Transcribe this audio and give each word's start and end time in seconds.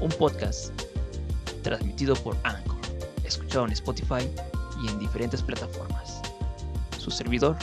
un 0.00 0.08
podcast 0.08 0.72
transmitido 1.62 2.14
por 2.14 2.34
Anchor, 2.44 2.78
escuchado 3.22 3.66
en 3.66 3.72
Spotify 3.72 4.30
y 4.82 4.88
en 4.88 4.98
diferentes 4.98 5.42
plataformas. 5.42 6.22
Su 6.98 7.10
servidor, 7.10 7.54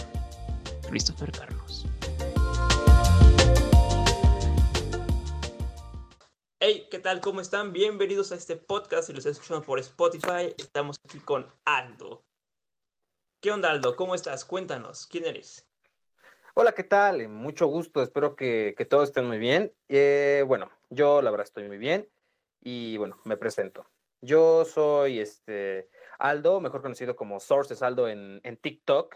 Christopher 0.88 1.32
Carlos. 1.32 1.86
Hey, 6.60 6.88
¿qué 6.92 7.00
tal? 7.00 7.22
¿Cómo 7.22 7.42
están? 7.42 7.74
Bienvenidos 7.74 8.32
a 8.32 8.36
este 8.36 8.56
podcast. 8.56 9.08
Si 9.08 9.14
los 9.14 9.26
escuchando 9.26 9.66
por 9.66 9.80
Spotify, 9.80 10.54
estamos 10.60 10.98
aquí 11.06 11.20
con 11.20 11.48
Aldo. 11.66 12.24
¿Qué 13.42 13.50
onda, 13.52 13.72
Aldo? 13.72 13.96
¿Cómo 13.96 14.14
estás? 14.14 14.46
Cuéntanos, 14.46 15.08
¿quién 15.08 15.26
eres? 15.26 15.68
Hola, 16.54 16.74
¿qué 16.74 16.84
tal? 16.84 17.28
Mucho 17.30 17.66
gusto, 17.66 18.04
espero 18.04 18.36
que, 18.36 18.76
todos 18.88 19.10
estén 19.10 19.26
muy 19.26 19.40
bien. 19.40 19.74
Eh, 19.90 20.44
bueno, 20.48 20.72
yo 20.92 21.24
la 21.24 21.32
verdad 21.32 21.46
estoy 21.46 21.68
muy 21.68 21.80
bien 21.80 22.08
y 22.68 22.98
bueno, 22.98 23.18
me 23.24 23.38
presento. 23.38 23.90
Yo 24.20 24.66
soy 24.66 25.20
este 25.20 25.90
Aldo, 26.20 26.60
mejor 26.60 26.82
conocido 26.82 27.16
como 27.16 27.40
Sources 27.40 27.82
Aldo 27.82 28.10
en, 28.10 28.42
en 28.44 28.58
TikTok. 28.58 29.16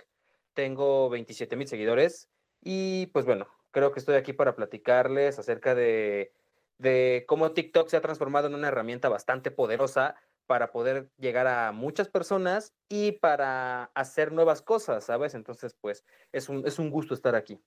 Tengo 0.54 1.10
27 1.10 1.58
mil 1.58 1.68
seguidores 1.68 2.30
y 2.62 3.08
pues 3.08 3.26
bueno, 3.26 3.48
creo 3.72 3.92
que 3.92 4.00
estoy 4.00 4.16
aquí 4.16 4.32
para 4.32 4.56
platicarles 4.56 5.38
acerca 5.38 5.76
de, 5.76 6.32
de 6.78 7.26
cómo 7.28 7.52
TikTok 7.52 7.90
se 7.90 7.98
ha 7.98 8.02
transformado 8.02 8.48
en 8.48 8.56
una 8.56 8.70
herramienta 8.70 9.10
bastante 9.10 9.52
poderosa 9.52 10.16
para 10.46 10.72
poder 10.72 11.10
llegar 11.18 11.48
a 11.48 11.74
muchas 11.74 12.08
personas 12.08 12.74
y 12.88 13.14
para 13.14 13.92
hacer 13.96 14.32
nuevas 14.32 14.62
cosas, 14.62 15.04
¿sabes? 15.04 15.34
Entonces, 15.34 15.76
pues 15.82 16.06
es 16.32 16.48
un, 16.48 16.66
es 16.66 16.80
un 16.80 16.90
gusto 16.90 17.14
estar 17.14 17.36
aquí. 17.36 17.60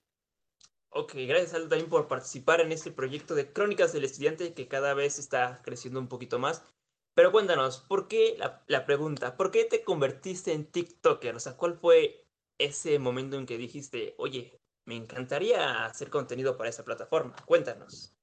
Ok, 0.97 1.11
gracias 1.27 1.53
Aldo 1.53 1.67
también 1.67 1.89
por 1.89 2.07
participar 2.07 2.61
en 2.61 2.71
este 2.71 2.89
proyecto 2.89 3.35
de 3.35 3.51
Crónicas 3.51 3.91
del 3.91 4.05
Estudiante 4.05 4.53
que 4.53 4.69
cada 4.69 4.93
vez 4.93 5.19
está 5.19 5.59
creciendo 5.61 5.99
un 5.99 6.07
poquito 6.07 6.39
más. 6.39 6.63
Pero 7.13 7.33
cuéntanos, 7.33 7.79
¿por 7.79 8.07
qué 8.07 8.37
la, 8.37 8.85
pregunta? 8.85 9.35
¿Por 9.35 9.51
qué 9.51 9.65
te 9.65 9.83
convertiste 9.83 10.53
en 10.53 10.71
TikToker? 10.71 11.35
O 11.35 11.39
sea, 11.41 11.57
¿cuál 11.57 11.73
fue 11.73 12.25
ese 12.57 12.97
momento 12.97 13.37
en 13.37 13.45
que 13.45 13.57
dijiste, 13.57 14.15
oye, 14.17 14.57
me 14.85 14.95
encantaría 14.95 15.83
hacer 15.83 16.09
contenido 16.09 16.55
para 16.55 16.69
esa 16.69 16.85
plataforma? 16.85 17.35
Cuéntanos. 17.45 18.15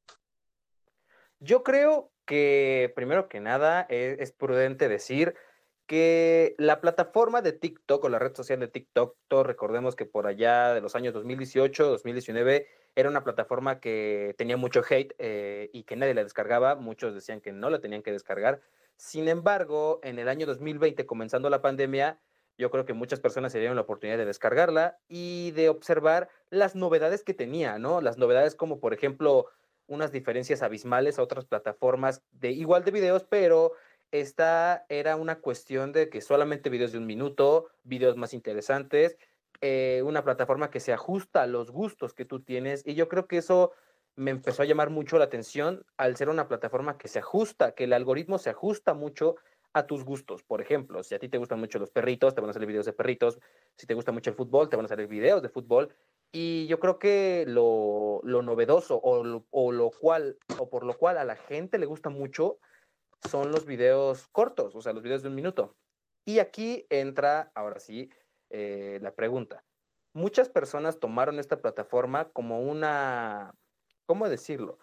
Yo 1.41 1.65
creo 1.65 2.11
que 2.25 2.91
primero 2.97 3.29
que 3.29 3.41
nada 3.41 3.87
e, 3.91 4.17
es, 4.19 4.33
prudente 4.33 4.89
decir 4.89 5.35
que 5.87 6.55
la 6.59 6.81
plataforma 6.81 7.43
de 7.43 7.53
TikTok 7.53 8.05
o 8.05 8.09
la 8.09 8.19
red 8.19 8.35
social 8.35 8.61
de 8.61 8.69
TikTok, 8.69 9.17
todos 9.29 9.47
recordemos 9.47 9.97
que 9.97 10.07
por 10.07 10.27
allá 10.27 10.73
de 10.75 10.81
los 10.81 10.95
años 10.95 11.15
2018, 11.15 11.89
2019, 11.89 12.67
era 12.95 13.09
una 13.09 13.25
plataforma 13.25 13.81
que 13.81 14.35
tenía 14.39 14.57
mucho 14.57 14.83
hate 14.89 15.15
eh, 15.19 15.71
y 15.73 15.85
que 15.85 15.97
nadie 15.97 16.15
la 16.15 16.23
descargaba, 16.23 16.77
muchos 16.77 17.15
decían 17.15 17.41
que 17.41 17.53
no 17.53 17.71
la 17.71 17.81
tenían 17.81 18.03
que 18.03 18.13
descargar. 18.13 18.61
Sin 18.97 19.29
embargo, 19.29 20.01
en 20.03 20.19
el 20.19 20.29
año 20.29 20.47
2020, 20.47 21.07
comenzando 21.07 21.51
la 21.51 21.63
pandemia, 21.63 22.21
yo 22.59 22.71
creo 22.71 22.85
que 22.85 22.93
muchas 22.93 23.21
personas 23.21 23.53
se 23.53 23.59
dieron 23.59 23.77
la 23.77 23.83
oportunidad 23.83 24.19
de 24.19 24.27
descargarla 24.27 24.99
y 25.09 25.53
de 25.53 25.69
observar 25.69 26.29
las 26.51 26.75
novedades 26.75 27.25
que 27.25 27.35
tenía, 27.35 27.79
¿no? 27.79 28.01
Las 28.01 28.19
novedades 28.19 28.55
como, 28.55 28.79
por 28.79 28.93
ejemplo, 28.93 29.47
unas 29.87 30.13
diferencias 30.13 30.63
abismales 30.63 31.19
a 31.19 31.23
otras 31.23 31.45
plataformas 31.45 32.23
de 32.31 32.53
igual 32.53 32.85
de 32.85 32.93
videos, 32.93 33.25
pero 33.25 33.73
esta 34.13 34.87
era 34.89 35.17
una 35.17 35.41
cuestión 35.41 35.93
de 35.93 36.09
que 36.09 36.21
solamente 36.21 36.71
videos 36.71 36.93
de 36.93 36.99
un 36.99 37.07
minuto, 37.07 37.69
videos 37.83 38.17
más 38.17 38.35
interesantes, 38.35 39.17
eh, 39.61 40.03
una 40.05 40.23
plataforma 40.23 40.71
que 40.71 40.81
se 40.81 40.93
ajusta 40.93 41.43
a 41.43 41.47
los 41.47 41.71
gustos 41.71 42.15
que 42.15 42.25
tú 42.25 42.41
tienes 42.41 42.87
y 42.87 42.95
yo 42.95 43.09
creo 43.09 43.27
que 43.27 43.39
eso 43.39 43.73
me 44.15 44.31
empezó 44.31 44.63
a 44.63 44.67
llamar 44.67 44.91
mucho 44.91 45.19
la 45.19 45.25
atención 45.25 45.85
al 45.97 46.17
ser 46.17 46.29
una 46.29 46.47
plataforma 46.47 46.99
que 46.99 47.09
se 47.09 47.19
ajusta, 47.19 47.73
que 47.73 47.85
el 47.85 47.93
algoritmo 47.93 48.39
se 48.39 48.51
ajusta 48.51 48.93
mucho 48.93 49.37
a 49.73 49.87
tus 49.87 50.05
gustos. 50.05 50.43
Por 50.43 50.61
ejemplo, 50.61 51.03
si 51.03 51.15
a 51.15 51.19
ti 51.19 51.29
te 51.29 51.39
gustan 51.39 51.59
mucho 51.59 51.79
los 51.79 51.91
perritos, 51.91 52.35
te 52.35 52.41
van 52.41 52.51
a 52.51 52.53
salir 52.53 52.69
videos 52.69 52.85
de 52.85 52.93
perritos. 52.93 53.39
Si 53.77 53.87
te 53.87 53.95
gusta 53.95 54.13
mucho 54.13 54.29
el 54.29 54.37
fútbol, 54.37 54.69
te 54.69 54.77
van 54.77 54.85
a 54.85 54.89
salir 54.89 55.07
videos 55.07 55.43
de 55.43 55.49
fútbol. 55.49 55.95
Y 56.31 56.67
yo 56.67 56.79
creo 56.79 56.99
que 56.99 57.45
lo, 57.47 58.21
novedoso 58.25 59.01
o 59.03 59.23
lo, 59.73 59.91
cual, 59.91 60.39
o 60.59 60.69
por 60.69 60.85
lo 60.85 60.99
cual 60.99 61.19
a 61.19 61.25
la 61.25 61.37
gente 61.37 61.79
le 61.79 61.87
gusta 61.87 62.11
mucho 62.11 62.59
son 63.29 63.53
los 63.53 63.67
videos 63.67 64.29
cortos, 64.29 64.75
o 64.75 64.83
sea, 64.83 64.93
los 64.93 65.03
videos 65.03 65.23
de 65.23 65.29
un 65.29 65.35
minuto. 65.35 65.77
Y 66.25 66.39
aquí 66.39 66.87
entra, 66.91 67.51
ahora 67.55 67.81
sí, 67.81 68.11
eh, 68.51 68.99
la 69.03 69.15
pregunta. 69.15 69.65
Muchas 70.13 70.49
personas 70.49 71.01
tomaron 71.01 71.39
esta 71.39 71.61
plataforma 71.61 72.31
como 72.31 72.61
una, 72.61 73.55
¿cómo 74.07 74.29
decirlo? 74.29 74.79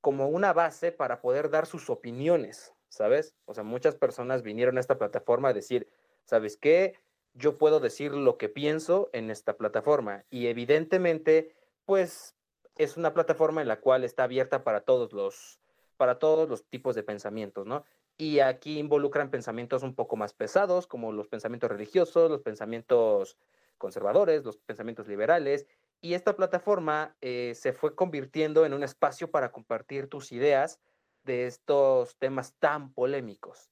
Como 0.00 0.28
una 0.28 0.52
base 0.52 0.92
para 0.92 1.20
poder 1.20 1.50
dar 1.50 1.66
sus 1.66 1.88
opiniones, 1.90 2.74
¿sabes? 2.88 3.34
O 3.46 3.54
sea, 3.54 3.64
muchas 3.64 3.96
personas 3.96 4.42
vinieron 4.42 4.76
a 4.76 4.80
esta 4.80 4.98
plataforma 4.98 5.48
a 5.48 5.54
decir, 5.54 5.88
¿sabes 6.24 6.56
qué? 6.56 6.94
yo 7.34 7.58
puedo 7.58 7.80
decir 7.80 8.12
lo 8.12 8.36
que 8.36 8.48
pienso 8.48 9.10
en 9.12 9.30
esta 9.30 9.56
plataforma. 9.56 10.24
Y 10.30 10.46
evidentemente, 10.46 11.54
pues 11.84 12.36
es 12.76 12.96
una 12.96 13.14
plataforma 13.14 13.62
en 13.62 13.68
la 13.68 13.80
cual 13.80 14.04
está 14.04 14.24
abierta 14.24 14.64
para 14.64 14.82
todos 14.82 15.12
los, 15.12 15.60
para 16.02 16.18
todos 16.18 16.48
los 16.48 16.64
tipos 16.64 16.96
de 16.96 17.04
pensamientos, 17.04 17.64
¿no? 17.64 17.84
Y 18.18 18.40
aquí 18.40 18.80
involucran 18.80 19.30
pensamientos 19.30 19.84
un 19.84 19.94
poco 19.94 20.16
más 20.16 20.34
pesados, 20.34 20.88
como 20.88 21.12
los 21.12 21.28
pensamientos 21.28 21.70
religiosos, 21.70 22.28
los 22.28 22.42
pensamientos 22.42 23.38
conservadores, 23.78 24.42
los 24.42 24.56
pensamientos 24.56 25.06
liberales. 25.06 25.64
Y 26.00 26.14
esta 26.14 26.34
plataforma 26.34 27.14
eh, 27.20 27.52
se 27.54 27.72
fue 27.72 27.94
convirtiendo 27.94 28.66
en 28.66 28.74
un 28.74 28.82
espacio 28.82 29.30
para 29.30 29.52
compartir 29.52 30.08
tus 30.08 30.32
ideas 30.32 30.80
de 31.22 31.46
estos 31.46 32.16
temas 32.16 32.54
tan 32.58 32.92
polémicos. 32.92 33.70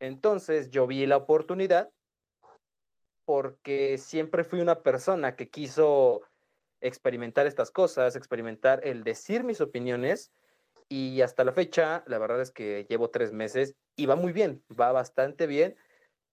Entonces 0.00 0.68
yo 0.68 0.86
vi 0.86 1.06
la 1.06 1.16
oportunidad 1.16 1.90
porque 3.24 3.96
siempre 3.96 4.44
fui 4.44 4.60
una 4.60 4.82
persona 4.82 5.34
que 5.34 5.48
quiso 5.48 6.20
experimentar 6.82 7.46
estas 7.46 7.70
cosas, 7.70 8.16
experimentar 8.16 8.82
el 8.84 9.02
decir 9.02 9.44
mis 9.44 9.62
opiniones 9.62 10.30
y 10.90 11.22
hasta 11.22 11.44
la 11.44 11.52
fecha, 11.52 12.02
la 12.06 12.18
verdad 12.18 12.40
es 12.40 12.50
que 12.50 12.84
llevo 12.88 13.10
tres 13.10 13.32
meses 13.32 13.76
y 13.96 14.06
va 14.06 14.16
muy 14.16 14.32
bien, 14.32 14.62
va 14.68 14.90
bastante 14.90 15.46
bien 15.46 15.76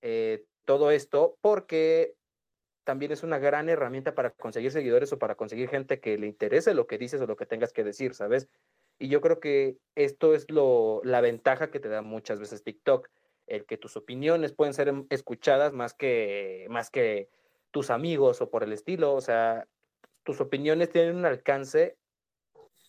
eh, 0.01 0.43
todo 0.65 0.89
esto 0.89 1.37
porque 1.41 2.15
también 2.83 3.11
es 3.11 3.21
una 3.21 3.37
gran 3.37 3.69
herramienta 3.69 4.15
para 4.15 4.31
conseguir 4.31 4.71
seguidores 4.71 5.13
o 5.13 5.19
para 5.19 5.35
conseguir 5.35 5.69
gente 5.69 5.99
que 5.99 6.17
le 6.17 6.25
interese 6.25 6.73
lo 6.73 6.87
que 6.87 6.97
dices 6.97 7.21
o 7.21 7.27
lo 7.27 7.35
que 7.35 7.45
tengas 7.45 7.71
que 7.71 7.83
decir, 7.83 8.15
¿sabes? 8.15 8.49
Y 8.97 9.09
yo 9.09 9.21
creo 9.21 9.39
que 9.39 9.77
esto 9.93 10.33
es 10.33 10.49
lo, 10.49 11.01
la 11.03 11.21
ventaja 11.21 11.69
que 11.69 11.79
te 11.79 11.89
da 11.89 12.01
muchas 12.01 12.39
veces 12.39 12.63
TikTok 12.63 13.09
el 13.45 13.65
que 13.65 13.77
tus 13.77 13.95
opiniones 13.95 14.53
pueden 14.53 14.73
ser 14.73 14.87
em, 14.87 15.05
escuchadas 15.09 15.71
más 15.71 15.93
que, 15.93 16.65
más 16.69 16.89
que 16.89 17.29
tus 17.71 17.89
amigos 17.91 18.41
o 18.41 18.49
por 18.49 18.63
el 18.63 18.73
estilo. 18.73 19.13
O 19.13 19.21
sea, 19.21 19.67
tus 20.23 20.41
opiniones 20.41 20.89
tienen 20.89 21.15
un 21.15 21.25
alcance 21.25 21.97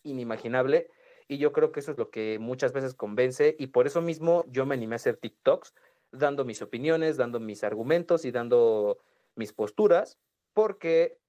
inimaginable 0.02 0.90
y 1.28 1.38
yo 1.38 1.52
creo 1.52 1.70
que 1.70 1.80
eso 1.80 1.92
es 1.92 1.98
lo 1.98 2.10
que 2.10 2.38
muchas 2.38 2.72
veces 2.72 2.94
convence 2.94 3.54
y 3.58 3.68
por 3.68 3.86
eso 3.86 4.00
mismo 4.00 4.44
yo 4.48 4.64
me 4.66 4.74
animé 4.74 4.94
a 4.94 4.96
hacer 4.96 5.18
TikToks 5.18 5.74
dando 6.10 6.44
mis 6.44 6.62
opiniones, 6.62 7.18
dando 7.18 7.38
mis 7.38 7.62
argumentos 7.62 8.24
y 8.24 8.30
dando 8.30 8.98
mis 9.34 9.52
posturas 9.52 10.18
porque 10.54 11.20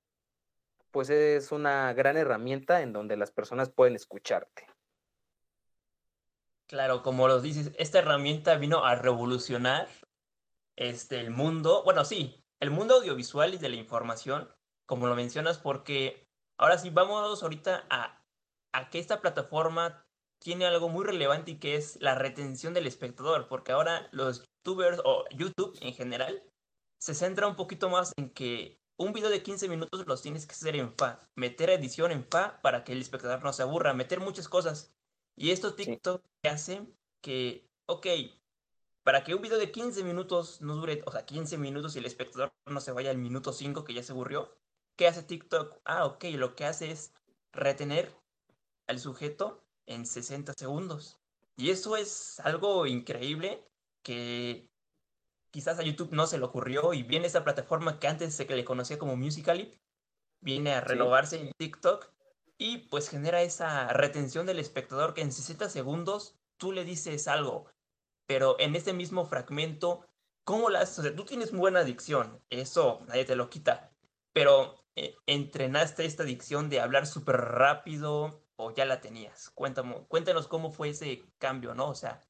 pues 0.91 1.09
es 1.09 1.51
una 1.51 1.93
gran 1.93 2.17
herramienta 2.17 2.81
en 2.81 2.93
donde 2.93 3.17
las 3.17 3.31
personas 3.31 3.69
pueden 3.69 3.95
escucharte. 3.95 4.65
Claro, 6.65 7.03
como 7.03 7.27
los 7.27 7.43
dices, 7.43 7.71
esta 7.77 7.99
herramienta 7.99 8.55
vino 8.55 8.85
a 8.85 8.95
revolucionar 8.95 9.87
este, 10.75 11.19
el 11.19 11.31
mundo, 11.31 11.83
bueno, 11.83 12.05
sí, 12.05 12.43
el 12.59 12.71
mundo 12.71 12.95
audiovisual 12.95 13.53
y 13.53 13.57
de 13.57 13.69
la 13.69 13.75
información, 13.75 14.49
como 14.85 15.07
lo 15.07 15.15
mencionas, 15.15 15.57
porque 15.57 16.27
ahora 16.57 16.77
sí, 16.77 16.89
vamos 16.89 17.43
ahorita 17.43 17.85
a, 17.89 18.19
a 18.71 18.89
que 18.89 19.00
esta 19.00 19.21
plataforma 19.21 20.06
tiene 20.39 20.66
algo 20.66 20.89
muy 20.89 21.06
relevante 21.06 21.51
y 21.51 21.60
que 21.60 21.75
es 21.75 21.98
la 22.01 22.16
retención 22.16 22.74
del 22.74 22.88
espectador, 22.88 23.48
porque 23.48 23.71
ahora 23.71 24.07
los 24.12 24.44
youtubers 24.66 25.01
o 25.04 25.25
YouTube 25.31 25.77
en 25.81 25.94
general 25.94 26.44
se 27.00 27.13
centra 27.13 27.48
un 27.48 27.56
poquito 27.56 27.89
más 27.89 28.13
en 28.18 28.30
que 28.30 28.80
un 28.98 29.13
video 29.13 29.30
de 29.30 29.44
15 29.44 29.69
minutos 29.69 30.06
los 30.07 30.21
tienes 30.21 30.45
que 30.45 30.54
hacer 30.54 30.75
en 30.75 30.94
fa, 30.98 31.21
meter 31.36 31.69
edición 31.69 32.12
en 32.12 32.25
fa 32.25 32.62
para 32.62 32.83
que 32.83 32.92
el 32.92 33.01
espectador 33.01 33.44
no 33.44 33.54
se 33.54 33.63
aburra, 33.63 33.94
meter 33.94 34.19
muchas 34.19 34.50
cosas. 34.50 34.94
Y 35.36 35.51
esto 35.51 35.74
TikTok 35.74 36.21
hace 36.44 36.86
que, 37.21 37.69
ok, 37.86 38.07
para 39.04 39.24
que 39.24 39.33
un 39.33 39.42
video 39.42 39.57
de 39.57 39.71
15 39.71 40.04
minutos 40.04 40.62
no 40.62 40.75
dure, 40.75 41.01
o 41.06 41.12
sea, 41.12 41.25
15 41.25 41.57
minutos 41.57 41.95
y 41.95 42.00
el 42.00 42.06
espectador 42.06 42.54
no 42.66 42.81
se 42.81 42.92
vaya 42.92 43.10
al 43.10 43.18
minuto 43.18 43.54
5 43.54 43.86
que 43.86 43.94
ya 43.94 44.04
se 44.04 44.12
aburrió, 44.12 44.57
¿qué 44.98 45.07
hace 45.07 45.24
TikTok? 45.24 45.80
Ah, 45.86 46.06
ok, 46.06 46.25
lo 46.33 46.56
que 46.56 46.66
hace 46.66 46.92
es 46.92 47.13
retener 47.54 48.19
al 48.89 49.00
sujeto 49.00 49.63
en 49.86 50.06
60 50.06 50.53
segundos. 50.57 51.19
Y 51.56 51.69
eso 51.69 51.95
es 51.95 52.39
algo 52.39 52.88
increíble 52.88 53.63
que 54.03 54.68
quizás 55.51 55.80
a 55.80 55.83
YouTube 55.83 56.12
no 56.12 56.25
se 56.25 56.39
le 56.39 56.45
ocurrió 56.45 56.94
y 56.94 57.03
viene 57.03 57.27
esa 57.27 57.44
plataforma 57.44 58.00
que 58.00 58.07
antes 58.07 58.36
se 58.36 58.45
le 58.45 58.65
conocía 58.65 58.97
como 58.97 59.15
Musical.ly, 59.15 59.80
viene 60.41 60.74
a 60.74 60.81
renovarse 60.81 61.39
en 61.39 61.51
TikTok 61.57 62.12
y 62.57 62.80
pues 62.89 63.09
genera 63.09 63.41
esa 63.41 63.89
retención 63.89 64.45
del 64.45 64.59
espectador 64.59 65.13
que 65.13 65.21
en 65.21 65.31
60 65.31 65.69
segundos 65.69 66.35
tú 66.57 66.71
le 66.71 66.83
dices 66.83 67.27
algo, 67.27 67.69
pero 68.25 68.59
en 68.59 68.75
ese 68.75 68.94
mismo 68.94 69.25
fragmento, 69.25 70.06
¿cómo 70.44 70.69
la 70.69 70.81
haces? 70.81 71.00
O 71.00 71.03
sea, 71.03 71.15
tú 71.15 71.25
tienes 71.25 71.51
buena 71.51 71.81
adicción, 71.81 72.42
eso 72.50 73.01
nadie 73.07 73.25
te 73.25 73.35
lo 73.35 73.50
quita, 73.50 73.92
pero 74.33 74.75
eh, 74.95 75.15
¿entrenaste 75.27 76.06
esta 76.06 76.24
adicción 76.24 76.69
de 76.69 76.80
hablar 76.80 77.06
súper 77.06 77.38
rápido 77.38 78.42
o 78.59 78.71
ya 78.71 78.85
la 78.85 79.00
tenías? 79.00 79.50
Cuéntame, 79.51 80.06
cuéntanos 80.07 80.47
cómo 80.47 80.71
fue 80.71 80.89
ese 80.89 81.23
cambio, 81.38 81.73
¿no? 81.73 81.89
O 81.89 81.95
sea, 81.95 82.21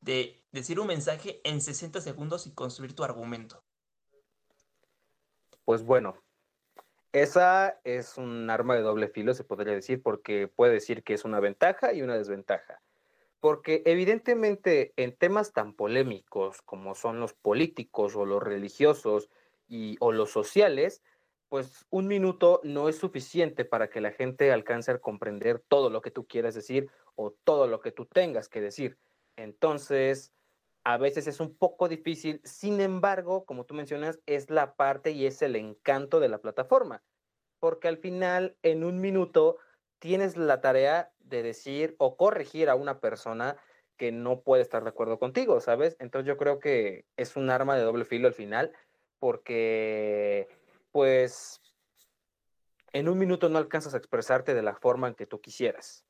de 0.00 0.44
decir 0.52 0.80
un 0.80 0.88
mensaje 0.88 1.40
en 1.44 1.60
60 1.60 2.00
segundos 2.00 2.46
y 2.46 2.54
construir 2.54 2.94
tu 2.94 3.04
argumento. 3.04 3.62
Pues 5.64 5.84
bueno, 5.84 6.16
esa 7.12 7.80
es 7.84 8.18
un 8.18 8.50
arma 8.50 8.74
de 8.74 8.82
doble 8.82 9.08
filo, 9.08 9.32
se 9.32 9.44
podría 9.44 9.74
decir, 9.74 10.02
porque 10.02 10.48
puede 10.48 10.74
decir 10.74 11.04
que 11.04 11.14
es 11.14 11.24
una 11.24 11.38
ventaja 11.38 11.92
y 11.92 12.02
una 12.02 12.16
desventaja 12.16 12.82
porque 13.40 13.82
evidentemente 13.86 14.92
en 14.96 15.16
temas 15.16 15.52
tan 15.52 15.72
polémicos 15.72 16.60
como 16.62 16.94
son 16.94 17.20
los 17.20 17.32
políticos 17.32 18.14
o 18.14 18.26
los 18.26 18.42
religiosos 18.42 19.30
y, 19.66 19.96
o 20.00 20.12
los 20.12 20.30
sociales, 20.30 21.02
pues 21.50 21.84
un 21.90 22.06
minuto 22.06 22.60
no 22.62 22.88
es 22.88 22.96
suficiente 22.96 23.64
para 23.64 23.90
que 23.90 24.00
la 24.00 24.12
gente 24.12 24.52
alcance 24.52 24.92
a 24.92 24.98
comprender 24.98 25.58
todo 25.58 25.90
lo 25.90 26.00
que 26.00 26.12
tú 26.12 26.26
quieras 26.26 26.54
decir 26.54 26.88
o 27.16 27.32
todo 27.32 27.66
lo 27.66 27.80
que 27.80 27.90
tú 27.90 28.06
tengas 28.06 28.48
que 28.48 28.60
decir. 28.60 28.98
Entonces, 29.36 30.32
a 30.84 30.96
veces 30.96 31.26
es 31.26 31.40
un 31.40 31.56
poco 31.56 31.88
difícil, 31.88 32.40
sin 32.44 32.80
embargo, 32.80 33.44
como 33.44 33.66
tú 33.66 33.74
mencionas, 33.74 34.20
es 34.26 34.48
la 34.48 34.76
parte 34.76 35.10
y 35.10 35.26
es 35.26 35.42
el 35.42 35.56
encanto 35.56 36.20
de 36.20 36.28
la 36.28 36.38
plataforma, 36.38 37.02
porque 37.58 37.88
al 37.88 37.98
final, 37.98 38.56
en 38.62 38.84
un 38.84 39.00
minuto, 39.00 39.58
tienes 39.98 40.36
la 40.36 40.60
tarea 40.60 41.12
de 41.18 41.42
decir 41.42 41.96
o 41.98 42.16
corregir 42.16 42.70
a 42.70 42.76
una 42.76 43.00
persona 43.00 43.56
que 43.96 44.12
no 44.12 44.42
puede 44.42 44.62
estar 44.62 44.84
de 44.84 44.90
acuerdo 44.90 45.18
contigo, 45.18 45.60
¿sabes? 45.60 45.96
Entonces 45.98 46.28
yo 46.28 46.36
creo 46.36 46.60
que 46.60 47.06
es 47.16 47.34
un 47.34 47.50
arma 47.50 47.76
de 47.76 47.82
doble 47.82 48.04
filo 48.04 48.28
al 48.28 48.34
final, 48.34 48.72
porque 49.18 50.48
pues 50.92 51.60
en 52.92 53.08
un 53.08 53.18
minuto 53.18 53.48
no 53.48 53.58
alcanzas 53.58 53.94
a 53.94 53.98
expresarte 53.98 54.54
de 54.54 54.62
la 54.62 54.74
forma 54.74 55.08
en 55.08 55.14
que 55.14 55.26
tú 55.26 55.40
quisieras. 55.40 56.04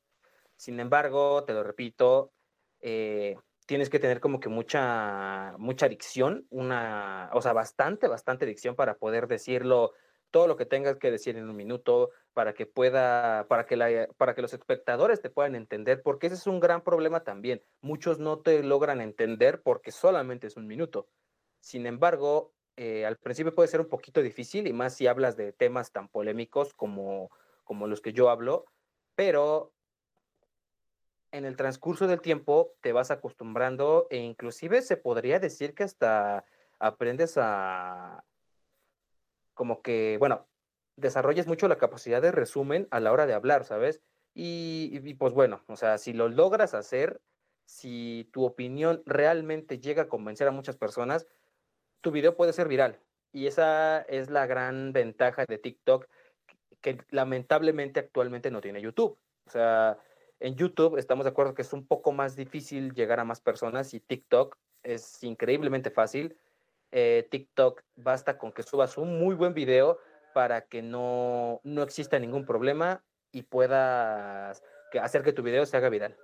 Sin 0.55 0.79
embargo, 0.79 1.43
te 1.43 1.53
lo 1.53 1.63
repito, 1.63 2.33
eh, 2.79 3.35
tienes 3.65 3.89
que 3.89 3.99
tener 3.99 4.19
como 4.19 4.39
que 4.39 4.49
mucha, 4.49 5.55
mucha 5.57 5.87
dicción, 5.87 6.45
una, 6.49 7.29
o 7.33 7.41
sea, 7.41 7.53
bastante, 7.53 8.07
bastante 8.07 8.45
dicción 8.45 8.75
para 8.75 8.97
poder 8.97 9.27
decirlo 9.27 9.93
todo 10.31 10.47
lo 10.47 10.55
que 10.55 10.65
tengas 10.65 10.97
que 10.97 11.11
decir 11.11 11.35
en 11.35 11.49
un 11.49 11.55
minuto 11.55 12.09
para 12.33 12.53
que 12.53 12.65
pueda, 12.65 13.47
para 13.47 13.65
que, 13.65 13.75
la, 13.75 14.07
para 14.17 14.33
que 14.33 14.41
los 14.41 14.53
espectadores 14.53 15.21
te 15.21 15.29
puedan 15.29 15.55
entender, 15.55 16.01
porque 16.01 16.27
ese 16.27 16.35
es 16.37 16.47
un 16.47 16.59
gran 16.59 16.83
problema 16.83 17.23
también. 17.23 17.61
Muchos 17.81 18.17
no 18.17 18.39
te 18.39 18.63
logran 18.63 19.01
entender 19.01 19.61
porque 19.61 19.91
solamente 19.91 20.47
es 20.47 20.55
un 20.55 20.67
minuto. 20.67 21.07
Sin 21.59 21.85
embargo, 21.85 22.53
eh, 22.83 23.05
al 23.05 23.15
principio 23.17 23.53
puede 23.53 23.67
ser 23.67 23.79
un 23.79 23.89
poquito 23.89 24.23
difícil 24.23 24.65
y 24.65 24.73
más 24.73 24.95
si 24.95 25.05
hablas 25.05 25.37
de 25.37 25.53
temas 25.53 25.91
tan 25.91 26.09
polémicos 26.09 26.73
como, 26.73 27.29
como 27.63 27.85
los 27.85 28.01
que 28.01 28.11
yo 28.11 28.31
hablo, 28.31 28.65
pero 29.13 29.71
en 31.31 31.45
el 31.45 31.55
transcurso 31.57 32.07
del 32.07 32.21
tiempo 32.21 32.73
te 32.81 32.91
vas 32.91 33.11
acostumbrando 33.11 34.07
e 34.09 34.17
inclusive 34.17 34.81
se 34.81 34.97
podría 34.97 35.37
decir 35.37 35.75
que 35.75 35.83
hasta 35.83 36.43
aprendes 36.79 37.37
a, 37.37 38.23
como 39.53 39.83
que, 39.83 40.17
bueno, 40.17 40.47
desarrolles 40.95 41.45
mucho 41.45 41.67
la 41.67 41.77
capacidad 41.77 42.19
de 42.19 42.31
resumen 42.31 42.87
a 42.89 42.99
la 42.99 43.11
hora 43.11 43.27
de 43.27 43.35
hablar, 43.35 43.63
¿sabes? 43.63 44.01
Y, 44.33 45.13
pues 45.19 45.33
bueno, 45.33 45.61
o 45.67 45.75
sea, 45.75 45.99
si 45.99 46.13
lo 46.13 46.29
logras 46.29 46.73
hacer, 46.73 47.21
si 47.63 48.27
tu 48.33 48.43
opinión 48.43 49.03
realmente 49.05 49.77
llega 49.77 50.01
a 50.01 50.09
convencer 50.09 50.47
a 50.47 50.51
muchas 50.51 50.77
personas, 50.77 51.27
tu 52.01 52.11
video 52.11 52.35
puede 52.35 52.53
ser 52.53 52.67
viral. 52.67 52.99
Y 53.31 53.47
esa 53.47 54.01
es 54.01 54.29
la 54.29 54.45
gran 54.45 54.91
ventaja 54.91 55.45
de 55.47 55.57
TikTok 55.57 56.07
que 56.81 56.97
lamentablemente 57.09 57.99
actualmente 57.99 58.51
no 58.51 58.59
tiene 58.59 58.81
YouTube. 58.81 59.17
O 59.45 59.49
sea, 59.49 59.97
en 60.39 60.55
YouTube 60.55 60.97
estamos 60.97 61.25
de 61.25 61.29
acuerdo 61.29 61.53
que 61.53 61.61
es 61.61 61.71
un 61.73 61.85
poco 61.85 62.11
más 62.11 62.35
difícil 62.35 62.93
llegar 62.93 63.19
a 63.19 63.23
más 63.23 63.39
personas 63.39 63.93
y 63.93 63.99
TikTok 63.99 64.57
es 64.83 65.23
increíblemente 65.23 65.91
fácil 65.91 66.37
eh, 66.91 67.27
TikTok, 67.31 67.83
basta 67.95 68.37
con 68.37 68.51
que 68.51 68.63
subas 68.63 68.97
un 68.97 69.17
muy 69.17 69.33
buen 69.33 69.53
video 69.53 69.99
para 70.33 70.65
que 70.65 70.81
no, 70.81 71.61
no 71.63 71.83
exista 71.83 72.19
ningún 72.19 72.45
problema 72.45 73.03
y 73.31 73.43
puedas 73.43 74.61
hacer 75.01 75.23
que 75.23 75.31
tu 75.31 75.41
video 75.41 75.65
se 75.65 75.77
haga 75.77 75.89
viral. 75.89 76.17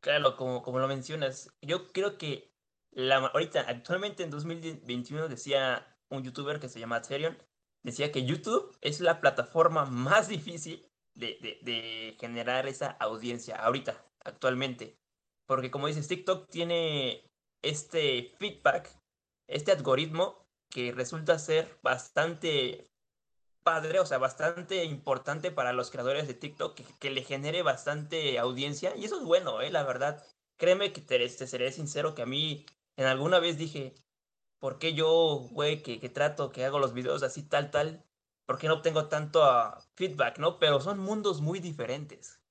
Claro, 0.00 0.36
como, 0.36 0.62
como 0.62 0.78
lo 0.78 0.86
mencionas, 0.86 1.52
yo 1.60 1.92
creo 1.92 2.16
que 2.16 2.49
la, 2.92 3.16
ahorita, 3.16 3.60
actualmente 3.62 4.22
en 4.22 4.30
2021 4.30 5.28
decía 5.28 5.96
un 6.08 6.22
youtuber 6.22 6.58
que 6.60 6.68
se 6.68 6.80
llama 6.80 7.02
Therion, 7.02 7.38
decía 7.82 8.12
que 8.12 8.24
YouTube 8.24 8.76
es 8.80 9.00
la 9.00 9.20
plataforma 9.20 9.84
más 9.84 10.28
difícil 10.28 10.86
de, 11.14 11.58
de, 11.62 12.16
generar 12.18 12.66
esa 12.66 12.90
audiencia 12.92 13.56
ahorita, 13.56 14.04
actualmente. 14.24 14.98
Porque 15.46 15.70
como 15.70 15.86
dices, 15.86 16.08
TikTok 16.08 16.48
tiene 16.48 17.24
este 17.62 18.34
feedback, 18.38 18.90
este 19.48 19.72
algoritmo 19.72 20.46
que 20.70 20.92
resulta 20.92 21.38
ser 21.38 21.78
bastante 21.82 22.90
padre, 23.62 24.00
o 24.00 24.06
sea, 24.06 24.18
bastante 24.18 24.84
importante 24.84 25.50
para 25.50 25.72
los 25.72 25.90
creadores 25.90 26.26
de 26.26 26.34
TikTok, 26.34 26.80
que, 26.98 27.10
le 27.10 27.22
genere 27.22 27.62
bastante 27.62 28.38
audiencia. 28.38 28.96
Y 28.96 29.04
eso 29.04 29.18
es 29.18 29.24
bueno, 29.24 29.60
¿eh? 29.60 29.70
La 29.70 29.84
verdad. 29.84 30.24
Créeme 30.56 30.92
que 30.92 31.00
te, 31.00 31.28
seré 31.28 31.72
sincero 31.72 32.14
que 32.14 32.22
a 32.22 32.26
mí 32.26 32.66
en 33.00 33.06
alguna 33.06 33.38
vez 33.38 33.56
dije, 33.56 33.94
¿por 34.58 34.78
qué 34.78 34.92
yo, 34.92 35.48
güey, 35.52 35.82
que, 35.82 36.06
trato, 36.10 36.52
que 36.52 36.66
hago 36.66 36.78
los 36.78 36.92
videos 36.92 37.22
así, 37.22 37.42
tal, 37.42 37.70
tal? 37.70 38.04
¿Por 38.44 38.58
qué 38.58 38.68
no 38.68 38.74
obtengo 38.74 39.08
tanto 39.08 39.42
uh, 39.42 39.80
feedback, 39.94 40.38
no? 40.38 40.58
Pero 40.58 40.82
son 40.82 40.98
mundos 40.98 41.40
muy 41.40 41.60
diferentes. 41.60 42.42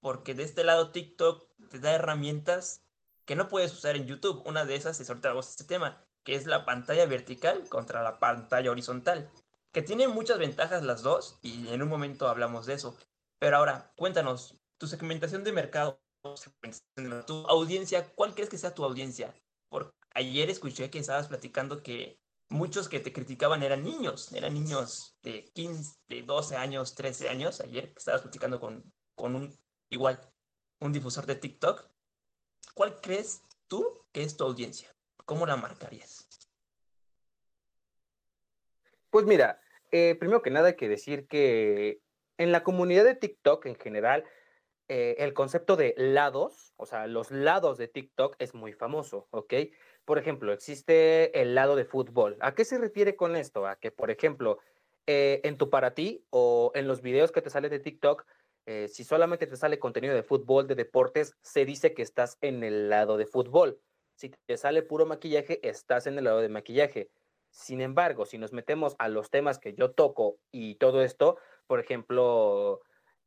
Porque 0.00 0.32
de 0.32 0.44
este 0.44 0.64
lado 0.64 0.92
TikTok 0.92 1.46
te 1.68 1.78
da 1.78 1.92
herramientas 1.92 2.86
que 3.26 3.36
no 3.36 3.48
puedes 3.48 3.70
usar 3.74 3.96
en 3.96 4.06
YouTube. 4.06 4.42
Una 4.46 4.64
de 4.64 4.76
esas 4.76 4.98
es 4.98 5.10
ahorita 5.10 5.38
este 5.38 5.64
tema, 5.64 6.02
que 6.24 6.36
es 6.36 6.46
la 6.46 6.64
pantalla 6.64 7.04
vertical 7.04 7.68
contra 7.68 8.02
la 8.02 8.18
pantalla 8.18 8.70
horizontal, 8.70 9.30
que 9.72 9.82
tiene 9.82 10.08
muchas 10.08 10.38
ventajas 10.38 10.82
las 10.84 11.02
dos 11.02 11.38
y 11.42 11.68
en 11.68 11.82
un 11.82 11.90
momento 11.90 12.28
hablamos 12.28 12.64
de 12.64 12.72
eso. 12.74 12.96
Pero 13.38 13.58
ahora, 13.58 13.92
cuéntanos, 13.96 14.58
tu 14.78 14.86
segmentación 14.86 15.44
de 15.44 15.52
mercado, 15.52 16.00
tu 17.26 17.46
audiencia, 17.46 18.10
¿cuál 18.14 18.34
crees 18.34 18.48
que 18.48 18.56
sea 18.56 18.74
tu 18.74 18.84
audiencia? 18.84 19.34
Porque 19.72 19.96
ayer 20.14 20.50
escuché 20.50 20.90
que 20.90 20.98
estabas 20.98 21.28
platicando 21.28 21.82
que 21.82 22.20
muchos 22.50 22.90
que 22.90 23.00
te 23.00 23.12
criticaban 23.12 23.62
eran 23.62 23.82
niños, 23.82 24.30
eran 24.32 24.52
niños 24.52 25.16
de 25.22 25.46
15, 25.54 25.96
de 26.08 26.22
12 26.22 26.56
años, 26.56 26.94
13 26.94 27.30
años, 27.30 27.60
ayer 27.62 27.94
estabas 27.96 28.20
platicando 28.20 28.60
con, 28.60 28.84
con 29.14 29.34
un, 29.34 29.58
igual, 29.88 30.20
un 30.80 30.92
difusor 30.92 31.24
de 31.24 31.36
TikTok, 31.36 31.90
¿Cuál 32.74 33.00
crees 33.00 33.42
tú 33.68 34.04
que 34.12 34.22
es 34.22 34.36
tu 34.36 34.44
audiencia? 34.44 34.94
¿Cómo 35.24 35.46
la 35.46 35.56
marcarías? 35.56 36.28
Pues 39.10 39.26
mira, 39.26 39.60
eh, 39.90 40.16
primero 40.18 40.40
que 40.40 40.50
nada 40.50 40.68
hay 40.68 40.76
que 40.76 40.88
decir 40.88 41.26
que 41.28 42.00
en 42.38 42.50
la 42.50 42.64
comunidad 42.64 43.04
de 43.04 43.14
TikTok 43.14 43.66
en 43.66 43.76
general, 43.76 44.24
eh, 44.88 45.16
el 45.18 45.34
concepto 45.34 45.76
de 45.76 45.94
lados, 45.98 46.71
o 46.82 46.86
sea, 46.86 47.06
los 47.06 47.30
lados 47.30 47.78
de 47.78 47.86
TikTok 47.86 48.34
es 48.40 48.54
muy 48.54 48.72
famoso, 48.72 49.28
¿ok? 49.30 49.54
Por 50.04 50.18
ejemplo, 50.18 50.52
existe 50.52 51.40
el 51.40 51.54
lado 51.54 51.76
de 51.76 51.84
fútbol. 51.84 52.36
¿A 52.40 52.54
qué 52.56 52.64
se 52.64 52.76
refiere 52.76 53.14
con 53.14 53.36
esto? 53.36 53.68
A 53.68 53.76
que, 53.76 53.92
por 53.92 54.10
ejemplo, 54.10 54.58
eh, 55.06 55.40
en 55.44 55.58
tu 55.58 55.70
para 55.70 55.94
ti 55.94 56.26
o 56.30 56.72
en 56.74 56.88
los 56.88 57.00
videos 57.00 57.30
que 57.30 57.40
te 57.40 57.50
salen 57.50 57.70
de 57.70 57.78
TikTok, 57.78 58.26
eh, 58.66 58.88
si 58.88 59.04
solamente 59.04 59.46
te 59.46 59.56
sale 59.56 59.78
contenido 59.78 60.12
de 60.14 60.24
fútbol, 60.24 60.66
de 60.66 60.74
deportes, 60.74 61.36
se 61.40 61.64
dice 61.64 61.94
que 61.94 62.02
estás 62.02 62.36
en 62.40 62.64
el 62.64 62.90
lado 62.90 63.16
de 63.16 63.26
fútbol. 63.26 63.78
Si 64.16 64.30
te 64.30 64.56
sale 64.56 64.82
puro 64.82 65.06
maquillaje, 65.06 65.60
estás 65.66 66.08
en 66.08 66.18
el 66.18 66.24
lado 66.24 66.40
de 66.40 66.48
maquillaje. 66.48 67.10
Sin 67.50 67.80
embargo, 67.80 68.26
si 68.26 68.38
nos 68.38 68.52
metemos 68.52 68.96
a 68.98 69.08
los 69.08 69.30
temas 69.30 69.60
que 69.60 69.74
yo 69.74 69.92
toco 69.92 70.38
y 70.50 70.74
todo 70.76 71.02
esto, 71.02 71.38
por 71.68 71.78
ejemplo, 71.78 72.80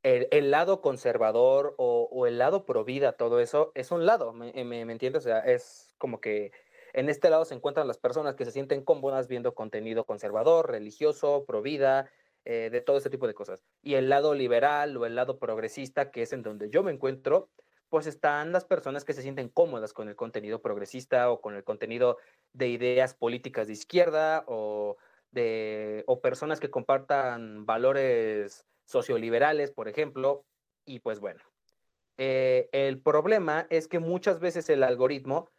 el, 0.06 0.52
lado 0.52 0.82
conservador 0.82 1.74
o, 1.78 2.28
el 2.28 2.38
lado 2.38 2.64
pro 2.66 2.84
vida, 2.84 3.14
todo 3.14 3.40
eso, 3.40 3.72
es 3.74 3.92
un 3.92 4.06
lado, 4.06 4.34
¿me, 4.34 4.52
me, 4.64 4.82
entiendes? 4.82 5.24
O 5.24 5.28
sea, 5.28 5.40
es 5.40 5.96
como 5.98 6.22
que 6.22 6.52
en 6.94 7.10
este 7.10 7.30
lado 7.32 7.44
se 7.44 7.56
encuentran 7.56 7.88
las 7.88 7.98
personas 7.98 8.36
que 8.36 8.46
se 8.46 8.52
sienten 8.52 8.84
cómodas 8.84 9.28
viendo 9.28 9.56
contenido 9.56 10.06
conservador, 10.06 10.70
religioso, 10.70 11.44
pro 11.46 11.64
vida, 11.64 12.12
eh, 12.46 12.70
de 12.72 12.82
todo 12.82 12.98
ese 12.98 13.10
tipo 13.10 13.26
de 13.26 13.34
cosas. 13.34 13.64
Y 13.82 13.96
el 13.96 14.08
lado 14.08 14.36
liberal 14.36 14.96
o 14.96 15.08
el 15.08 15.16
lado 15.16 15.40
progresista, 15.40 16.12
que 16.12 16.22
es 16.22 16.34
en 16.34 16.44
donde 16.44 16.70
yo 16.70 16.84
me 16.84 16.92
encuentro, 16.92 17.50
pues 17.90 18.06
están 18.06 18.52
las 18.52 18.64
personas 18.64 19.06
que 19.06 19.14
se 19.14 19.24
sienten 19.24 19.50
cómodas 19.50 19.94
con 19.94 20.08
el 20.08 20.16
contenido 20.16 20.62
progresista 20.62 21.32
o 21.32 21.42
con 21.42 21.56
el 21.56 21.64
contenido 21.64 22.18
de 22.54 22.68
ideas 22.68 23.16
políticas 23.16 23.66
de 23.66 23.74
izquierda 23.74 24.44
o, 24.48 24.98
de, 25.32 26.04
o 26.06 26.22
personas 26.22 26.60
que 26.60 26.70
compartan 26.70 27.66
valores 27.66 28.66
socioliberales, 28.86 29.72
por 29.72 29.88
ejemplo, 29.88 30.46
y 30.86 31.00
pues 31.00 31.20
bueno, 31.20 31.44
eh, 32.18 32.70
el 32.72 33.02
problema 33.02 33.68
es 33.70 33.88
que 33.88 34.00
muchas 34.00 34.40
veces 34.40 34.70
el 34.70 34.84
algoritmo 34.84 35.50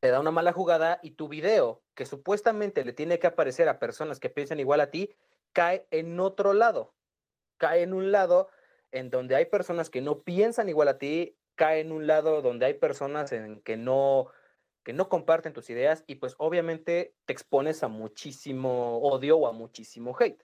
te 0.00 0.08
da 0.08 0.20
una 0.20 0.30
mala 0.30 0.52
jugada 0.52 1.00
y 1.02 1.12
tu 1.12 1.28
video, 1.28 1.82
que 1.94 2.06
supuestamente 2.06 2.84
le 2.84 2.92
tiene 2.92 3.18
que 3.18 3.26
aparecer 3.26 3.68
a 3.68 3.78
personas 3.78 4.20
que 4.20 4.30
piensan 4.30 4.60
igual 4.60 4.80
a 4.80 4.90
ti, 4.90 5.14
cae 5.52 5.86
en 5.90 6.18
otro 6.20 6.52
lado, 6.52 6.94
cae 7.56 7.82
en 7.82 7.92
un 7.92 8.12
lado 8.12 8.48
en 8.90 9.10
donde 9.10 9.36
hay 9.36 9.46
personas 9.46 9.90
que 9.90 10.00
no 10.00 10.22
piensan 10.22 10.68
igual 10.68 10.88
a 10.88 10.98
ti, 10.98 11.36
cae 11.56 11.80
en 11.80 11.92
un 11.92 12.06
lado 12.06 12.42
donde 12.42 12.66
hay 12.66 12.74
personas 12.74 13.32
en 13.32 13.60
que 13.62 13.76
no 13.76 14.30
que 14.84 14.92
no 14.94 15.10
comparten 15.10 15.52
tus 15.52 15.68
ideas 15.68 16.02
y 16.06 16.14
pues 16.14 16.34
obviamente 16.38 17.14
te 17.26 17.34
expones 17.34 17.82
a 17.82 17.88
muchísimo 17.88 18.98
odio 19.00 19.36
o 19.36 19.46
a 19.46 19.52
muchísimo 19.52 20.16
hate. 20.18 20.42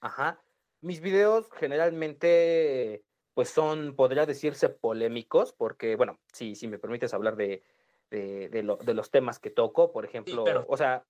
Ajá 0.00 0.42
mis 0.86 1.00
videos 1.00 1.50
generalmente 1.52 3.02
pues 3.34 3.50
son, 3.50 3.94
podría 3.94 4.24
decirse, 4.24 4.70
polémicos, 4.70 5.52
porque, 5.52 5.94
bueno, 5.96 6.18
si, 6.32 6.54
si 6.54 6.68
me 6.68 6.78
permites 6.78 7.12
hablar 7.12 7.36
de, 7.36 7.62
de, 8.08 8.94
los 8.94 9.10
temas 9.10 9.38
que 9.38 9.50
toco, 9.50 9.92
por 9.92 10.06
ejemplo, 10.06 10.44
o 10.68 10.76
sea, 10.78 11.04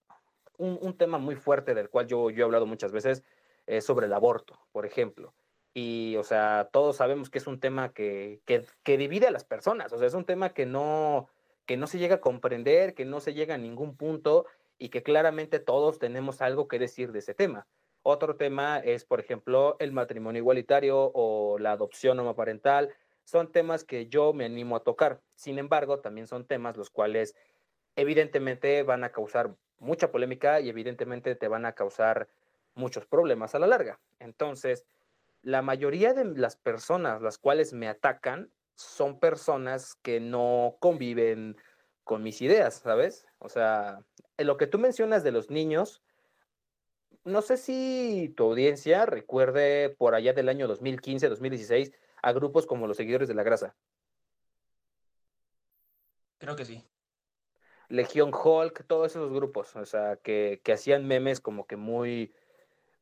un, 0.56 0.96
tema 0.96 1.18
muy 1.18 1.36
fuerte 1.36 1.74
del 1.74 1.88
cual 1.88 2.08
yo, 2.08 2.30
yo 2.30 2.40
he 2.40 2.44
hablado 2.44 2.66
muchas 2.66 2.90
veces 2.90 3.22
es 3.66 3.84
sobre 3.84 4.06
el 4.06 4.12
aborto, 4.12 4.58
por 4.72 4.86
ejemplo. 4.86 5.34
Y, 5.74 6.16
o 6.16 6.24
sea, 6.24 6.68
todos 6.72 6.96
sabemos 6.96 7.28
que 7.30 7.38
es 7.38 7.46
un 7.46 7.60
tema 7.60 7.92
que, 7.92 8.40
que, 8.44 8.96
divide 8.96 9.26
a 9.26 9.30
las 9.30 9.44
personas, 9.44 9.92
o 9.92 9.98
sea, 9.98 10.08
es 10.08 10.14
un 10.14 10.24
tema 10.24 10.54
que 10.54 10.66
no, 10.66 11.28
que 11.66 11.76
no 11.76 11.86
se 11.86 11.98
llega 11.98 12.16
a 12.16 12.20
comprender, 12.20 12.94
que 12.94 13.04
no 13.04 13.20
se 13.20 13.34
llega 13.34 13.54
a 13.54 13.58
ningún 13.58 13.94
punto 13.94 14.46
y 14.78 14.88
que 14.88 15.02
claramente 15.02 15.60
todos 15.60 15.98
tenemos 15.98 16.40
algo 16.40 16.66
que 16.66 16.78
decir 16.78 17.12
de 17.12 17.18
ese 17.18 17.34
tema. 17.34 17.68
Otro 18.08 18.36
tema 18.36 18.78
es, 18.78 19.04
por 19.04 19.18
ejemplo, 19.18 19.74
el 19.80 19.90
matrimonio 19.90 20.38
igualitario 20.38 21.10
o 21.12 21.58
la 21.58 21.72
adopción 21.72 22.20
homoparental. 22.20 22.94
Son 23.24 23.50
temas 23.50 23.82
que 23.82 24.06
yo 24.06 24.32
me 24.32 24.44
animo 24.44 24.76
a 24.76 24.84
tocar. 24.84 25.20
Sin 25.34 25.58
embargo, 25.58 25.98
también 25.98 26.28
son 26.28 26.46
temas 26.46 26.76
los 26.76 26.88
cuales 26.88 27.34
evidentemente 27.96 28.84
van 28.84 29.02
a 29.02 29.10
causar 29.10 29.56
mucha 29.80 30.12
polémica 30.12 30.60
y 30.60 30.68
evidentemente 30.68 31.34
te 31.34 31.48
van 31.48 31.66
a 31.66 31.72
causar 31.72 32.28
muchos 32.76 33.06
problemas 33.06 33.56
a 33.56 33.58
la 33.58 33.66
larga. 33.66 33.98
Entonces, 34.20 34.86
la 35.42 35.62
mayoría 35.62 36.14
de 36.14 36.26
las 36.26 36.54
personas 36.54 37.20
las 37.22 37.38
cuales 37.38 37.72
me 37.72 37.88
atacan 37.88 38.52
son 38.76 39.18
personas 39.18 39.96
que 39.96 40.20
no 40.20 40.76
conviven 40.78 41.56
con 42.04 42.22
mis 42.22 42.40
ideas, 42.40 42.74
¿sabes? 42.84 43.26
O 43.40 43.48
sea, 43.48 43.98
lo 44.38 44.56
que 44.58 44.68
tú 44.68 44.78
mencionas 44.78 45.24
de 45.24 45.32
los 45.32 45.50
niños, 45.50 46.04
no 47.26 47.42
sé 47.42 47.56
si 47.56 48.32
tu 48.36 48.44
audiencia 48.44 49.04
recuerde 49.04 49.90
por 49.90 50.14
allá 50.14 50.32
del 50.32 50.48
año 50.48 50.68
2015, 50.68 51.28
2016 51.28 51.92
a 52.22 52.32
grupos 52.32 52.66
como 52.66 52.86
los 52.86 52.96
seguidores 52.96 53.28
de 53.28 53.34
la 53.34 53.42
grasa. 53.42 53.74
Creo 56.38 56.54
que 56.54 56.64
sí. 56.64 56.84
Legión 57.88 58.32
Hulk, 58.32 58.86
todos 58.86 59.12
esos 59.12 59.32
grupos, 59.32 59.74
o 59.76 59.84
sea, 59.84 60.16
que, 60.16 60.60
hacían 60.72 61.06
memes 61.06 61.40
como 61.40 61.66
que 61.66 61.76
muy, 61.76 62.32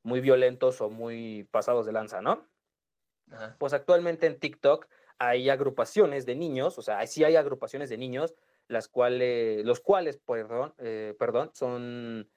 muy 0.02 0.21
violentos 0.21 0.81
o 0.81 0.90
muy 0.90 1.47
pasados 1.50 1.87
de 1.87 1.93
lanza, 1.93 2.21
¿no? 2.21 2.47
Pues 3.59 3.73
actualmente 3.73 4.26
en 4.26 4.38
TikTok 4.38 4.87
hay 5.19 5.49
agrupaciones 5.49 6.26
de 6.26 6.35
niños, 6.35 6.78
o 6.78 6.83
sea, 6.83 7.07
sí 7.07 7.25
hay 7.25 7.37
agrupaciones 7.37 7.88
de 7.88 7.99
niños, 7.99 8.35
las 8.69 8.88
cuales, 8.88 9.64
los 9.64 9.81
cuales, 9.81 10.19
perdón, 10.19 10.75
eh, 10.78 11.14
perdón, 11.19 11.50
son 11.54 12.28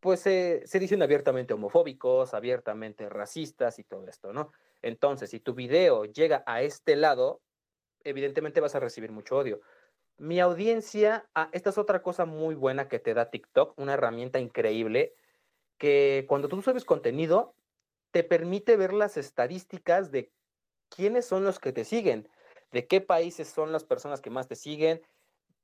pues 0.00 0.20
se 0.20 0.78
dicen 0.78 1.02
abiertamente 1.02 1.54
homofóbicos, 1.54 2.34
abiertamente 2.34 3.08
racistas 3.08 3.78
y 3.78 3.84
todo 3.84 4.08
esto, 4.08 4.32
¿no? 4.32 4.52
Entonces, 4.82 5.30
si 5.30 5.40
tu 5.40 5.54
video 5.54 6.06
llega 6.06 6.42
a 6.46 6.62
este 6.62 6.96
lado, 6.96 7.42
evidentemente 8.02 8.60
vas 8.60 8.74
a 8.74 8.80
recibir 8.80 9.12
mucho 9.12 9.36
odio. 9.36 9.60
Mi 10.16 10.40
audiencia, 10.40 11.28
ah, 11.34 11.48
esta 11.52 11.70
es 11.70 11.78
otra 11.78 12.02
cosa 12.02 12.24
muy 12.24 12.54
buena 12.54 12.88
que 12.88 12.98
te 12.98 13.14
da 13.14 13.30
TikTok, 13.30 13.78
una 13.78 13.94
herramienta 13.94 14.38
increíble, 14.38 15.14
que 15.78 16.24
cuando 16.28 16.48
tú 16.48 16.60
subes 16.62 16.84
contenido, 16.84 17.54
te 18.10 18.24
permite 18.24 18.76
ver 18.76 18.92
las 18.92 19.16
estadísticas 19.16 20.10
de 20.10 20.32
quiénes 20.88 21.26
son 21.26 21.44
los 21.44 21.58
que 21.58 21.72
te 21.72 21.84
siguen, 21.84 22.28
de 22.70 22.86
qué 22.86 23.00
países 23.00 23.48
son 23.48 23.72
las 23.72 23.84
personas 23.84 24.20
que 24.20 24.30
más 24.30 24.48
te 24.48 24.56
siguen, 24.56 25.02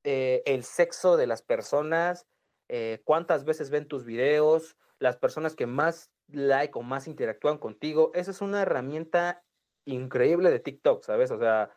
eh, 0.04 0.42
el 0.46 0.64
sexo 0.64 1.16
de 1.16 1.26
las 1.26 1.42
personas, 1.42 2.26
eh, 2.68 3.00
cuántas 3.04 3.44
veces 3.44 3.70
ven 3.70 3.88
tus 3.88 4.04
videos, 4.04 4.76
las 4.99 5.16
personas 5.16 5.54
que 5.54 5.66
más 5.66 6.11
like 6.28 6.78
o 6.78 6.82
más 6.82 7.06
interactúan 7.06 7.58
contigo. 7.58 8.11
Esa 8.14 8.30
es 8.30 8.40
una 8.40 8.62
herramienta 8.62 9.42
increíble 9.85 10.50
de 10.50 10.61
TikTok, 10.61 11.04
¿sabes? 11.04 11.30
O 11.30 11.38
sea, 11.38 11.70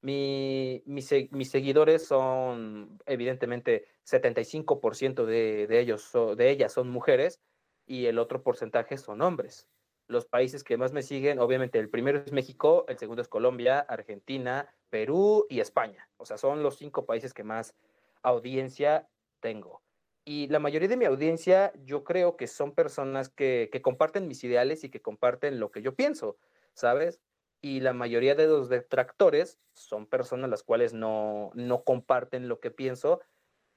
mi, 0.00 0.82
mis 0.86 1.50
seguidores 1.50 2.06
son, 2.06 3.00
evidentemente, 3.06 3.86
75% 4.06 5.24
de, 5.24 5.66
de 5.66 5.80
ellos, 5.80 6.12
de 6.36 6.50
ellas 6.50 6.72
son 6.72 6.88
mujeres 6.88 7.40
y 7.86 8.06
el 8.06 8.18
otro 8.18 8.42
porcentaje 8.42 8.96
son 8.96 9.22
hombres. 9.22 9.66
Los 10.06 10.24
países 10.24 10.64
que 10.64 10.76
más 10.76 10.92
me 10.92 11.02
siguen, 11.02 11.38
obviamente, 11.38 11.78
el 11.78 11.90
primero 11.90 12.18
es 12.18 12.32
México, 12.32 12.84
el 12.88 12.98
segundo 12.98 13.20
es 13.22 13.28
Colombia, 13.28 13.80
Argentina, 13.80 14.72
Perú 14.88 15.46
y 15.50 15.60
España. 15.60 16.08
O 16.16 16.24
sea, 16.24 16.38
son 16.38 16.62
los 16.62 16.76
cinco 16.76 17.04
países 17.04 17.34
que 17.34 17.44
más 17.44 17.74
audiencia 18.22 19.08
tengo. 19.40 19.82
Y 20.28 20.46
la 20.48 20.58
mayoría 20.58 20.88
de 20.88 20.98
mi 20.98 21.06
audiencia 21.06 21.72
yo 21.86 22.04
creo 22.04 22.36
que 22.36 22.48
son 22.48 22.74
personas 22.74 23.30
que, 23.30 23.70
comparten 23.82 24.28
mis 24.28 24.44
ideales 24.44 24.84
y 24.84 24.90
que 24.90 25.00
comparten 25.00 25.58
lo 25.58 25.70
que 25.70 25.80
yo 25.80 25.94
pienso, 25.94 26.36
¿sabes? 26.74 27.22
Y 27.62 27.80
la 27.80 27.94
mayoría 27.94 28.34
de 28.34 28.46
los 28.46 28.68
detractores 28.68 29.58
son 29.72 30.04
personas 30.04 30.50
las 30.50 30.62
cuales 30.62 30.92
no, 30.92 31.50
no 31.54 31.82
comparten 31.82 32.46
lo 32.46 32.60
que 32.60 32.70
pienso 32.70 33.22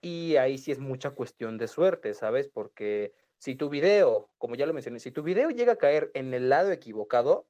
y 0.01 0.36
ahí 0.36 0.58
sí 0.58 0.74
es 0.74 0.79
mucha 0.79 1.12
cuestión 1.12 1.58
de 1.58 1.70
suerte, 1.70 2.13
¿sabes? 2.13 2.50
Porque 2.50 3.13
si 3.38 3.55
tu 3.55 3.70
video, 3.70 4.29
como 4.38 4.55
ya 4.55 4.65
lo 4.65 4.74
mencioné, 4.74 5.00
si 5.00 5.12
tu 5.12 5.24
video 5.24 5.51
llega 5.51 5.72
a 5.72 5.77
caer 5.77 6.12
en 6.15 6.34
el 6.34 6.50
lado 6.50 6.74
equivocado, 6.74 7.48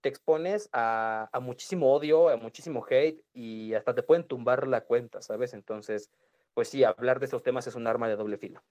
te 0.00 0.08
expones 0.08 0.68
a, 0.72 1.28
a 1.32 1.38
muchísimo 1.38 1.94
odio, 1.94 2.30
a 2.30 2.36
muchísimo 2.36 2.84
hate 2.90 3.22
y 3.32 3.74
hasta 3.74 3.94
te 3.94 4.02
pueden 4.02 4.26
tumbar 4.26 4.66
la 4.66 4.80
cuenta, 4.80 5.22
¿sabes? 5.22 5.54
Entonces, 5.54 6.10
pues 6.54 6.68
sí, 6.68 6.84
hablar 6.84 7.18
de 7.18 7.26
estos 7.26 7.42
temas 7.42 7.66
es 7.66 7.74
un 7.74 7.86
arma 7.86 8.08
de 8.08 8.16
doble 8.16 8.38
filo. 8.38 8.62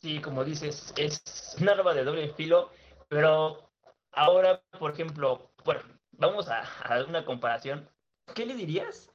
Sí, 0.00 0.20
como 0.20 0.44
dices, 0.44 0.92
es 0.96 1.22
un 1.60 1.68
arma 1.68 1.94
de 1.94 2.04
doble 2.04 2.28
filo, 2.34 2.70
pero 3.08 3.70
ahora, 4.12 4.62
por 4.78 4.92
ejemplo, 4.92 5.50
bueno, 5.64 5.82
vamos 6.12 6.48
a, 6.48 6.62
dar 6.88 7.06
una 7.06 7.24
comparación. 7.24 7.88
¿Qué 8.34 8.46
le 8.46 8.54
dirías 8.54 9.10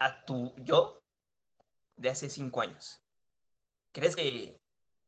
a 0.00 0.24
tu 0.24 0.54
yo 0.56 1.02
de 1.96 2.10
hace 2.10 2.28
cinco 2.28 2.60
años? 2.60 3.02
¿Crees 3.92 4.16
que, 4.16 4.58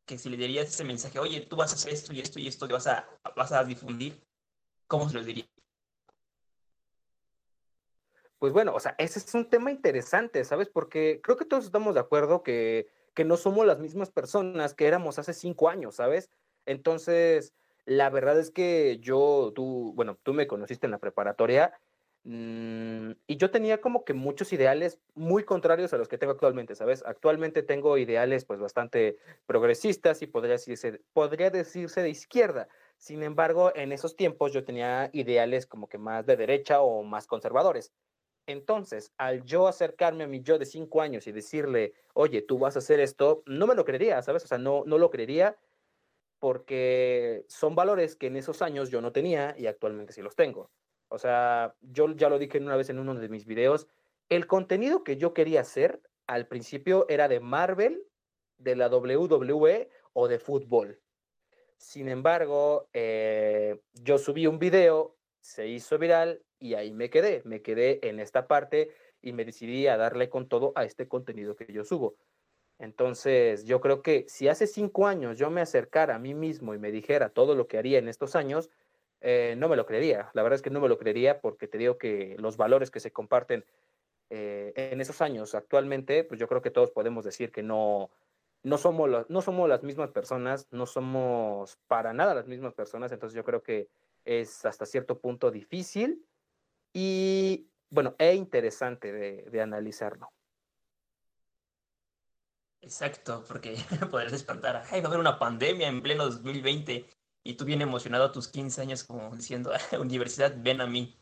que 0.05 0.19
si 0.19 0.29
le 0.29 0.37
dirías 0.37 0.69
ese 0.69 0.85
mensaje, 0.85 1.19
oye, 1.19 1.41
tú 1.41 1.57
vas 1.57 1.73
a 1.73 1.75
hacer 1.75 1.93
esto 1.93 2.13
y 2.13 2.21
esto 2.21 2.39
y 2.39 2.47
esto, 2.47 2.67
te 2.67 2.75
vas 2.75 2.87
a, 2.87 3.09
vas 3.35 3.53
a 3.53 3.65
difundir, 3.65 4.23
¿cómo 4.87 5.09
se 5.09 5.17
lo 5.17 5.25
diría? 5.25 5.47
Pues 8.39 8.53
bueno, 8.53 8.73
o 8.75 8.79
sea, 8.81 8.95
ese 8.99 9.19
es 9.19 9.35
un 9.35 9.51
tema 9.51 9.71
interesante, 9.73 10.45
¿sabes? 10.45 10.69
Porque 10.69 11.21
creo 11.23 11.37
que 11.37 11.45
todos 11.45 11.65
estamos 11.65 11.95
de 11.95 12.01
acuerdo 12.01 12.43
que, 12.45 12.87
que 13.15 13.25
no 13.25 13.37
somos 13.37 13.67
las 13.67 13.81
mismas 13.81 14.11
personas 14.11 14.75
que 14.75 14.87
éramos 14.87 15.19
hace 15.19 15.35
cinco 15.35 15.69
años, 15.69 15.97
¿sabes? 15.97 16.31
Entonces, 16.65 17.53
la 17.85 18.11
verdad 18.11 18.39
es 18.39 18.51
que 18.53 18.99
yo, 19.01 19.53
tú, 19.57 19.93
bueno, 19.97 20.19
tú 20.23 20.35
me 20.35 20.47
conociste 20.47 20.87
en 20.87 20.93
la 20.93 20.99
preparatoria 21.01 21.81
mm, 22.23 23.11
y 23.27 23.37
yo 23.39 23.51
tenía 23.51 23.81
como 23.81 24.05
que 24.05 24.15
muchos 24.15 24.53
ideales 24.53 25.01
muy 25.15 25.43
contrarios 25.45 25.93
a 25.93 25.99
los 25.99 26.07
que 26.09 26.19
tengo 26.19 26.33
actualmente, 26.33 26.77
¿sabes? 26.77 27.03
Actualmente 27.07 27.65
tengo 27.65 27.99
ideales 27.99 28.45
pues 28.45 28.61
bastante 28.61 29.19
progresistas 29.47 30.23
y 30.23 30.29
podría 30.29 30.53
decirse, 30.53 31.03
podría 31.13 31.51
decirse 31.51 32.03
de 32.03 32.11
izquierda. 32.11 32.69
Sin 32.99 33.25
embargo, 33.25 33.73
en 33.75 33.91
esos 33.93 34.15
tiempos 34.15 34.53
yo 34.53 34.65
tenía 34.65 35.11
ideales 35.13 35.67
como 35.67 35.89
que 35.89 35.99
más 35.99 36.25
de 36.27 36.37
derecha 36.37 36.81
o 36.83 37.03
más 37.03 37.27
conservadores. 37.27 37.93
Entonces, 38.49 39.13
al 39.19 39.45
yo 39.45 39.69
acercarme 39.69 40.25
a 40.25 40.27
mi 40.27 40.41
yo 40.41 40.59
de 40.59 40.65
cinco 40.65 41.03
años 41.03 41.27
y 41.27 41.33
decirle, 41.33 41.93
oye, 42.15 42.41
tú 42.43 42.59
vas 42.59 42.77
a 42.77 42.79
hacer 42.81 42.99
esto, 42.99 43.43
no 43.47 43.67
me 43.67 43.75
lo 43.75 43.85
creería, 43.85 44.23
¿sabes? 44.23 44.43
O 44.45 44.49
sea, 44.49 44.57
no, 44.59 44.85
no 44.87 44.97
lo 44.99 45.11
creería. 45.11 45.57
porque 46.41 47.45
son 47.49 47.75
valores 47.75 48.17
que 48.17 48.29
en 48.29 48.37
esos 48.37 48.63
años 48.63 48.91
yo 48.91 49.01
no 49.01 49.13
tenía 49.13 49.55
y 49.59 49.67
actualmente 49.67 50.13
sí 50.13 50.23
los 50.23 50.37
tengo. 50.37 50.71
O 51.09 51.19
sea, 51.19 51.75
yo 51.81 52.15
ya 52.17 52.29
lo 52.29 52.39
dije 52.39 52.59
una 52.59 52.77
vez 52.77 52.91
en 52.91 52.99
uno 53.01 53.15
de 53.15 53.29
mis 53.29 53.47
videos, 53.47 53.89
el 54.29 54.47
contenido 54.47 55.05
que 55.05 55.17
yo 55.17 55.35
quería 55.35 55.63
hacer 55.63 56.01
al 56.27 56.47
principio 56.47 57.07
era 57.09 57.29
de 57.29 57.41
Marvel, 57.41 58.05
de 58.59 58.77
la 58.77 58.89
WWE 58.89 59.91
o 60.13 60.29
de 60.29 60.39
fútbol. 60.39 61.01
Sin 61.77 62.09
embargo, 62.09 62.89
eh, 62.93 63.81
yo 63.95 64.19
subí 64.19 64.47
un 64.47 64.59
video, 64.59 65.18
se 65.41 65.69
hizo 65.69 65.99
viral 65.99 66.43
y 66.59 66.75
ahí 66.75 66.93
me 66.93 67.11
quedé. 67.11 67.43
Me 67.45 67.63
quedé 67.63 68.07
en 68.09 68.21
esta 68.21 68.47
parte 68.47 68.91
y 69.23 69.33
me 69.33 69.45
decidí 69.45 69.87
a 69.87 69.97
darle 69.97 70.29
con 70.29 70.49
todo 70.49 70.73
a 70.75 70.85
este 70.85 71.09
contenido 71.09 71.57
que 71.57 71.73
yo 71.73 71.85
subo. 71.85 72.17
Entonces, 72.79 73.65
yo 73.65 73.81
creo 73.81 74.03
que 74.03 74.25
si 74.29 74.49
hace 74.49 74.67
cinco 74.67 75.07
años 75.07 75.37
yo 75.37 75.51
me 75.51 75.61
acercara 75.61 76.15
a 76.15 76.19
mí 76.19 76.35
mismo 76.35 76.75
y 76.75 76.79
me 76.79 76.93
dijera 76.93 77.31
todo 77.31 77.55
lo 77.55 77.67
que 77.67 77.79
haría 77.79 77.99
en 77.99 78.09
estos 78.09 78.37
años, 78.37 78.71
eh, 79.21 79.57
no 79.59 79.69
me 79.69 79.77
lo 79.77 79.85
creería. 79.85 80.31
La 80.35 80.43
verdad 80.43 80.57
es 80.57 80.63
que 80.63 80.71
no 80.71 80.81
me 80.81 80.89
lo 80.89 80.97
creería 80.97 81.41
porque 81.41 81.67
te 81.67 81.79
digo 81.79 81.99
que 81.99 82.37
los 82.39 82.57
valores 82.57 82.91
que 82.91 83.01
se 83.01 83.11
comparten 83.11 83.65
eh, 84.31 84.73
en 84.77 85.01
esos 85.01 85.21
años 85.23 85.55
actualmente, 85.55 86.23
pues 86.23 86.39
yo 86.39 86.47
creo 86.47 86.63
que 86.63 86.71
todos 86.71 86.91
podemos 86.93 87.25
decir 87.25 87.51
que 87.51 87.63
no, 87.63 88.11
no, 88.63 88.79
somos, 88.79 89.29
no 89.29 89.43
somos 89.43 89.69
las 89.69 89.83
mismas 89.83 90.11
personas, 90.11 90.69
no 90.71 90.87
somos 90.87 91.79
para 91.89 92.13
nada 92.13 92.35
las 92.35 92.47
mismas 92.47 92.75
personas, 92.75 93.11
entonces 93.11 93.35
yo 93.35 93.43
creo 93.43 93.63
que 93.63 93.89
es 94.29 94.65
hasta 94.67 94.85
cierto 94.85 95.21
punto 95.21 95.51
difícil 95.51 96.27
y, 96.93 97.71
bueno, 97.91 98.15
e 98.19 98.35
interesante 98.35 99.13
de, 99.13 99.43
de 99.51 99.61
analizarlo. 99.63 100.31
Exacto, 102.81 103.45
porque 103.49 103.77
poder 104.11 104.31
despertar, 104.31 104.85
ay, 104.91 105.01
va 105.01 105.07
a 105.07 105.09
haber 105.09 105.21
una 105.21 105.39
pandemia 105.39 105.89
en 105.89 106.03
pleno 106.03 106.25
2020 106.25 107.09
y 107.45 107.55
tú 107.55 107.65
bien 107.65 107.81
emocionado 107.81 108.25
a 108.25 108.33
tus 108.33 108.49
15 108.49 108.83
años 108.83 109.05
como 109.05 109.35
diciendo, 109.35 109.73
universidad, 109.99 110.55
ven 110.59 110.81
a 110.81 110.87
mí. 110.87 111.19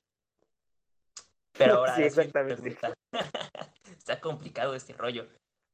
Pero 1.52 1.78
ahora 1.78 1.96
sí, 1.96 2.02
exactamente. 2.02 2.76
está 3.98 4.20
complicado 4.20 4.75
este 4.75 4.92
rollo. 4.92 5.28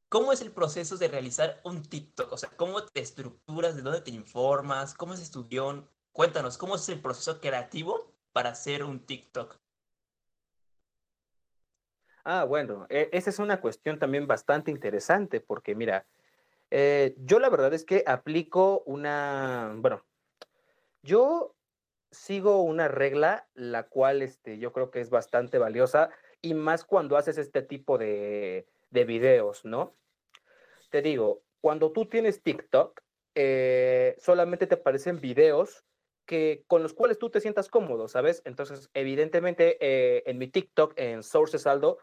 ¿Cómo 0.08 0.32
es 0.32 0.42
el 0.42 0.52
proceso 0.52 0.98
de 0.98 1.08
realizar 1.08 1.60
un 1.64 1.82
TikTok? 1.82 2.32
O 2.32 2.36
sea, 2.36 2.50
¿cómo 2.50 2.84
te 2.84 3.00
estructuras? 3.00 3.74
¿De 3.74 3.82
dónde 3.82 4.02
te 4.02 4.10
informas? 4.10 4.94
¿Cómo 4.94 5.14
es 5.14 5.30
tu 5.30 5.48
guion? 5.48 5.88
Cuéntanos, 6.12 6.58
¿cómo 6.58 6.74
es 6.74 6.86
el 6.90 7.00
proceso 7.00 7.40
creativo 7.40 8.12
para 8.34 8.50
hacer 8.50 8.84
un 8.84 9.00
TikTok? 9.00 9.58
Ah, 12.24 12.44
bueno, 12.44 12.86
e, 12.90 13.08
esa 13.12 13.30
es 13.30 13.38
una 13.38 13.62
cuestión 13.62 13.98
también 13.98 14.26
bastante 14.26 14.70
interesante 14.70 15.40
porque 15.40 15.74
mira, 15.74 16.06
eh, 16.70 17.14
yo 17.16 17.38
la 17.38 17.48
verdad 17.48 17.72
es 17.72 17.86
que 17.86 18.04
aplico 18.06 18.82
una, 18.84 19.72
bueno, 19.78 20.04
yo 21.02 21.54
sigo 22.10 22.62
una 22.62 22.88
regla 22.88 23.48
la 23.54 23.84
cual 23.84 24.20
este, 24.20 24.58
yo 24.58 24.70
creo 24.72 24.90
que 24.90 25.00
es 25.00 25.08
bastante 25.08 25.56
valiosa 25.56 26.10
y 26.42 26.52
más 26.52 26.84
cuando 26.84 27.16
haces 27.16 27.38
este 27.38 27.62
tipo 27.62 27.96
de, 27.96 28.66
de 28.90 29.04
videos, 29.04 29.64
¿no? 29.64 29.94
Te 30.90 31.00
digo, 31.00 31.42
cuando 31.62 31.90
tú 31.90 32.04
tienes 32.04 32.42
TikTok, 32.42 33.00
eh, 33.34 34.14
solamente 34.18 34.66
te 34.66 34.74
aparecen 34.74 35.18
videos 35.18 35.86
con 36.66 36.82
los 36.82 36.94
cuales 36.94 37.18
tú 37.18 37.30
te 37.30 37.40
sientas 37.40 37.68
cómodo, 37.68 38.08
¿sabes? 38.08 38.42
Entonces, 38.44 38.90
evidentemente, 38.94 39.76
eh, 39.80 40.22
en 40.26 40.38
mi 40.38 40.48
TikTok, 40.48 40.94
en 40.96 41.22
Sources 41.22 41.66
Aldo, 41.66 41.98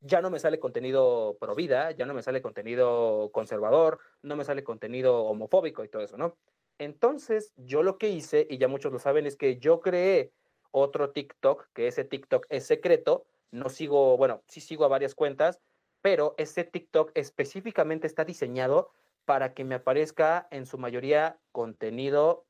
ya 0.00 0.22
no 0.22 0.30
me 0.30 0.38
sale 0.38 0.58
contenido 0.58 1.36
pro 1.38 1.54
vida, 1.54 1.90
ya 1.92 2.06
no 2.06 2.14
me 2.14 2.22
sale 2.22 2.40
contenido 2.40 3.30
conservador, 3.32 3.98
no 4.22 4.36
me 4.36 4.44
sale 4.44 4.64
contenido 4.64 5.24
homofóbico 5.24 5.84
y 5.84 5.88
todo 5.88 6.02
eso, 6.02 6.16
¿no? 6.16 6.36
Entonces, 6.78 7.52
yo 7.56 7.82
lo 7.82 7.98
que 7.98 8.08
hice, 8.08 8.46
y 8.48 8.58
ya 8.58 8.68
muchos 8.68 8.92
lo 8.92 8.98
saben, 8.98 9.26
es 9.26 9.36
que 9.36 9.58
yo 9.58 9.80
creé 9.80 10.32
otro 10.70 11.10
TikTok, 11.10 11.68
que 11.74 11.88
ese 11.88 12.04
TikTok 12.04 12.46
es 12.48 12.66
secreto, 12.66 13.26
no 13.50 13.68
sigo, 13.68 14.16
bueno, 14.16 14.42
sí 14.46 14.60
sigo 14.60 14.84
a 14.84 14.88
varias 14.88 15.14
cuentas, 15.14 15.60
pero 16.00 16.34
ese 16.38 16.64
TikTok 16.64 17.10
específicamente 17.14 18.06
está 18.06 18.24
diseñado 18.24 18.90
para 19.26 19.52
que 19.52 19.64
me 19.64 19.74
aparezca 19.74 20.48
en 20.50 20.64
su 20.64 20.78
mayoría 20.78 21.38
contenido 21.52 22.46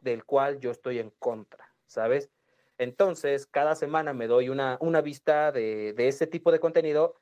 del 0.00 0.24
cual 0.24 0.60
yo 0.60 0.70
estoy 0.70 0.98
en 0.98 1.10
contra, 1.18 1.72
¿sabes? 1.86 2.30
Entonces, 2.78 3.46
cada 3.46 3.74
semana 3.74 4.12
me 4.12 4.28
doy 4.28 4.48
una, 4.48 4.78
una 4.80 5.00
vista 5.00 5.50
de, 5.50 5.92
de 5.94 6.08
ese 6.08 6.26
tipo 6.26 6.52
de 6.52 6.60
contenido 6.60 7.16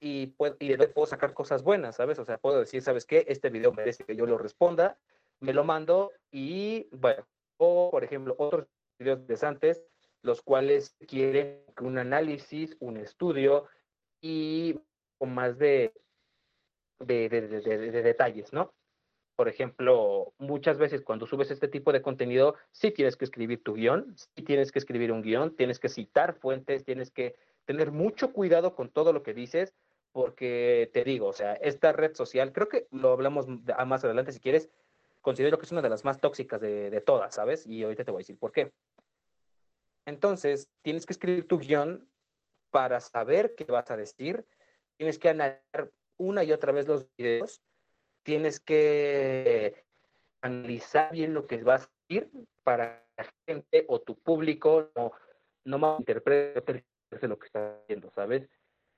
y, 0.00 0.28
puedo, 0.28 0.56
puedo 0.94 1.06
sacar 1.06 1.32
cosas 1.34 1.62
buenas, 1.62 1.96
¿sabes? 1.96 2.18
O 2.18 2.24
sea, 2.24 2.38
puedo 2.38 2.60
decir, 2.60 2.82
¿sabes 2.82 3.06
qué? 3.06 3.24
Este 3.28 3.50
video 3.50 3.72
merece 3.72 4.04
que 4.04 4.14
yo 4.14 4.26
lo 4.26 4.38
responda, 4.38 4.98
me 5.40 5.52
lo 5.52 5.64
mando 5.64 6.12
y, 6.30 6.88
bueno, 6.92 7.26
o 7.56 7.90
por 7.90 8.04
ejemplo, 8.04 8.34
otros 8.38 8.66
videos 8.98 9.20
interesantes, 9.20 9.82
los 10.22 10.42
cuales 10.42 10.96
quieren 11.06 11.64
un 11.80 11.98
análisis, 11.98 12.76
un 12.80 12.96
estudio 12.98 13.66
y 14.20 14.78
con 15.18 15.34
más 15.34 15.58
de, 15.58 15.92
de, 17.00 17.28
de 17.28 18.02
detalles, 18.02 18.52
¿no? 18.52 18.74
Por 19.38 19.48
ejemplo, 19.48 20.34
muchas 20.38 20.78
veces 20.78 21.02
cuando 21.02 21.24
subes 21.24 21.52
este 21.52 21.68
tipo 21.68 21.92
de 21.92 22.02
contenido, 22.02 22.56
sí 22.72 22.90
tienes 22.90 23.16
que 23.16 23.24
escribir 23.24 23.62
tu 23.62 23.74
guion, 23.74 24.16
sí 24.16 24.42
tienes 24.42 24.72
que 24.72 24.80
escribir 24.80 25.12
un 25.12 25.22
guion, 25.22 25.54
tienes 25.54 25.78
que 25.78 25.88
citar 25.88 26.34
fuentes, 26.34 26.84
tienes 26.84 27.12
que 27.12 27.36
tener 27.64 27.92
mucho 27.92 28.32
cuidado 28.32 28.74
con 28.74 28.88
todo 28.88 29.12
lo 29.12 29.22
que 29.22 29.34
dices, 29.34 29.74
porque 30.10 30.90
te 30.92 31.04
digo, 31.04 31.28
o 31.28 31.32
sea, 31.32 31.52
esta 31.52 31.92
red 31.92 32.16
social, 32.16 32.52
creo 32.52 32.68
que 32.68 32.88
lo 32.90 33.12
hablamos 33.12 33.46
más 33.86 34.02
adelante 34.02 34.32
si 34.32 34.40
quieres, 34.40 34.70
considero 35.20 35.56
que 35.56 35.66
es 35.66 35.70
una 35.70 35.82
de 35.82 35.90
las 35.90 36.04
más 36.04 36.20
tóxicas 36.20 36.60
de, 36.60 36.90
de 36.90 37.00
todas, 37.00 37.32
¿sabes? 37.36 37.64
Y 37.64 37.84
ahorita 37.84 38.02
te 38.02 38.10
voy 38.10 38.18
a 38.18 38.24
decir 38.24 38.38
por 38.40 38.50
qué. 38.50 38.72
Entonces, 40.04 40.68
tienes 40.82 41.06
que 41.06 41.12
escribir 41.12 41.46
tu 41.46 41.60
guion 41.60 42.08
para 42.72 42.98
saber 42.98 43.54
qué 43.54 43.66
vas 43.66 43.88
a 43.92 43.96
decir, 43.96 44.44
tienes 44.96 45.16
que 45.16 45.28
analizar 45.28 45.92
una 46.16 46.42
y 46.42 46.50
otra 46.50 46.72
vez 46.72 46.88
los 46.88 47.06
videos 47.16 47.62
tienes 48.28 48.60
que 48.60 49.86
analizar 50.42 51.10
bien 51.12 51.32
lo 51.32 51.46
que 51.46 51.62
vas 51.62 51.84
a 51.84 51.90
decir 52.06 52.28
para 52.62 53.02
la 53.16 53.24
gente 53.46 53.86
o 53.88 54.02
tu 54.02 54.18
público 54.18 54.90
no, 54.94 55.12
no 55.64 55.78
malinterprete 55.78 56.84
lo 57.22 57.38
que 57.38 57.46
está 57.46 57.78
haciendo, 57.84 58.10
¿sabes? 58.10 58.46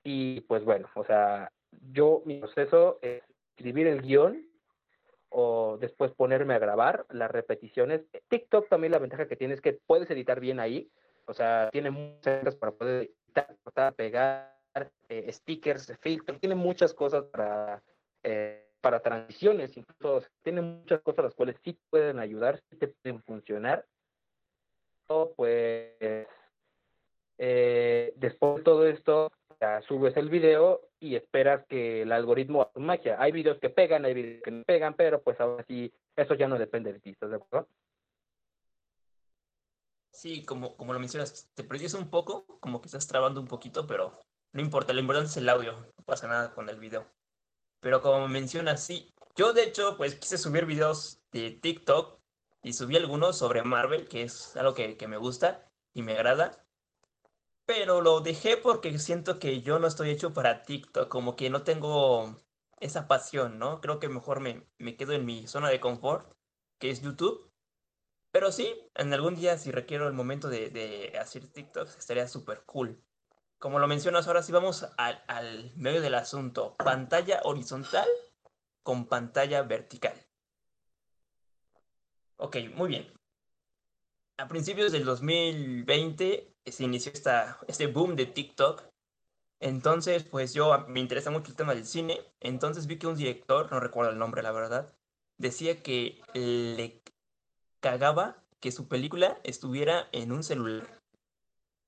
Y 0.03 0.41
pues 0.41 0.65
bueno, 0.65 0.89
o 0.95 1.05
sea, 1.05 1.49
yo 1.93 2.23
mi 2.25 2.39
proceso 2.39 2.99
es 3.01 3.23
escribir 3.51 3.87
el 3.87 4.01
guion 4.01 4.45
o 5.29 5.77
después 5.79 6.11
ponerme 6.11 6.55
a 6.55 6.59
grabar 6.59 7.05
las 7.09 7.31
repeticiones. 7.31 8.01
TikTok 8.27 8.67
también 8.67 8.91
la 8.91 8.99
ventaja 8.99 9.29
que 9.29 9.37
tiene 9.37 9.53
es 9.53 9.61
que 9.61 9.79
puedes 9.87 10.11
editar 10.11 10.41
bien 10.41 10.59
ahí, 10.59 10.91
o 11.25 11.33
sea, 11.33 11.69
tiene 11.71 11.89
muchas 11.89 12.53
para 12.57 12.73
poder 12.73 13.11
editar, 13.27 13.93
pegar, 13.95 14.57
eh, 15.07 15.31
stickers, 15.31 15.97
filtros, 16.01 16.37
tiene 16.41 16.55
muchas 16.55 16.93
cosas 16.93 17.23
para 17.31 17.81
eh, 18.23 18.60
para 18.81 18.99
transiciones, 19.01 19.75
incluso 19.77 20.25
tienen 20.43 20.79
muchas 20.79 21.01
cosas 21.01 21.25
las 21.25 21.35
cuales 21.35 21.55
sí 21.63 21.79
pueden 21.89 22.19
ayudar, 22.19 22.61
sí 22.69 22.77
te 22.77 22.87
pueden 22.87 23.21
funcionar. 23.23 23.85
O 25.07 25.33
pues 25.35 26.27
eh, 27.37 28.13
después 28.17 28.57
de 28.57 28.63
todo 28.63 28.87
esto, 28.87 29.31
ya 29.59 29.81
subes 29.83 30.17
el 30.17 30.29
video 30.29 30.89
y 30.99 31.15
esperas 31.15 31.65
que 31.67 32.01
el 32.01 32.11
algoritmo 32.11 32.61
haga 32.61 32.71
magia. 32.75 33.15
Hay 33.19 33.31
videos 33.31 33.59
que 33.59 33.69
pegan, 33.69 34.05
hay 34.05 34.13
videos 34.13 34.43
que 34.43 34.51
no 34.51 34.63
pegan, 34.63 34.95
pero 34.95 35.21
pues 35.21 35.39
ahora 35.39 35.63
sí, 35.67 35.93
eso 36.15 36.33
ya 36.33 36.47
no 36.47 36.57
depende 36.57 36.93
de 36.93 36.99
ti, 36.99 37.11
¿estás 37.11 37.29
de 37.29 37.35
acuerdo? 37.35 37.67
Sí, 40.11 40.43
como, 40.45 40.75
como 40.75 40.93
lo 40.93 40.99
mencionas, 40.99 41.49
te 41.53 41.63
perdiste 41.63 41.97
un 41.97 42.09
poco, 42.09 42.45
como 42.59 42.81
que 42.81 42.87
estás 42.87 43.07
trabando 43.07 43.39
un 43.39 43.47
poquito, 43.47 43.87
pero 43.87 44.19
no 44.53 44.61
importa, 44.61 44.93
lo 44.93 44.99
importante 44.99 45.29
es 45.29 45.37
el 45.37 45.49
audio, 45.49 45.73
no 45.73 46.03
pasa 46.05 46.27
nada 46.27 46.53
con 46.53 46.69
el 46.69 46.79
video. 46.79 47.07
Pero 47.81 48.01
como 48.01 48.27
mencionas, 48.27 48.83
sí. 48.83 49.13
Yo 49.35 49.53
de 49.53 49.63
hecho, 49.63 49.97
pues 49.97 50.15
quise 50.15 50.37
subir 50.37 50.65
videos 50.65 51.21
de 51.31 51.51
TikTok 51.51 52.19
y 52.63 52.73
subí 52.73 52.95
algunos 52.95 53.37
sobre 53.37 53.63
Marvel, 53.63 54.07
que 54.07 54.23
es 54.23 54.55
algo 54.55 54.73
que, 54.73 54.95
me 55.07 55.17
gusta 55.17 55.67
y 55.93 56.03
me 56.03 56.13
agrada. 56.13 56.63
Pero 57.65 58.01
lo 58.01 58.21
dejé 58.21 58.57
porque 58.57 58.97
siento 58.99 59.39
que 59.39 59.61
yo 59.61 59.79
no 59.79 59.87
estoy 59.87 60.11
hecho 60.11 60.33
para 60.33 60.63
TikTok, 60.63 61.09
como 61.09 61.35
que 61.35 61.49
no 61.49 61.63
tengo 61.63 62.41
esa 62.79 63.07
pasión, 63.07 63.59
¿no? 63.59 63.81
Creo 63.81 63.99
que 63.99 64.09
mejor 64.09 64.41
me, 64.41 64.67
me 64.77 64.95
quedo 64.95 65.13
en 65.13 65.25
mi 65.25 65.47
zona 65.47 65.69
de 65.69 65.79
confort, 65.79 66.31
que 66.79 66.91
es 66.91 67.01
YouTube. 67.01 67.51
Pero 68.31 68.51
sí, 68.51 68.89
en 68.95 69.13
algún 69.13 69.35
día 69.35 69.57
si 69.57 69.71
requiero 69.71 70.07
el 70.07 70.13
momento 70.13 70.49
de, 70.49 70.69
de 70.69 71.17
hacer 71.19 71.47
TikTok, 71.47 71.87
estaría 71.97 72.27
súper 72.27 72.63
cool 72.65 73.01
como 73.61 73.77
lo 73.77 73.87
mencionas, 73.87 74.27
ahora 74.27 74.41
sí 74.41 74.51
vamos 74.51 74.87
al, 74.97 75.71
medio 75.75 76.01
del 76.01 76.15
asunto. 76.15 76.75
Pantalla 76.77 77.41
horizontal 77.43 78.07
con 78.81 79.05
pantalla 79.05 79.61
vertical. 79.61 80.15
Ok, 82.37 82.57
muy 82.73 82.89
bien. 82.89 83.13
A 84.37 84.47
principios 84.47 84.91
del 84.91 85.05
2020 85.05 86.55
se 86.65 86.83
inició 86.83 87.11
esta, 87.11 87.59
este 87.67 87.85
boom 87.85 88.15
de 88.15 88.25
TikTok. 88.25 88.81
Entonces, 89.59 90.23
pues 90.23 90.55
yo 90.55 90.75
me 90.87 90.99
interesa 90.99 91.29
mucho 91.29 91.51
el 91.51 91.55
tema 91.55 91.75
del 91.75 91.85
cine. 91.85 92.19
Entonces 92.39 92.87
vi 92.87 92.97
que 92.97 93.05
un 93.05 93.15
director, 93.15 93.71
no 93.71 93.79
recuerdo 93.79 94.09
el 94.09 94.17
nombre, 94.17 94.41
la 94.41 94.51
verdad, 94.51 94.91
decía 95.37 95.83
que 95.83 96.19
le 96.33 97.03
cagaba 97.79 98.43
que 98.59 98.71
su 98.71 98.87
película 98.87 99.39
estuviera 99.43 100.09
en 100.13 100.31
un 100.31 100.41
celular 100.43 101.00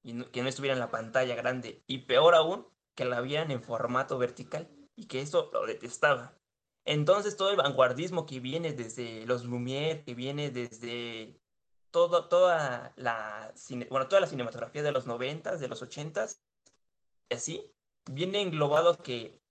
y 0.04 0.22
que 0.26 0.44
no 0.44 0.50
estuviera 0.50 0.74
en 0.74 0.80
la 0.80 0.92
pantalla 0.92 1.36
grande. 1.36 1.84
Y 1.88 2.00
peor 2.00 2.36
aún, 2.36 2.68
que 2.96 3.06
la 3.06 3.22
vieran 3.22 3.52
en 3.52 3.64
formato 3.64 4.18
vertical 4.18 4.70
y 4.96 5.08
que 5.08 5.22
eso 5.22 5.50
lo 5.54 5.66
detestaba. 5.66 6.38
Entonces 6.86 7.38
todo 7.38 7.50
el 7.50 7.58
vanguardismo 7.58 8.26
que 8.26 8.40
viene 8.40 8.74
desde 8.74 9.26
los 9.26 9.46
Lumière, 9.46 10.04
que 10.04 10.14
viene 10.14 10.52
desde 10.52 11.40
todo, 11.92 12.28
toda, 12.28 12.94
la, 12.98 13.54
bueno, 13.90 14.08
toda 14.08 14.22
la 14.22 14.28
cinematografía 14.28 14.84
de 14.84 14.92
los 14.92 15.08
90 15.08 15.58
de 15.58 15.68
los 15.68 15.82
80 15.82 16.28
y 17.30 17.34
así, 17.36 17.72
viene 18.12 18.42
englobado 18.42 18.98
que 18.98 19.42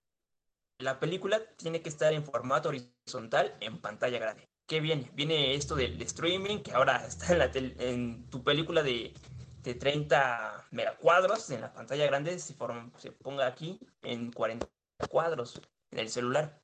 la 0.79 1.01
película 1.01 1.41
tiene 1.57 1.81
que 1.81 1.89
estar 1.89 2.13
en 2.13 2.25
formato 2.25 2.69
horizontal 2.69 3.57
en 3.61 3.81
pantalla 3.81 4.19
grande. 4.19 4.49
¿Qué 4.67 4.81
viene? 4.81 5.11
Viene 5.15 5.55
esto 5.55 5.75
del 5.75 6.01
streaming, 6.03 6.59
que 6.59 6.73
ahora 6.73 7.07
está 7.07 7.33
en, 7.33 7.39
la 7.39 7.51
en 7.55 8.31
tu 8.31 8.43
película 8.43 8.83
de, 8.83 9.15
de 9.63 9.75
30 9.75 10.69
megacuadros 10.71 11.51
en 11.51 11.61
la 11.61 11.73
pantalla 11.73 12.07
grande, 12.07 12.39
se, 12.39 12.57
se 12.99 13.13
ponga 13.13 13.47
aquí 13.47 13.81
en 14.03 14.33
40 14.33 14.69
cuadros 15.09 15.61
en 15.91 15.99
el 15.99 16.09
celular. 16.09 16.63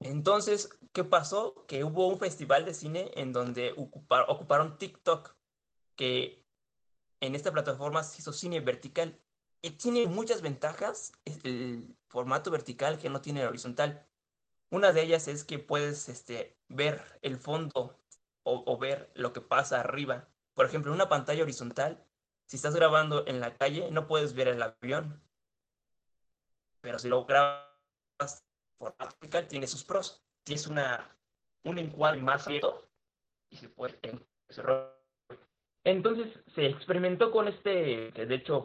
Entonces, 0.00 0.68
¿qué 0.92 1.04
pasó? 1.04 1.64
Que 1.66 1.84
hubo 1.84 2.08
un 2.08 2.18
festival 2.18 2.64
de 2.64 2.74
cine 2.74 3.10
en 3.14 3.32
donde 3.32 3.74
ocuparon 3.76 4.78
TikTok, 4.78 5.34
que 5.96 6.44
en 7.20 7.34
esta 7.34 7.52
plataforma 7.52 8.02
se 8.02 8.20
hizo 8.20 8.32
cine 8.32 8.60
vertical. 8.60 9.18
Y 9.62 9.70
tiene 9.70 10.06
muchas 10.06 10.42
ventajas 10.42 11.12
el 11.24 11.96
formato 12.08 12.50
vertical 12.50 12.98
que 12.98 13.08
no 13.08 13.22
tiene 13.22 13.40
el 13.40 13.48
horizontal. 13.48 14.06
Una 14.70 14.92
de 14.92 15.02
ellas 15.02 15.28
es 15.28 15.44
que 15.44 15.58
puedes 15.58 16.08
este, 16.08 16.58
ver 16.68 17.02
el 17.22 17.38
fondo 17.38 17.98
o, 18.42 18.62
o, 18.66 18.78
ver 18.78 19.10
lo 19.14 19.32
que 19.32 19.40
pasa 19.40 19.80
arriba. 19.80 20.28
Por 20.54 20.66
ejemplo, 20.66 20.90
en 20.90 20.96
una 20.96 21.08
pantalla 21.08 21.42
horizontal, 21.42 22.04
si 22.46 22.56
estás 22.56 22.74
grabando 22.74 23.26
en 23.26 23.40
la 23.40 23.54
calle, 23.56 23.90
no 23.90 24.06
puedes 24.06 24.34
ver 24.34 24.48
el 24.48 24.62
avión. 24.62 25.22
Pero 26.80 26.98
si 26.98 27.08
lo 27.08 27.24
grabas 27.24 28.44
formato 28.78 29.16
vertical, 29.20 29.48
tiene 29.48 29.66
sus 29.66 29.84
pros. 29.84 30.22
Tienes 30.44 30.66
una, 30.66 31.16
un 31.64 31.78
encuadre 31.78 32.20
más 32.20 32.46
abierto 32.46 32.88
y 33.50 33.56
se 33.56 33.68
puede 33.68 33.98
entonces 35.84 36.32
se 36.54 36.66
experimentó 36.66 37.30
con 37.30 37.46
este, 37.46 38.10
de 38.12 38.34
hecho 38.34 38.64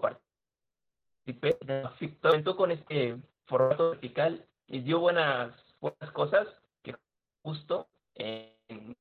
experimentó 1.25 2.55
con 2.55 2.71
este 2.71 3.17
formato 3.45 3.91
vertical 3.91 4.47
y 4.67 4.79
dio 4.79 4.99
buenas, 4.99 5.53
buenas 5.81 6.11
cosas 6.13 6.47
que 6.81 6.95
justo 7.43 7.89
en, 8.15 8.95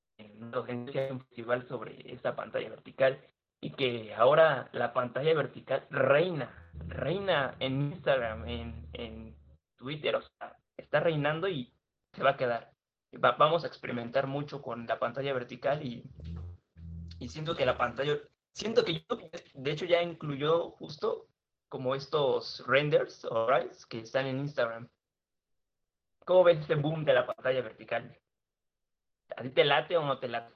en 0.68 1.12
un 1.12 1.20
festival 1.20 1.66
sobre 1.66 2.12
esta 2.12 2.34
pantalla 2.36 2.68
vertical 2.70 3.20
y 3.60 3.72
que 3.72 4.14
ahora 4.14 4.68
la 4.72 4.92
pantalla 4.92 5.34
vertical 5.34 5.86
reina, 5.90 6.70
reina 6.86 7.56
en 7.58 7.92
Instagram, 7.92 8.48
en, 8.48 8.88
en 8.92 9.36
Twitter, 9.76 10.16
o 10.16 10.22
sea, 10.22 10.56
está 10.76 11.00
reinando 11.00 11.48
y 11.48 11.72
se 12.12 12.22
va 12.22 12.30
a 12.30 12.36
quedar. 12.36 12.72
vamos 13.12 13.64
a 13.64 13.66
experimentar 13.66 14.26
mucho 14.26 14.62
con 14.62 14.86
la 14.86 14.98
pantalla 14.98 15.32
vertical 15.32 15.84
y, 15.84 16.04
y 17.18 17.28
siento 17.28 17.56
que 17.56 17.66
la 17.66 17.76
pantalla, 17.76 18.18
siento 18.52 18.84
que 18.84 18.94
YouTube, 18.94 19.30
de 19.54 19.70
hecho, 19.70 19.86
ya 19.86 20.02
incluyó 20.02 20.70
justo 20.72 21.26
como 21.68 21.94
estos 21.94 22.64
renders, 22.66 23.26
right, 23.48 23.72
que 23.88 24.00
están 24.00 24.26
en 24.26 24.38
Instagram. 24.38 24.88
¿Cómo 26.24 26.44
ves 26.44 26.60
este 26.60 26.74
boom 26.74 27.04
de 27.04 27.14
la 27.14 27.26
pantalla 27.26 27.62
vertical? 27.62 28.18
¿A 29.36 29.42
ti 29.42 29.50
te 29.50 29.64
late 29.64 29.96
o 29.96 30.04
no 30.04 30.18
te 30.18 30.28
late? 30.28 30.52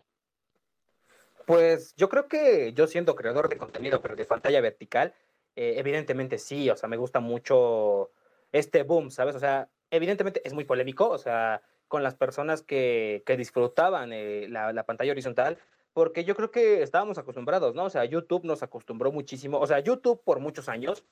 Pues 1.47 1.95
yo 1.97 2.09
creo 2.09 2.29
que 2.29 2.73
yo 2.73 2.87
siendo 2.87 3.17
creador 3.17 3.49
de 3.49 3.59
contenido, 3.59 4.01
pero 4.01 4.17
de 4.17 4.25
pantalla 4.25 4.61
vertical, 4.61 5.15
eh, 5.57 5.75
evidentemente 5.77 6.39
sí, 6.39 6.71
o 6.71 6.77
sea, 6.77 6.89
me 6.89 6.97
gusta 6.97 7.21
mucho 7.21 8.11
este 8.53 8.83
boom, 8.85 9.11
¿sabes? 9.11 9.35
O 9.35 9.41
sea, 9.41 9.69
evidentemente 9.91 10.41
es 10.45 10.53
muy 10.55 10.65
polémico, 10.65 11.09
o 11.09 11.19
sea, 11.19 11.63
con 11.89 12.03
las 12.03 12.15
personas 12.15 12.63
que, 12.63 13.23
que 13.27 13.37
disfrutaban 13.37 14.13
eh, 14.13 14.47
la, 14.49 14.73
la, 14.73 14.85
pantalla 14.85 15.13
horizontal, 15.13 15.59
porque 15.93 16.25
yo 16.25 16.35
creo 16.35 16.51
que 16.51 16.83
estábamos 16.83 17.19
acostumbrados, 17.19 17.75
¿no? 17.75 17.85
O 17.85 17.91
sea, 17.91 18.05
YouTube 18.05 18.45
nos 18.45 18.63
acostumbró 18.63 19.13
muchísimo, 19.13 19.59
o 19.59 19.67
sea, 19.67 19.81
YouTube 19.81 20.23
por 20.25 20.39
muchos 20.39 20.69
años 20.69 21.05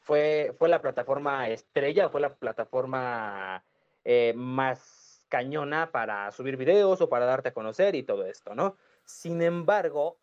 fue, 0.00 0.54
fue 0.58 0.68
la 0.68 0.82
plataforma 0.82 1.48
estrella, 1.48 2.08
fue 2.08 2.20
la 2.20 2.34
plataforma 2.34 3.64
eh, 4.04 4.34
más 4.36 5.05
cañona 5.36 5.92
para 5.92 6.30
subir 6.32 6.56
videos 6.56 7.02
o 7.02 7.10
para 7.10 7.26
darte 7.26 7.50
a 7.50 7.52
conocer 7.52 7.94
y 7.94 8.02
todo 8.02 8.24
esto, 8.24 8.54
¿no? 8.54 8.78
Sin 9.04 9.42
embargo, 9.42 10.18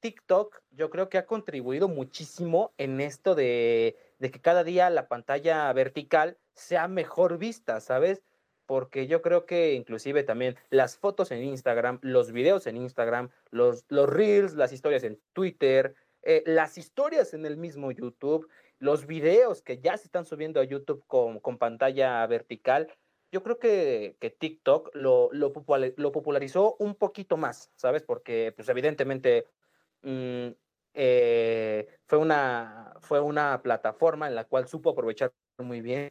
TikTok 0.00 0.62
yo 0.70 0.88
creo 0.88 1.10
que 1.10 1.18
ha 1.18 1.26
contribuido 1.26 1.88
muchísimo 1.88 2.72
en 2.78 3.02
esto 3.02 3.34
de, 3.34 3.98
que 4.18 4.40
cada 4.40 4.64
día 4.64 4.88
la 4.88 5.08
pantalla 5.08 5.70
vertical 5.74 6.38
sea 6.54 6.88
mejor 6.88 7.36
vista, 7.36 7.80
¿sabes? 7.80 8.22
Porque 8.64 9.06
yo 9.06 9.20
creo 9.20 9.44
que 9.44 9.74
inclusive 9.74 10.22
también 10.22 10.56
las 10.70 10.96
fotos 10.96 11.30
en 11.32 11.44
Instagram, 11.44 11.98
los 12.00 12.32
videos 12.32 12.66
en 12.66 12.78
Instagram, 12.78 13.28
los, 13.50 13.84
reels, 13.90 14.54
las 14.54 14.72
historias 14.72 15.02
en 15.02 15.20
Twitter, 15.34 15.94
eh, 16.22 16.44
las 16.46 16.78
historias 16.78 17.34
en 17.34 17.44
el 17.44 17.58
mismo 17.58 17.92
YouTube, 17.92 18.48
los 18.78 19.06
videos 19.06 19.60
que 19.60 19.80
ya 19.80 19.98
se 19.98 20.04
están 20.04 20.24
subiendo 20.24 20.60
a 20.60 20.64
YouTube 20.64 21.04
con 21.06 21.58
pantalla 21.58 22.26
vertical, 22.26 22.88
yo 23.36 23.42
creo 23.42 23.58
que, 23.58 24.16
que 24.18 24.30
TikTok 24.30 24.94
lo, 24.94 25.28
lo, 25.30 25.52
lo, 25.96 26.12
popularizó 26.12 26.74
un 26.78 26.94
poquito 26.94 27.36
más, 27.36 27.70
¿sabes? 27.76 28.02
Porque 28.02 28.54
pues 28.56 28.66
evidentemente 28.70 29.46
mmm, 30.00 30.48
eh, 30.94 31.86
fue, 32.06 32.18
una, 32.18 32.94
fue 33.02 33.20
una 33.20 33.60
plataforma 33.60 34.26
en 34.26 34.34
la 34.34 34.44
cual 34.44 34.68
supo 34.68 34.88
aprovechar 34.88 35.34
muy 35.58 35.82
bien 35.82 36.08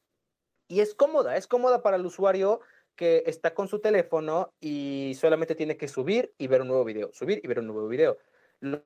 y 0.67 0.81
es 0.81 0.93
cómoda, 0.93 1.35
es 1.35 1.47
cómoda 1.47 1.81
para 1.81 1.97
el 1.97 2.05
usuario 2.05 2.59
que 2.95 3.23
está 3.25 3.55
con 3.55 3.67
su 3.67 3.79
teléfono 3.79 4.53
y 4.59 5.13
solamente 5.19 5.55
tiene 5.55 5.77
que 5.77 5.88
subir 5.88 6.35
y 6.38 6.45
ver 6.45 6.61
un 6.61 6.67
nuevo 6.67 6.85
video, 6.85 7.11
subir 7.11 7.41
y 7.43 7.47
ver 7.47 7.57
un 7.57 7.65
nuevo 7.65 7.88
video. 7.88 8.19
Lo 8.59 8.83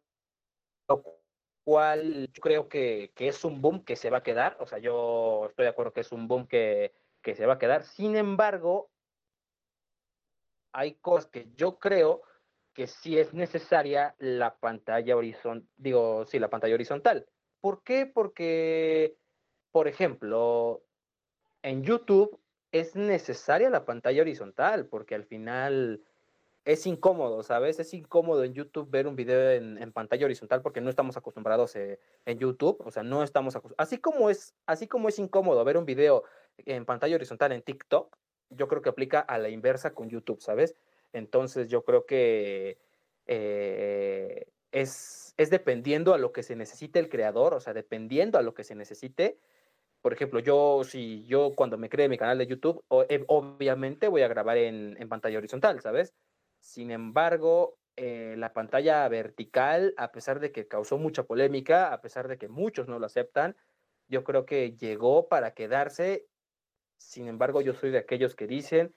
cual 1.65 2.29
yo 2.31 2.41
creo 2.41 2.69
que, 2.69 3.11
que 3.15 3.27
es 3.27 3.43
un 3.43 3.61
boom 3.61 3.83
que 3.83 3.97
se 3.97 4.09
va 4.09 4.19
a 4.19 4.23
quedar, 4.23 4.55
o 4.61 4.65
sea, 4.65 4.77
yo 4.77 5.47
estoy 5.49 5.63
de 5.63 5.69
acuerdo 5.71 5.91
que 5.91 6.01
es 6.01 6.11
un 6.13 6.29
boom 6.29 6.47
que, 6.47 6.93
que 7.29 7.35
se 7.35 7.45
va 7.45 7.53
a 7.53 7.59
quedar. 7.59 7.83
Sin 7.83 8.15
embargo, 8.15 8.89
hay 10.71 10.95
cosas 10.95 11.29
que 11.29 11.47
yo 11.55 11.77
creo 11.77 12.23
que 12.73 12.87
sí 12.87 13.19
es 13.19 13.33
necesaria 13.35 14.15
la 14.17 14.55
pantalla 14.57 15.15
horizontal, 15.15 15.67
digo, 15.77 16.25
sí, 16.25 16.39
la 16.39 16.49
pantalla 16.49 16.73
horizontal. 16.73 17.27
¿Por 17.61 17.83
qué? 17.83 18.07
Porque, 18.07 19.15
por 19.71 19.87
ejemplo, 19.87 20.81
en 21.61 21.83
YouTube 21.83 22.39
es 22.71 22.95
necesaria 22.95 23.69
la 23.69 23.85
pantalla 23.85 24.21
horizontal, 24.21 24.87
porque 24.87 25.13
al 25.13 25.25
final 25.25 26.01
es 26.65 26.87
incómodo, 26.87 27.43
¿sabes? 27.43 27.79
Es 27.79 27.93
incómodo 27.93 28.43
en 28.43 28.53
YouTube 28.53 28.89
ver 28.89 29.07
un 29.07 29.15
video 29.15 29.51
en, 29.51 29.91
pantalla 29.91 30.25
horizontal 30.25 30.61
porque 30.63 30.81
no 30.81 30.89
estamos 30.89 31.15
acostumbrados 31.15 31.75
eh, 31.75 31.99
en 32.25 32.39
YouTube, 32.39 32.81
o 32.83 32.91
sea, 32.91 33.03
no 33.03 33.23
estamos 33.23 33.57
así 33.77 33.99
como 33.99 34.31
es 34.31 34.55
así 34.65 34.87
como 34.87 35.09
es 35.09 35.19
incómodo 35.19 35.63
ver 35.63 35.77
un 35.77 35.85
video 35.85 36.23
en 36.65 36.85
pantalla 36.85 37.15
horizontal 37.15 37.51
en 37.51 37.61
TikTok, 37.61 38.17
yo 38.49 38.67
creo 38.67 38.81
que 38.81 38.89
aplica 38.89 39.19
a 39.19 39.37
la 39.37 39.49
inversa 39.49 39.93
con 39.93 40.09
YouTube, 40.09 40.41
¿sabes? 40.41 40.75
Entonces 41.13 41.69
yo 41.69 41.83
creo 41.83 42.05
que 42.05 42.77
eh, 43.27 44.47
es, 44.71 45.33
es 45.37 45.49
dependiendo 45.49 46.13
a 46.13 46.17
lo 46.17 46.31
que 46.31 46.43
se 46.43 46.55
necesite 46.55 46.99
el 46.99 47.09
creador, 47.09 47.53
o 47.53 47.59
sea, 47.59 47.73
dependiendo 47.73 48.37
a 48.39 48.41
lo 48.41 48.53
que 48.53 48.63
se 48.63 48.75
necesite, 48.75 49.37
por 50.01 50.13
ejemplo, 50.13 50.39
yo, 50.39 50.83
si 50.83 51.25
yo 51.25 51.53
cuando 51.55 51.77
me 51.77 51.89
cree 51.89 52.07
mi 52.07 52.17
canal 52.17 52.37
de 52.37 52.47
YouTube, 52.47 52.83
eh, 53.09 53.23
obviamente 53.27 54.07
voy 54.07 54.21
a 54.21 54.27
grabar 54.29 54.57
en, 54.57 54.95
en, 54.99 55.09
pantalla 55.09 55.37
horizontal, 55.37 55.81
¿sabes? 55.81 56.13
Sin 56.59 56.89
embargo, 56.91 57.77
eh, 57.97 58.35
la 58.37 58.53
pantalla 58.53 59.05
vertical, 59.09 59.93
a 59.97 60.13
pesar 60.13 60.39
de 60.39 60.53
que 60.53 60.69
causó 60.69 60.97
mucha 60.97 61.23
polémica, 61.23 61.91
a 61.91 61.99
pesar 61.99 62.29
de 62.29 62.37
que 62.37 62.47
muchos 62.47 62.87
no 62.87 62.97
lo 62.97 63.05
aceptan, 63.05 63.57
yo 64.07 64.23
creo 64.23 64.45
que 64.45 64.77
llegó 64.77 65.27
para 65.27 65.53
quedarse. 65.53 66.25
Sin 66.99 67.27
embargo, 67.27 67.61
yo 67.61 67.73
soy 67.73 67.89
de 67.89 67.97
aquellos 67.97 68.35
que 68.35 68.45
dicen 68.45 68.93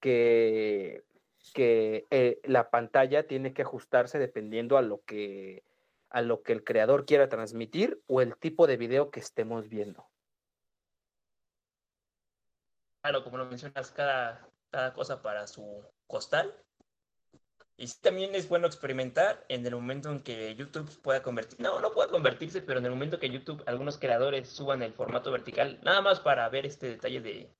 que, 0.00 1.04
que 1.52 2.06
eh, 2.10 2.40
la 2.44 2.70
pantalla 2.70 3.26
tiene 3.26 3.52
que 3.52 3.62
ajustarse 3.62 4.20
dependiendo 4.20 4.78
a 4.78 4.82
lo 4.82 5.02
que 5.04 5.64
a 6.10 6.22
lo 6.22 6.42
que 6.42 6.52
el 6.52 6.64
creador 6.64 7.04
quiera 7.04 7.28
transmitir 7.28 8.00
o 8.06 8.22
el 8.22 8.34
tipo 8.36 8.66
de 8.66 8.78
video 8.78 9.10
que 9.10 9.20
estemos 9.20 9.68
viendo 9.68 10.08
claro, 13.08 13.24
como 13.24 13.38
lo 13.38 13.46
mencionas, 13.46 13.90
cada, 13.90 14.46
cada 14.70 14.92
cosa 14.92 15.22
para 15.22 15.46
su 15.46 15.82
costal. 16.06 16.54
Y 17.78 17.86
sí, 17.86 17.96
también 18.02 18.34
es 18.34 18.48
bueno 18.48 18.66
experimentar 18.66 19.46
en 19.48 19.64
el 19.64 19.74
momento 19.74 20.10
en 20.10 20.20
que 20.20 20.54
YouTube 20.56 20.90
pueda 21.00 21.22
convertir, 21.22 21.60
no, 21.60 21.80
no 21.80 21.92
pueda 21.92 22.08
convertirse, 22.08 22.60
pero 22.60 22.80
en 22.80 22.86
el 22.86 22.90
momento 22.90 23.20
que 23.20 23.30
YouTube, 23.30 23.62
algunos 23.66 23.98
creadores 23.98 24.48
suban 24.48 24.82
el 24.82 24.92
formato 24.92 25.30
vertical, 25.30 25.80
nada 25.84 26.02
más 26.02 26.18
para 26.18 26.48
ver 26.48 26.66
este 26.66 26.88
detalle 26.88 27.20
de, 27.20 27.54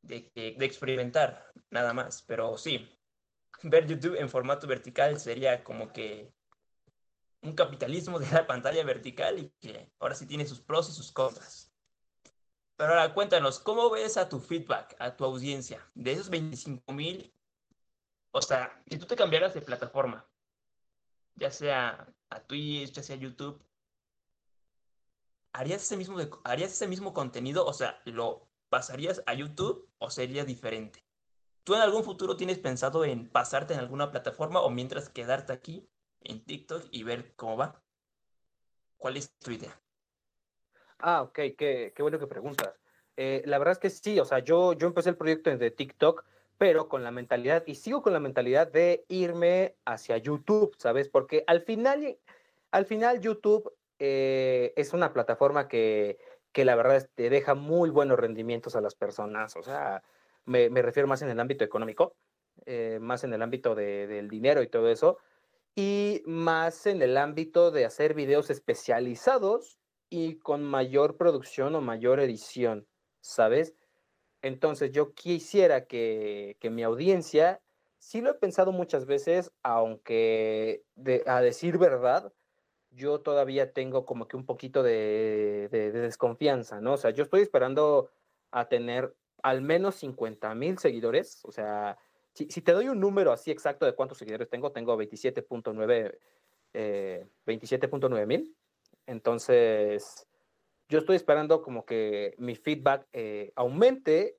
de, 0.00 0.32
de 0.34 0.64
experimentar, 0.64 1.52
nada 1.70 1.92
más. 1.92 2.22
Pero 2.22 2.56
sí, 2.56 2.88
ver 3.62 3.86
YouTube 3.86 4.16
en 4.18 4.30
formato 4.30 4.66
vertical 4.66 5.20
sería 5.20 5.62
como 5.62 5.92
que 5.92 6.32
un 7.42 7.54
capitalismo 7.54 8.18
de 8.18 8.30
la 8.30 8.46
pantalla 8.46 8.82
vertical 8.82 9.38
y 9.38 9.50
que 9.60 9.92
ahora 9.98 10.14
sí 10.14 10.26
tiene 10.26 10.46
sus 10.46 10.60
pros 10.60 10.88
y 10.88 10.92
sus 10.92 11.12
contras. 11.12 11.70
Pero 12.76 12.90
ahora 12.90 13.12
cuéntanos, 13.12 13.60
¿cómo 13.60 13.90
ves 13.90 14.16
a 14.16 14.28
tu 14.28 14.40
feedback, 14.40 14.96
a 14.98 15.14
tu 15.14 15.24
audiencia? 15.24 15.86
De 15.94 16.12
esos 16.12 16.30
25 16.30 16.92
mil, 16.94 17.33
o 18.34 18.42
sea, 18.42 18.82
si 18.90 18.98
tú 18.98 19.06
te 19.06 19.14
cambiaras 19.14 19.54
de 19.54 19.62
plataforma, 19.62 20.26
ya 21.36 21.52
sea 21.52 22.12
a 22.30 22.40
Twitch, 22.40 22.90
ya 22.90 23.00
sea 23.00 23.14
a 23.14 23.20
YouTube, 23.20 23.64
¿harías 25.52 25.84
ese 25.84 25.96
mismo, 25.96 26.18
¿harías 26.42 26.72
ese 26.72 26.88
mismo 26.88 27.14
contenido? 27.14 27.64
O 27.64 27.72
sea, 27.72 28.00
¿lo 28.06 28.48
pasarías 28.70 29.22
a 29.26 29.34
YouTube 29.34 29.88
o 29.98 30.10
sería 30.10 30.44
diferente? 30.44 31.04
¿Tú 31.62 31.76
en 31.76 31.82
algún 31.82 32.02
futuro 32.02 32.36
tienes 32.36 32.58
pensado 32.58 33.04
en 33.04 33.30
pasarte 33.30 33.72
en 33.72 33.78
alguna 33.78 34.10
plataforma 34.10 34.62
o 34.62 34.68
mientras 34.68 35.08
quedarte 35.08 35.52
aquí 35.52 35.88
en 36.22 36.44
TikTok 36.44 36.88
y 36.90 37.04
ver 37.04 37.36
cómo 37.36 37.56
va? 37.56 37.84
¿Cuál 38.96 39.16
es 39.16 39.32
tu 39.38 39.52
idea? 39.52 39.80
Ah, 40.98 41.22
ok, 41.22 41.34
qué, 41.56 41.92
qué 41.94 42.02
bueno 42.02 42.18
que 42.18 42.26
preguntas. 42.26 42.74
Eh, 43.16 43.42
la 43.46 43.58
verdad 43.58 43.72
es 43.72 43.78
que 43.78 43.90
sí, 43.90 44.18
o 44.18 44.24
sea, 44.24 44.40
yo, 44.40 44.72
yo 44.72 44.88
empecé 44.88 45.10
el 45.10 45.16
proyecto 45.16 45.50
desde 45.50 45.70
TikTok, 45.70 46.24
pero 46.58 46.88
con 46.88 47.02
la 47.04 47.10
mentalidad, 47.10 47.64
y 47.66 47.74
sigo 47.74 48.02
con 48.02 48.12
la 48.12 48.20
mentalidad 48.20 48.70
de 48.70 49.04
irme 49.08 49.76
hacia 49.84 50.16
YouTube, 50.18 50.74
¿sabes? 50.78 51.08
Porque 51.08 51.44
al 51.46 51.62
final, 51.62 52.18
al 52.70 52.86
final 52.86 53.20
YouTube 53.20 53.72
eh, 53.98 54.72
es 54.76 54.92
una 54.92 55.12
plataforma 55.12 55.68
que, 55.68 56.18
que 56.52 56.64
la 56.64 56.76
verdad 56.76 57.08
te 57.14 57.30
deja 57.30 57.54
muy 57.54 57.90
buenos 57.90 58.18
rendimientos 58.18 58.76
a 58.76 58.80
las 58.80 58.94
personas, 58.94 59.56
o 59.56 59.62
sea, 59.62 60.02
me, 60.44 60.70
me 60.70 60.82
refiero 60.82 61.08
más 61.08 61.22
en 61.22 61.30
el 61.30 61.40
ámbito 61.40 61.64
económico, 61.64 62.16
eh, 62.66 62.98
más 63.00 63.24
en 63.24 63.34
el 63.34 63.42
ámbito 63.42 63.74
de, 63.74 64.06
del 64.06 64.28
dinero 64.28 64.62
y 64.62 64.68
todo 64.68 64.88
eso, 64.88 65.18
y 65.74 66.22
más 66.26 66.86
en 66.86 67.02
el 67.02 67.16
ámbito 67.16 67.70
de 67.70 67.84
hacer 67.84 68.14
videos 68.14 68.50
especializados 68.50 69.78
y 70.08 70.38
con 70.38 70.62
mayor 70.62 71.16
producción 71.16 71.74
o 71.74 71.80
mayor 71.80 72.20
edición, 72.20 72.86
¿sabes? 73.20 73.74
Entonces 74.44 74.92
yo 74.92 75.14
quisiera 75.14 75.86
que, 75.86 76.58
que 76.60 76.68
mi 76.68 76.82
audiencia, 76.82 77.62
sí 77.98 78.20
lo 78.20 78.30
he 78.30 78.34
pensado 78.34 78.72
muchas 78.72 79.06
veces, 79.06 79.50
aunque 79.62 80.84
a 81.24 81.40
decir 81.40 81.78
verdad, 81.78 82.30
yo 82.90 83.22
todavía 83.22 83.72
tengo 83.72 84.04
como 84.04 84.28
que 84.28 84.36
un 84.36 84.44
poquito 84.44 84.82
de, 84.82 85.70
de, 85.72 85.92
de, 85.92 86.00
desconfianza, 86.00 86.78
¿no? 86.82 86.92
O 86.92 86.96
sea, 86.98 87.10
yo 87.10 87.24
estoy 87.24 87.40
esperando 87.40 88.10
a 88.50 88.68
tener 88.68 89.16
al 89.42 89.62
menos 89.62 89.94
50 89.94 90.54
mil 90.54 90.76
seguidores, 90.76 91.40
o 91.46 91.50
sea, 91.50 91.96
si, 92.34 92.46
si, 92.50 92.60
te 92.60 92.72
doy 92.72 92.88
un 92.88 93.00
número 93.00 93.32
así 93.32 93.50
exacto 93.50 93.86
de 93.86 93.94
cuántos 93.94 94.18
seguidores 94.18 94.50
tengo, 94.50 94.72
tengo 94.72 94.94
27.9 94.98 96.18
eh, 96.74 97.26
27.9 97.46 98.26
mil. 98.26 98.54
Entonces, 99.06 100.26
yo 100.88 100.98
estoy 100.98 101.16
esperando 101.16 101.62
como 101.62 101.84
que 101.84 102.34
mi 102.38 102.54
feedback 102.54 103.06
eh, 103.12 103.52
aumente 103.56 104.38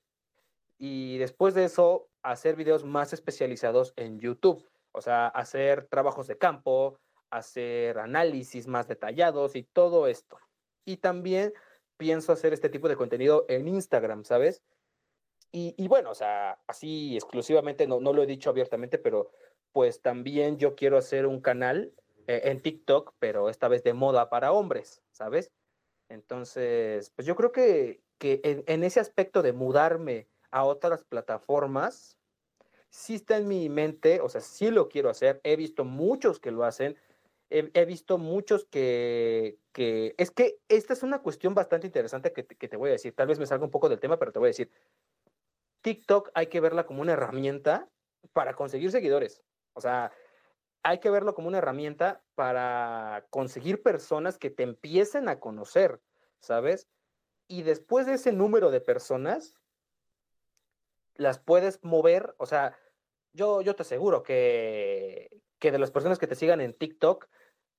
y 0.78 1.18
después 1.18 1.54
de 1.54 1.66
eso 1.66 2.10
hacer 2.22 2.56
videos 2.56 2.84
más 2.84 3.14
especializados 3.14 3.94
en 3.96 4.20
YouTube. 4.20 4.68
O 4.92 5.02
sea, 5.02 5.28
hacer 5.28 5.88
trabajos 5.88 6.28
de 6.28 6.38
campo, 6.38 7.00
hacer 7.30 8.00
análisis 8.00 8.68
más 8.68 8.88
detallados 8.88 9.56
y 9.56 9.64
todo 9.64 10.08
esto. 10.08 10.38
Y 10.86 10.98
también 10.98 11.54
pienso 11.98 12.32
hacer 12.32 12.54
este 12.54 12.70
tipo 12.70 12.88
de 12.88 12.96
contenido 12.96 13.46
en 13.50 13.68
Instagram, 13.68 14.24
¿sabes? 14.24 14.62
Y, 15.52 15.74
y 15.78 15.88
bueno, 15.88 16.12
o 16.12 16.16
sea, 16.16 16.60
así 16.68 17.16
exclusivamente, 17.16 17.88
no, 17.88 18.00
no 18.00 18.14
lo 18.14 18.24
he 18.24 18.28
dicho 18.28 18.50
abiertamente, 18.50 18.98
pero 18.98 19.32
pues 19.72 20.02
también 20.02 20.58
yo 20.58 20.76
quiero 20.76 20.98
hacer 20.98 21.26
un 21.26 21.42
canal 21.42 21.94
eh, 22.28 22.42
en 22.46 22.62
TikTok, 22.62 23.14
pero 23.20 23.50
esta 23.50 23.68
vez 23.68 23.84
de 23.84 23.94
moda 23.94 24.30
para 24.30 24.52
hombres, 24.52 25.02
¿sabes? 25.12 25.52
Entonces, 26.10 27.12
pues 27.16 27.26
yo 27.26 27.36
creo 27.36 27.52
que, 27.52 28.02
que 28.18 28.42
en, 28.44 28.64
en, 28.68 28.84
ese 28.84 29.00
aspecto 29.00 29.42
de 29.42 29.54
mudarme 29.54 30.28
a 30.52 30.64
otras 30.64 31.04
plataformas, 31.04 32.18
sí 32.90 33.16
está 33.16 33.38
en 33.38 33.48
mi 33.48 33.70
mente, 33.70 34.22
o 34.22 34.30
sea, 34.30 34.42
sí 34.42 34.70
lo 34.70 34.88
quiero 34.88 35.10
hacer, 35.10 35.42
he 35.44 35.56
visto 35.56 35.84
muchos 35.84 36.40
que 36.40 36.52
lo 36.52 36.64
hacen, 36.64 36.98
he, 37.50 37.70
he 37.74 37.86
visto 37.86 38.18
muchos 38.18 38.66
que, 38.66 39.58
que, 39.72 40.16
es 40.18 40.32
que 40.32 40.60
esta 40.70 40.94
es 40.94 41.04
una 41.04 41.22
cuestión 41.22 41.54
bastante 41.54 41.88
interesante 41.88 42.32
que 42.32 42.46
que 42.46 42.68
te 42.68 42.78
voy 42.78 42.90
a 42.90 42.94
decir, 42.94 43.14
tal 43.16 43.28
vez 43.28 43.40
me 43.40 43.48
salga 43.48 43.66
un 43.66 43.72
poco 43.72 43.90
del 43.90 44.00
tema, 44.00 44.18
pero 44.18 44.32
te 44.32 44.40
voy 44.40 44.48
a 44.48 44.50
decir, 44.50 44.72
TikTok 45.82 46.32
hay 46.34 46.48
que 46.48 46.62
verla 46.62 46.86
como 46.86 47.02
una 47.02 47.14
herramienta 47.14 47.90
para 48.34 48.54
conseguir 48.54 48.92
seguidores, 48.92 49.44
o 49.74 49.82
sea, 49.82 50.12
hay 50.86 51.00
que 51.00 51.10
verlo 51.10 51.34
como 51.34 51.48
una 51.48 51.58
herramienta 51.58 52.22
para 52.36 53.26
conseguir 53.32 53.82
personas 53.82 54.38
que 54.38 54.52
te 54.52 54.62
empiecen 54.62 55.28
a 55.30 55.40
conocer, 55.40 56.00
¿sabes? 56.40 56.88
Y 57.48 57.64
después 57.64 58.06
de 58.06 58.14
ese 58.14 58.32
número 58.32 58.70
de 58.70 58.82
personas, 58.82 59.56
las 61.16 61.40
puedes 61.40 61.84
mover, 61.84 62.36
o 62.38 62.46
sea, 62.46 62.78
yo, 63.34 63.62
yo 63.62 63.76
te 63.76 63.82
aseguro 63.82 64.22
que, 64.22 65.42
que 65.58 65.72
de 65.72 65.80
las 65.80 65.90
personas 65.90 66.20
que 66.20 66.28
te 66.28 66.36
sigan 66.36 66.62
en 66.62 66.76
TikTok, 66.76 67.30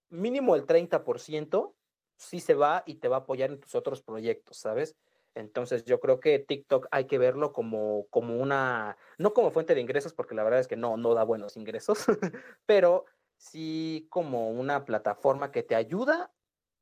mínimo 0.09 0.57
el 0.57 0.67
30% 0.67 1.75
sí 2.17 2.41
se 2.41 2.55
va 2.55 2.83
y 2.87 2.97
te 2.97 3.07
va 3.07 3.19
a 3.19 3.21
apoyar 3.21 3.53
en 3.53 3.61
tus 3.61 3.77
otros 3.77 4.03
proyectos, 4.03 4.57
¿sabes? 4.57 4.97
Entonces 5.37 5.85
yo 5.85 6.01
creo 6.01 6.19
que 6.19 6.39
TikTok 6.39 6.89
hay 6.91 7.05
que 7.07 7.19
verlo 7.19 7.53
como, 7.53 8.07
como 8.11 8.37
una, 8.37 8.97
no 9.19 9.35
como 9.35 9.51
fuente 9.51 9.75
de 9.75 9.83
ingresos, 9.83 10.15
porque 10.15 10.35
la 10.35 10.43
verdad 10.45 10.61
es 10.61 10.67
que 10.67 10.77
no, 10.77 10.97
no 10.97 11.15
da 11.15 11.25
buenos 11.25 11.57
ingresos, 11.57 12.07
pero 12.67 13.05
sí 13.37 14.07
como 14.11 14.51
una 14.51 14.85
plataforma 14.87 15.53
que 15.53 15.63
te 15.63 15.75
ayuda 15.75 16.33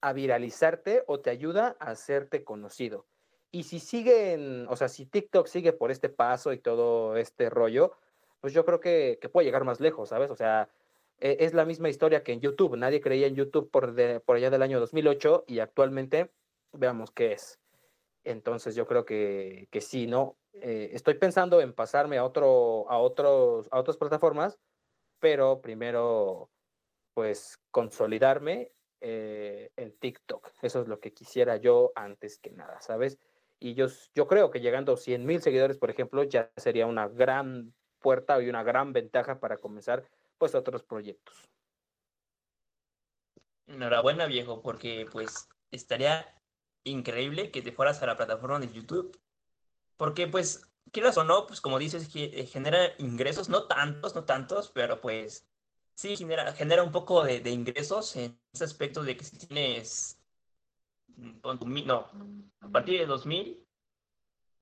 a 0.00 0.12
viralizarte 0.12 1.02
o 1.06 1.20
te 1.20 1.30
ayuda 1.30 1.76
a 1.80 1.90
hacerte 1.90 2.44
conocido. 2.44 3.06
Y 3.50 3.64
si 3.64 3.80
siguen, 3.80 4.66
o 4.68 4.76
sea, 4.76 4.88
si 4.88 5.06
TikTok 5.06 5.46
sigue 5.46 5.72
por 5.72 5.90
este 5.90 6.08
paso 6.08 6.52
y 6.52 6.58
todo 6.58 7.16
este 7.16 7.50
rollo, 7.50 7.96
pues 8.40 8.52
yo 8.52 8.64
creo 8.64 8.80
que, 8.80 9.18
que 9.20 9.28
puede 9.28 9.46
llegar 9.46 9.64
más 9.64 9.80
lejos, 9.80 10.10
¿sabes? 10.10 10.30
O 10.30 10.36
sea, 10.36 10.68
e, 11.18 11.38
es 11.40 11.54
la 11.54 11.64
misma 11.64 11.88
historia 11.88 12.22
que 12.22 12.32
en 12.32 12.40
YouTube. 12.40 12.76
Nadie 12.76 13.00
creía 13.00 13.26
en 13.26 13.34
YouTube 13.34 13.70
por, 13.70 13.94
de, 13.94 14.20
por 14.20 14.36
allá 14.36 14.50
del 14.50 14.62
año 14.62 14.80
2008 14.80 15.44
y 15.48 15.60
actualmente 15.60 16.30
veamos 16.72 17.10
qué 17.10 17.32
es. 17.32 17.58
Entonces 18.24 18.74
yo 18.74 18.87
creo 18.87 19.04
que, 19.04 19.68
que 19.70 19.80
sí, 19.80 20.06
¿no? 20.06 20.37
Eh, 20.54 20.90
estoy 20.92 21.14
pensando 21.14 21.60
en 21.60 21.72
pasarme 21.72 22.16
a, 22.18 22.24
otro, 22.24 22.90
a, 22.90 22.98
otros, 22.98 23.68
a 23.70 23.78
otras 23.78 23.96
plataformas, 23.96 24.58
pero 25.18 25.60
primero, 25.60 26.50
pues, 27.12 27.60
consolidarme 27.70 28.72
eh, 29.00 29.70
en 29.76 29.96
TikTok. 29.98 30.50
Eso 30.62 30.80
es 30.80 30.88
lo 30.88 31.00
que 31.00 31.12
quisiera 31.12 31.56
yo 31.56 31.92
antes 31.94 32.38
que 32.38 32.50
nada, 32.50 32.80
¿sabes? 32.80 33.18
Y 33.58 33.74
yo, 33.74 33.87
yo 34.14 34.26
creo 34.26 34.50
que 34.50 34.60
llegando 34.60 34.94
a 34.94 34.96
100 34.96 35.26
mil 35.26 35.42
seguidores, 35.42 35.78
por 35.78 35.90
ejemplo, 35.90 36.22
ya 36.24 36.50
sería 36.56 36.87
una 36.87 37.08
gran 37.08 37.74
puerta 37.98 38.40
y 38.40 38.48
una 38.48 38.62
gran 38.62 38.92
ventaja 38.92 39.40
para 39.40 39.58
comenzar, 39.58 40.08
pues, 40.38 40.54
otros 40.54 40.82
proyectos. 40.82 41.50
Enhorabuena, 43.66 44.26
viejo, 44.26 44.62
porque, 44.62 45.06
pues, 45.10 45.48
estaría 45.70 46.26
increíble 46.85 47.51
que 47.51 47.62
te 47.62 47.73
fueras 47.73 48.03
a 48.03 48.07
la 48.07 48.16
plataforma 48.16 48.61
de 48.61 48.73
YouTube. 48.73 49.18
Porque, 49.97 50.27
pues, 50.27 50.75
quieras 50.92 51.16
o 51.18 51.25
no, 51.25 51.47
pues 51.47 51.61
como 51.61 51.79
dices, 51.79 52.09
eh, 52.14 52.47
genera 52.47 52.94
ingresos, 52.99 53.49
no 53.49 53.64
tantos, 53.64 54.14
no 54.14 54.25
tantos, 54.25 54.70
pero 54.70 55.01
pues 55.01 55.47
sí 55.94 56.16
genera, 56.16 56.53
genera 56.53 56.83
un 56.83 56.92
poco 56.92 57.25
de, 57.25 57.51
ingresos 57.51 58.16
en 58.16 58.38
ese 58.53 58.64
aspecto 58.64 59.03
de 59.03 59.16
que 59.16 59.25
si 59.25 59.37
tienes, 59.37 60.18
no, 61.16 62.11
a 62.61 62.68
partir 62.68 63.01
de 63.01 63.07
2000 63.07 63.61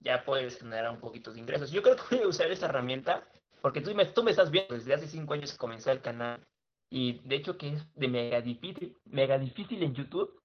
ya 0.00 0.24
puedes 0.24 0.58
generar 0.58 0.90
un 0.90 1.00
poquito 1.00 1.32
de 1.32 1.40
ingresos. 1.40 1.70
Yo 1.70 1.82
creo 1.82 1.96
que 1.96 2.16
voy 2.16 2.24
a 2.24 2.28
usar 2.28 2.50
esta 2.50 2.66
herramienta 2.66 3.28
porque 3.60 3.80
tú 3.80 3.94
me, 3.94 4.06
tú 4.06 4.22
me 4.22 4.32
estás 4.32 4.50
viendo 4.50 4.74
desde 4.74 4.94
hace 4.94 5.06
5 5.06 5.34
años 5.34 5.52
que 5.52 5.58
comencé 5.58 5.90
el 5.92 6.00
canal 6.00 6.44
y 6.90 7.20
de 7.20 7.36
hecho 7.36 7.56
que 7.56 7.68
es 7.74 7.94
de 7.94 8.08
mega 8.08 8.40
difícil, 8.40 8.98
mega 9.04 9.38
difícil 9.38 9.82
en 9.82 9.94
YouTube 9.94 10.41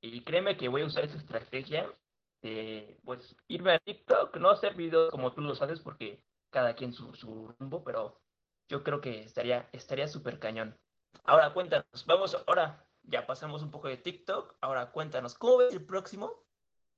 y 0.00 0.22
créeme 0.22 0.56
que 0.56 0.68
voy 0.68 0.82
a 0.82 0.86
usar 0.86 1.04
esa 1.04 1.16
estrategia 1.16 1.92
de, 2.42 3.00
pues, 3.04 3.36
irme 3.48 3.72
a 3.72 3.78
TikTok, 3.78 4.36
no 4.36 4.50
hacer 4.50 4.74
videos 4.74 5.10
como 5.10 5.32
tú 5.32 5.40
los 5.40 5.60
haces, 5.60 5.80
porque 5.80 6.22
cada 6.50 6.74
quien 6.74 6.92
su, 6.92 7.14
su 7.14 7.54
rumbo, 7.58 7.82
pero 7.84 8.20
yo 8.68 8.84
creo 8.84 9.00
que 9.00 9.22
estaría 9.22 9.68
estaría 9.72 10.08
súper 10.08 10.38
cañón. 10.38 10.78
Ahora 11.24 11.52
cuéntanos, 11.52 12.06
vamos, 12.06 12.36
ahora 12.46 12.86
ya 13.02 13.26
pasamos 13.26 13.62
un 13.62 13.70
poco 13.70 13.88
de 13.88 13.96
TikTok, 13.96 14.56
ahora 14.60 14.92
cuéntanos, 14.92 15.34
¿cómo 15.34 15.58
ves 15.58 15.72
el 15.72 15.84
próximo 15.84 16.44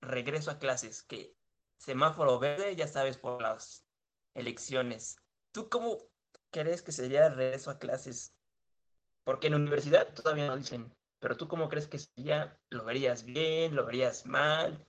regreso 0.00 0.50
a 0.50 0.58
clases? 0.58 1.02
Que 1.02 1.36
semáforo 1.78 2.38
verde, 2.38 2.76
ya 2.76 2.86
sabes, 2.86 3.16
por 3.16 3.40
las 3.40 3.86
elecciones. 4.34 5.16
¿Tú 5.52 5.68
cómo 5.68 5.98
crees 6.50 6.82
que 6.82 6.92
sería 6.92 7.26
el 7.26 7.36
regreso 7.36 7.70
a 7.70 7.78
clases? 7.78 8.36
Porque 9.24 9.46
en 9.46 9.54
universidad 9.54 10.12
todavía 10.14 10.46
no 10.46 10.56
dicen 10.56 10.94
pero 11.20 11.36
tú 11.36 11.46
cómo 11.46 11.68
crees 11.68 11.86
que 11.86 11.98
sería, 11.98 12.58
lo 12.70 12.84
verías 12.84 13.24
bien, 13.24 13.76
lo 13.76 13.86
verías 13.86 14.26
mal, 14.26 14.84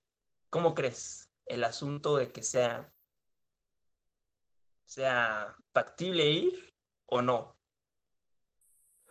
¿cómo 0.50 0.74
crees? 0.74 1.32
el 1.52 1.64
asunto 1.66 2.16
de 2.16 2.32
que 2.32 2.44
sea, 2.44 2.90
sea 4.86 5.54
factible 5.74 6.26
ir 6.26 6.74
o 7.08 7.22
no. 7.22 7.56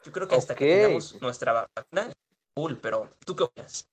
Yo 0.05 0.13
creo 0.13 0.27
que 0.27 0.37
hasta 0.37 0.55
que 0.55 0.75
tengamos 0.75 1.21
nuestra 1.21 1.53
vacuna, 1.53 2.13
cool, 2.55 2.81
pero 2.81 3.11
¿tú 3.27 3.37
qué 3.37 3.43
opinas? 3.43 3.87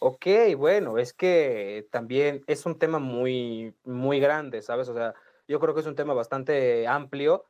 Ok, 0.00 0.26
bueno, 0.56 0.98
es 0.98 1.12
que 1.12 1.88
también 1.92 2.42
es 2.48 2.66
un 2.66 2.76
tema 2.76 2.98
muy, 2.98 3.74
muy 3.84 4.18
grande, 4.18 4.60
¿sabes? 4.62 4.88
O 4.88 4.94
sea, 4.94 5.14
yo 5.46 5.60
creo 5.60 5.74
que 5.74 5.80
es 5.80 5.86
un 5.86 5.94
tema 5.94 6.12
bastante 6.12 6.88
amplio 6.88 7.44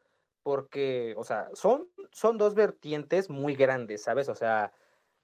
porque, 0.46 1.12
o 1.16 1.24
sea, 1.24 1.50
son, 1.54 1.88
son 2.12 2.38
dos 2.38 2.54
vertientes 2.54 3.30
muy 3.30 3.56
grandes, 3.56 4.04
¿sabes? 4.04 4.28
O 4.28 4.36
sea, 4.36 4.72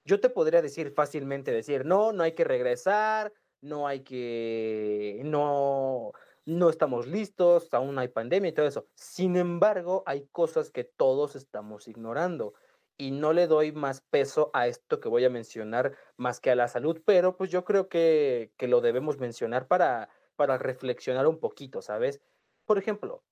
yo 0.03 0.19
te 0.19 0.29
podría 0.29 0.61
decir 0.61 0.91
fácilmente, 0.91 1.53
decir, 1.53 1.85
no, 1.85 2.11
no 2.11 2.23
hay 2.23 2.33
que 2.33 2.43
regresar, 2.43 3.31
no 3.61 3.87
hay 3.87 4.01
que, 4.01 5.21
no, 5.23 6.11
no 6.43 6.69
estamos 6.69 7.07
listos, 7.07 7.73
aún 7.73 7.99
hay 7.99 8.09
pandemia 8.09 8.49
y 8.49 8.51
todo 8.51 8.67
eso. 8.67 8.85
Sin 8.95 9.37
embargo, 9.37 10.03
hay 10.05 10.27
cosas 10.33 10.71
que 10.71 10.83
todos 10.83 11.37
estamos 11.37 11.87
ignorando 11.87 12.53
y 12.97 13.11
no 13.11 13.31
le 13.31 13.47
doy 13.47 13.71
más 13.71 14.01
peso 14.01 14.51
a 14.53 14.67
esto 14.67 14.99
que 14.99 15.07
voy 15.07 15.23
a 15.23 15.29
mencionar 15.29 15.95
más 16.17 16.41
que 16.41 16.51
a 16.51 16.55
la 16.55 16.67
salud, 16.67 17.01
pero 17.05 17.37
pues 17.37 17.49
yo 17.49 17.63
creo 17.63 17.87
que, 17.87 18.51
que 18.57 18.67
lo 18.67 18.81
debemos 18.81 19.19
mencionar 19.19 19.69
para, 19.69 20.09
para 20.35 20.57
reflexionar 20.57 21.27
un 21.27 21.39
poquito, 21.39 21.81
¿sabes? 21.81 22.19
Por 22.65 22.77
ejemplo, 22.77 23.23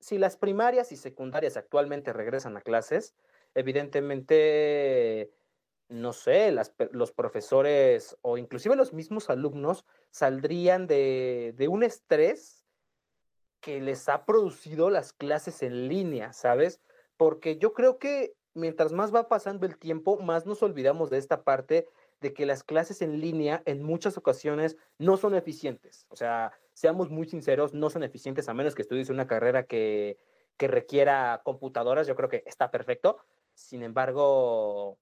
si 0.00 0.18
las 0.18 0.36
primarias 0.36 0.92
y 0.92 0.96
secundarias 0.96 1.56
actualmente 1.56 2.12
regresan 2.12 2.56
a 2.56 2.60
clases, 2.60 3.14
evidentemente, 3.54 5.32
no 5.88 6.12
sé, 6.12 6.52
las, 6.52 6.74
los 6.92 7.12
profesores 7.12 8.16
o 8.22 8.38
inclusive 8.38 8.76
los 8.76 8.92
mismos 8.92 9.30
alumnos 9.30 9.84
saldrían 10.10 10.86
de, 10.86 11.54
de 11.56 11.68
un 11.68 11.82
estrés 11.82 12.64
que 13.60 13.80
les 13.80 14.08
ha 14.08 14.24
producido 14.26 14.90
las 14.90 15.12
clases 15.12 15.62
en 15.62 15.88
línea, 15.88 16.32
¿sabes? 16.32 16.80
Porque 17.16 17.56
yo 17.56 17.72
creo 17.72 17.98
que 17.98 18.34
mientras 18.54 18.92
más 18.92 19.14
va 19.14 19.28
pasando 19.28 19.66
el 19.66 19.76
tiempo, 19.78 20.18
más 20.18 20.46
nos 20.46 20.62
olvidamos 20.62 21.10
de 21.10 21.18
esta 21.18 21.42
parte 21.42 21.88
de 22.20 22.32
que 22.32 22.46
las 22.46 22.64
clases 22.64 23.02
en 23.02 23.20
línea 23.20 23.62
en 23.66 23.82
muchas 23.82 24.16
ocasiones 24.16 24.76
no 24.98 25.16
son 25.16 25.34
eficientes. 25.34 26.06
O 26.08 26.16
sea, 26.16 26.52
seamos 26.72 27.10
muy 27.10 27.26
sinceros, 27.26 27.74
no 27.74 27.90
son 27.90 28.02
eficientes 28.02 28.48
a 28.48 28.54
menos 28.54 28.74
que 28.74 28.82
estudies 28.82 29.10
una 29.10 29.26
carrera 29.26 29.64
que, 29.64 30.18
que 30.56 30.68
requiera 30.68 31.40
computadoras. 31.44 32.06
Yo 32.06 32.16
creo 32.16 32.28
que 32.28 32.42
está 32.46 32.70
perfecto. 32.70 33.18
Sin 33.54 33.82
embargo, 33.82 34.98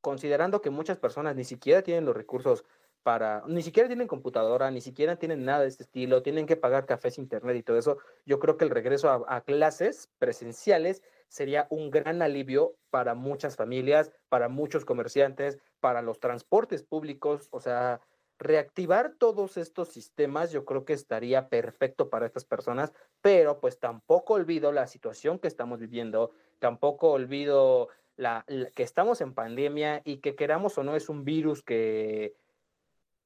considerando 0.00 0.60
que 0.60 0.70
muchas 0.70 0.98
personas 0.98 1.36
ni 1.36 1.44
siquiera 1.44 1.82
tienen 1.82 2.04
los 2.04 2.16
recursos 2.16 2.64
para, 3.02 3.42
ni 3.46 3.62
siquiera 3.62 3.88
tienen 3.88 4.06
computadora, 4.06 4.70
ni 4.70 4.80
siquiera 4.80 5.16
tienen 5.16 5.44
nada 5.44 5.62
de 5.62 5.68
este 5.68 5.84
estilo, 5.84 6.22
tienen 6.22 6.46
que 6.46 6.56
pagar 6.56 6.84
cafés, 6.84 7.18
internet 7.18 7.56
y 7.56 7.62
todo 7.62 7.78
eso, 7.78 7.98
yo 8.26 8.38
creo 8.38 8.56
que 8.56 8.64
el 8.64 8.70
regreso 8.70 9.08
a, 9.08 9.36
a 9.36 9.40
clases 9.42 10.10
presenciales 10.18 11.02
sería 11.28 11.66
un 11.70 11.90
gran 11.90 12.22
alivio 12.22 12.74
para 12.90 13.14
muchas 13.14 13.56
familias, 13.56 14.12
para 14.28 14.48
muchos 14.48 14.84
comerciantes, 14.84 15.58
para 15.80 16.02
los 16.02 16.20
transportes 16.20 16.82
públicos, 16.82 17.48
o 17.50 17.60
sea, 17.60 18.00
reactivar 18.38 19.14
todos 19.18 19.56
estos 19.56 19.88
sistemas 19.88 20.52
yo 20.52 20.64
creo 20.64 20.84
que 20.84 20.92
estaría 20.92 21.48
perfecto 21.48 22.08
para 22.08 22.26
estas 22.26 22.44
personas, 22.44 22.92
pero 23.20 23.60
pues 23.60 23.78
tampoco 23.78 24.34
olvido 24.34 24.72
la 24.72 24.86
situación 24.86 25.38
que 25.38 25.48
estamos 25.48 25.80
viviendo, 25.80 26.30
tampoco 26.60 27.10
olvido 27.10 27.88
la, 28.16 28.44
que 28.74 28.82
estamos 28.82 29.20
en 29.20 29.34
pandemia 29.34 30.02
y 30.04 30.18
que 30.18 30.34
queramos 30.36 30.78
o 30.78 30.84
no 30.84 30.96
es 30.96 31.08
un 31.08 31.24
virus 31.24 31.62
que, 31.62 32.34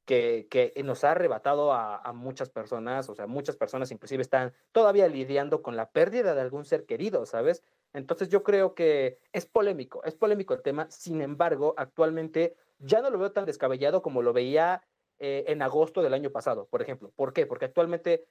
que, 0.07 0.73
nos 0.85 1.05
ha 1.05 1.12
arrebatado 1.12 1.73
a, 1.73 1.97
a, 1.97 2.12
muchas 2.12 2.51
personas, 2.51 3.09
o 3.09 3.15
sea, 3.15 3.27
muchas 3.27 3.57
personas 3.57 3.91
inclusive 3.91 4.23
están 4.23 4.53
todavía 4.73 5.09
lidiando 5.09 5.62
con 5.62 5.77
la 5.77 5.91
pérdida 5.91 6.35
de 6.35 6.41
algún 6.41 6.65
ser 6.65 6.85
querido, 6.87 7.27
¿sabes? 7.27 7.62
Entonces 7.93 8.29
yo 8.29 8.43
creo 8.43 8.75
que 8.75 9.19
es 9.33 9.47
polémico, 9.47 10.03
es 10.05 10.15
polémico 10.15 10.55
el 10.55 10.63
tema, 10.63 10.91
sin 10.91 11.21
embargo, 11.21 11.75
actualmente 11.77 12.57
ya 12.79 13.03
no 13.03 13.11
lo 13.11 13.19
veo 13.19 13.33
tan 13.33 13.45
descabellado 13.45 14.03
como 14.03 14.23
lo 14.23 14.33
veía 14.33 14.83
eh, 15.19 15.45
en 15.49 15.63
agosto 15.63 16.03
del 16.03 16.15
año 16.15 16.31
pasado, 16.31 16.67
por 16.67 16.83
ejemplo. 16.83 17.13
¿Por 17.15 17.33
qué? 17.33 17.47
Porque 17.47 17.67
actualmente, 17.67 18.27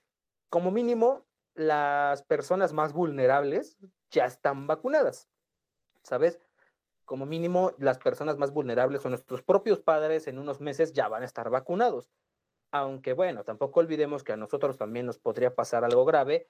como 0.50 0.72
mínimo, 0.72 1.26
las 1.54 2.24
personas 2.24 2.74
más 2.74 2.94
vulnerables 2.94 3.78
ya 4.10 4.26
están 4.26 4.68
vacunadas, 4.68 5.30
¿sabes? 6.04 6.40
Como 7.06 7.26
mínimo, 7.26 7.74
las 7.78 8.00
personas 8.00 8.38
más 8.38 8.52
vulnerables 8.52 9.02
son 9.02 9.12
nuestros 9.12 9.44
propios 9.44 9.80
padres, 9.80 10.28
en 10.28 10.40
unos 10.40 10.60
meses 10.60 10.94
ya 10.94 11.08
van 11.08 11.24
a 11.24 11.26
estar 11.26 11.50
vacunados. 11.50 12.10
Aunque 12.72 13.14
bueno, 13.14 13.44
tampoco 13.44 13.82
olvidemos 13.82 14.24
que 14.24 14.34
a 14.34 14.38
nosotros 14.38 14.78
también 14.78 15.06
nos 15.06 15.20
podría 15.20 15.54
pasar 15.54 15.84
algo 15.84 16.06
grave 16.06 16.48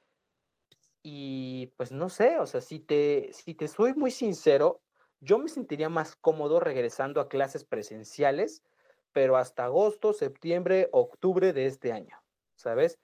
y 1.04 1.68
pues 1.78 1.92
no 1.92 2.10
sé, 2.10 2.38
o 2.40 2.46
sea, 2.46 2.62
si 2.62 2.80
te, 2.80 3.30
si 3.34 3.56
te 3.56 3.68
soy 3.68 3.94
muy 3.94 4.12
sincero, 4.12 4.82
yo 5.20 5.38
me 5.38 5.50
sentiría 5.50 5.90
más 5.90 6.16
cómodo 6.16 6.60
regresando 6.60 7.22
a 7.22 7.30
clases 7.30 7.64
presenciales, 7.64 8.64
pero 9.12 9.38
hasta 9.38 9.66
agosto, 9.66 10.14
septiembre, 10.14 10.90
octubre 10.92 11.54
de 11.54 11.66
este 11.66 11.92
año, 11.92 12.22
¿sabes? 12.56 13.00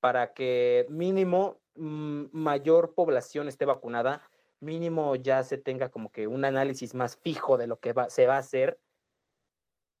Para 0.00 0.34
que 0.34 0.86
mínimo 0.88 1.60
mm, 1.74 2.26
mayor 2.32 2.94
población 2.94 3.48
esté 3.48 3.64
vacunada, 3.64 4.22
mínimo 4.60 5.16
ya 5.16 5.42
se 5.42 5.58
tenga 5.58 5.90
como 5.90 6.10
que 6.10 6.26
un 6.26 6.44
análisis 6.44 6.94
más 6.94 7.16
fijo 7.16 7.58
de 7.58 7.66
lo 7.66 7.78
que 7.80 7.92
va, 7.92 8.08
se 8.08 8.26
va 8.26 8.36
a 8.36 8.38
hacer. 8.38 8.78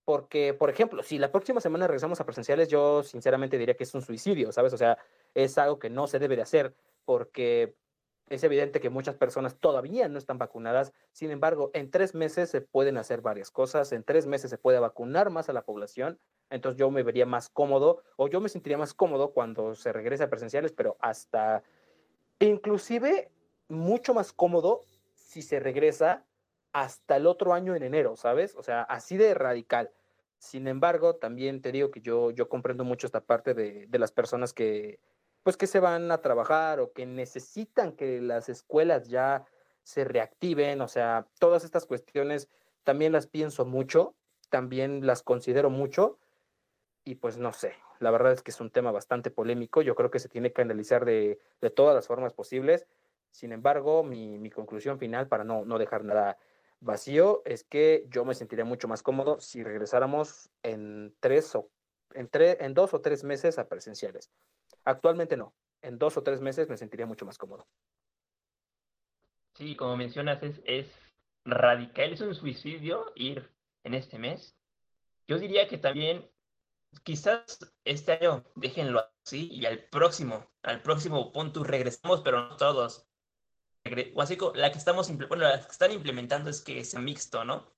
Porque, 0.04 0.52
por 0.52 0.68
ejemplo, 0.68 1.02
si 1.04 1.18
la 1.18 1.30
próxima 1.30 1.60
semana 1.60 1.86
regresamos 1.86 2.20
a 2.20 2.26
presenciales, 2.26 2.68
yo 2.68 3.04
sinceramente 3.04 3.56
diría 3.56 3.76
que 3.76 3.84
es 3.84 3.94
un 3.94 4.02
suicidio, 4.02 4.50
¿sabes? 4.50 4.72
O 4.72 4.76
sea, 4.76 4.98
es 5.34 5.58
algo 5.58 5.78
que 5.78 5.90
no 5.90 6.08
se 6.08 6.18
debe 6.18 6.34
de 6.34 6.42
hacer 6.42 6.74
porque 7.04 7.74
es 8.28 8.42
evidente 8.44 8.80
que 8.80 8.88
muchas 8.88 9.16
personas 9.16 9.58
todavía 9.58 10.08
no 10.08 10.18
están 10.18 10.38
vacunadas. 10.38 10.92
Sin 11.12 11.30
embargo, 11.30 11.70
en 11.74 11.90
tres 11.90 12.14
meses 12.14 12.48
se 12.48 12.62
pueden 12.62 12.96
hacer 12.96 13.20
varias 13.20 13.50
cosas, 13.50 13.92
en 13.92 14.04
tres 14.04 14.26
meses 14.26 14.48
se 14.50 14.58
puede 14.58 14.78
vacunar 14.78 15.30
más 15.30 15.48
a 15.48 15.52
la 15.52 15.64
población. 15.64 16.18
Entonces 16.48 16.78
yo 16.78 16.90
me 16.90 17.02
vería 17.02 17.26
más 17.26 17.48
cómodo 17.50 18.02
o 18.16 18.28
yo 18.28 18.40
me 18.40 18.48
sentiría 18.48 18.78
más 18.78 18.94
cómodo 18.94 19.32
cuando 19.32 19.74
se 19.74 19.92
regrese 19.92 20.24
a 20.24 20.30
presenciales, 20.30 20.72
pero 20.72 20.96
hasta 21.00 21.62
inclusive 22.38 23.30
mucho 23.68 24.14
más 24.14 24.32
cómodo 24.32 24.80
si 25.14 25.42
se 25.42 25.60
regresa 25.60 26.24
hasta 26.72 27.16
el 27.16 27.26
otro 27.26 27.52
año 27.52 27.74
en 27.74 27.82
enero, 27.82 28.16
¿sabes? 28.16 28.54
O 28.56 28.62
sea, 28.62 28.82
así 28.82 29.16
de 29.16 29.34
radical. 29.34 29.90
Sin 30.38 30.68
embargo, 30.68 31.16
también 31.16 31.60
te 31.60 31.70
digo 31.70 31.90
que 31.90 32.00
yo, 32.00 32.30
yo 32.30 32.48
comprendo 32.48 32.82
mucho 32.82 33.06
esta 33.06 33.20
parte 33.20 33.54
de, 33.54 33.86
de 33.86 33.98
las 33.98 34.10
personas 34.10 34.52
que, 34.52 35.00
pues 35.42 35.56
que 35.56 35.66
se 35.66 35.80
van 35.80 36.10
a 36.10 36.18
trabajar 36.18 36.80
o 36.80 36.92
que 36.92 37.06
necesitan 37.06 37.92
que 37.92 38.20
las 38.20 38.48
escuelas 38.48 39.08
ya 39.08 39.44
se 39.82 40.04
reactiven, 40.04 40.80
o 40.80 40.88
sea, 40.88 41.26
todas 41.38 41.64
estas 41.64 41.86
cuestiones 41.86 42.48
también 42.84 43.12
las 43.12 43.26
pienso 43.26 43.64
mucho, 43.64 44.14
también 44.50 45.06
las 45.06 45.22
considero 45.22 45.70
mucho 45.70 46.18
y 47.04 47.16
pues 47.16 47.38
no 47.38 47.52
sé, 47.52 47.74
la 47.98 48.10
verdad 48.10 48.32
es 48.32 48.42
que 48.42 48.52
es 48.52 48.60
un 48.60 48.70
tema 48.70 48.92
bastante 48.92 49.30
polémico, 49.30 49.82
yo 49.82 49.94
creo 49.96 50.10
que 50.10 50.20
se 50.20 50.28
tiene 50.28 50.52
que 50.52 50.62
analizar 50.62 51.04
de, 51.04 51.38
de 51.60 51.70
todas 51.70 51.94
las 51.94 52.06
formas 52.06 52.32
posibles, 52.32 52.86
sin 53.32 53.52
embargo, 53.52 54.04
mi, 54.04 54.38
mi 54.38 54.50
conclusión 54.50 54.98
final 54.98 55.26
para 55.26 55.42
no, 55.42 55.64
no 55.64 55.78
dejar 55.78 56.04
nada 56.04 56.38
vacío 56.80 57.42
es 57.44 57.64
que 57.64 58.04
yo 58.08 58.24
me 58.24 58.34
sentiría 58.34 58.64
mucho 58.64 58.88
más 58.88 59.02
cómodo 59.02 59.40
si 59.40 59.62
regresáramos 59.62 60.50
en 60.62 61.14
tres 61.20 61.54
o 61.54 61.70
en, 62.14 62.28
en 62.32 62.74
dos 62.74 62.92
o 62.92 63.00
tres 63.00 63.24
meses 63.24 63.58
a 63.58 63.68
presenciales. 63.68 64.30
Actualmente 64.84 65.36
no. 65.36 65.54
En 65.82 65.98
dos 65.98 66.16
o 66.16 66.22
tres 66.22 66.40
meses 66.40 66.68
me 66.68 66.76
sentiría 66.76 67.06
mucho 67.06 67.26
más 67.26 67.38
cómodo. 67.38 67.66
Sí, 69.54 69.76
como 69.76 69.96
mencionas, 69.96 70.40
es, 70.64 70.90
radical, 71.44 72.12
es 72.12 72.20
un 72.20 72.34
suicidio 72.34 73.12
ir 73.16 73.50
en 73.84 73.94
este 73.94 74.18
mes. 74.18 74.56
Yo 75.26 75.38
diría 75.38 75.68
que 75.68 75.78
también, 75.78 76.30
quizás 77.02 77.58
este 77.84 78.12
año 78.12 78.44
déjenlo 78.54 79.04
así 79.24 79.48
y 79.52 79.66
al 79.66 79.84
próximo, 79.84 80.50
al 80.62 80.82
próximo 80.82 81.32
punto 81.32 81.64
regresamos, 81.64 82.22
pero 82.22 82.48
no 82.48 82.56
todos. 82.56 83.06
O 84.14 84.22
así, 84.22 84.38
la 84.54 84.70
que 84.70 84.78
estamos, 84.78 85.10
están 85.10 85.92
implementando 85.92 86.50
es 86.50 86.60
que 86.60 86.84
sea 86.84 87.00
mixto, 87.00 87.44
¿no? 87.44 87.72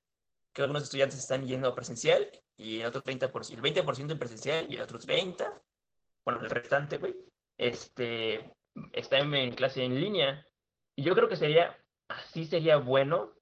Que 0.53 0.63
algunos 0.63 0.85
estudiantes 0.85 1.19
están 1.19 1.47
yendo 1.47 1.75
presencial 1.75 2.31
y 2.57 2.81
el 2.81 2.87
otro 2.87 3.03
30%, 3.03 3.55
el 3.55 3.63
20% 3.63 4.13
en 4.13 4.19
presencial 4.19 4.67
y 4.71 4.77
el 4.77 4.83
otro 4.83 4.99
30% 4.99 5.63
bueno, 6.25 6.41
el 6.43 6.51
restante, 6.51 6.99
güey, 6.99 7.15
este, 7.59 8.53
está 8.93 9.19
en, 9.19 9.55
clase 9.55 9.85
en 9.85 10.01
línea. 10.01 10.47
Y 10.97 11.03
yo 11.03 11.15
creo 11.15 11.29
que 11.29 11.37
sería, 11.37 11.79
así 12.09 12.45
sería 12.47 12.77
bueno, 12.77 13.35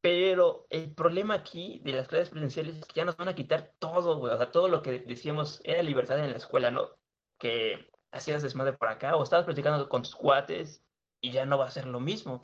pero 0.00 0.66
el 0.70 0.94
problema 0.94 1.34
aquí 1.34 1.80
de 1.84 1.92
las 1.92 2.08
clases 2.08 2.30
presenciales 2.30 2.76
es 2.76 2.84
que 2.86 2.94
ya 2.94 3.04
nos 3.04 3.16
van 3.16 3.28
a 3.28 3.34
quitar 3.34 3.72
todo, 3.78 4.18
güey, 4.18 4.34
o 4.34 4.36
sea, 4.36 4.50
todo 4.50 4.68
lo 4.68 4.82
que 4.82 5.00
decíamos 5.00 5.60
era 5.64 5.82
libertad 5.82 6.18
en 6.18 6.30
la 6.30 6.36
escuela, 6.36 6.70
¿no? 6.70 6.90
Que 7.38 7.88
hacías 8.10 8.42
desmadre 8.42 8.74
por 8.74 8.88
acá 8.88 9.16
o 9.16 9.22
estabas 9.22 9.44
practicando 9.44 9.88
con 9.88 10.02
tus 10.02 10.16
cuates 10.16 10.84
y 11.20 11.30
ya 11.32 11.46
no 11.46 11.56
va 11.56 11.66
a 11.66 11.70
ser 11.70 11.86
lo 11.86 12.00
mismo. 12.00 12.40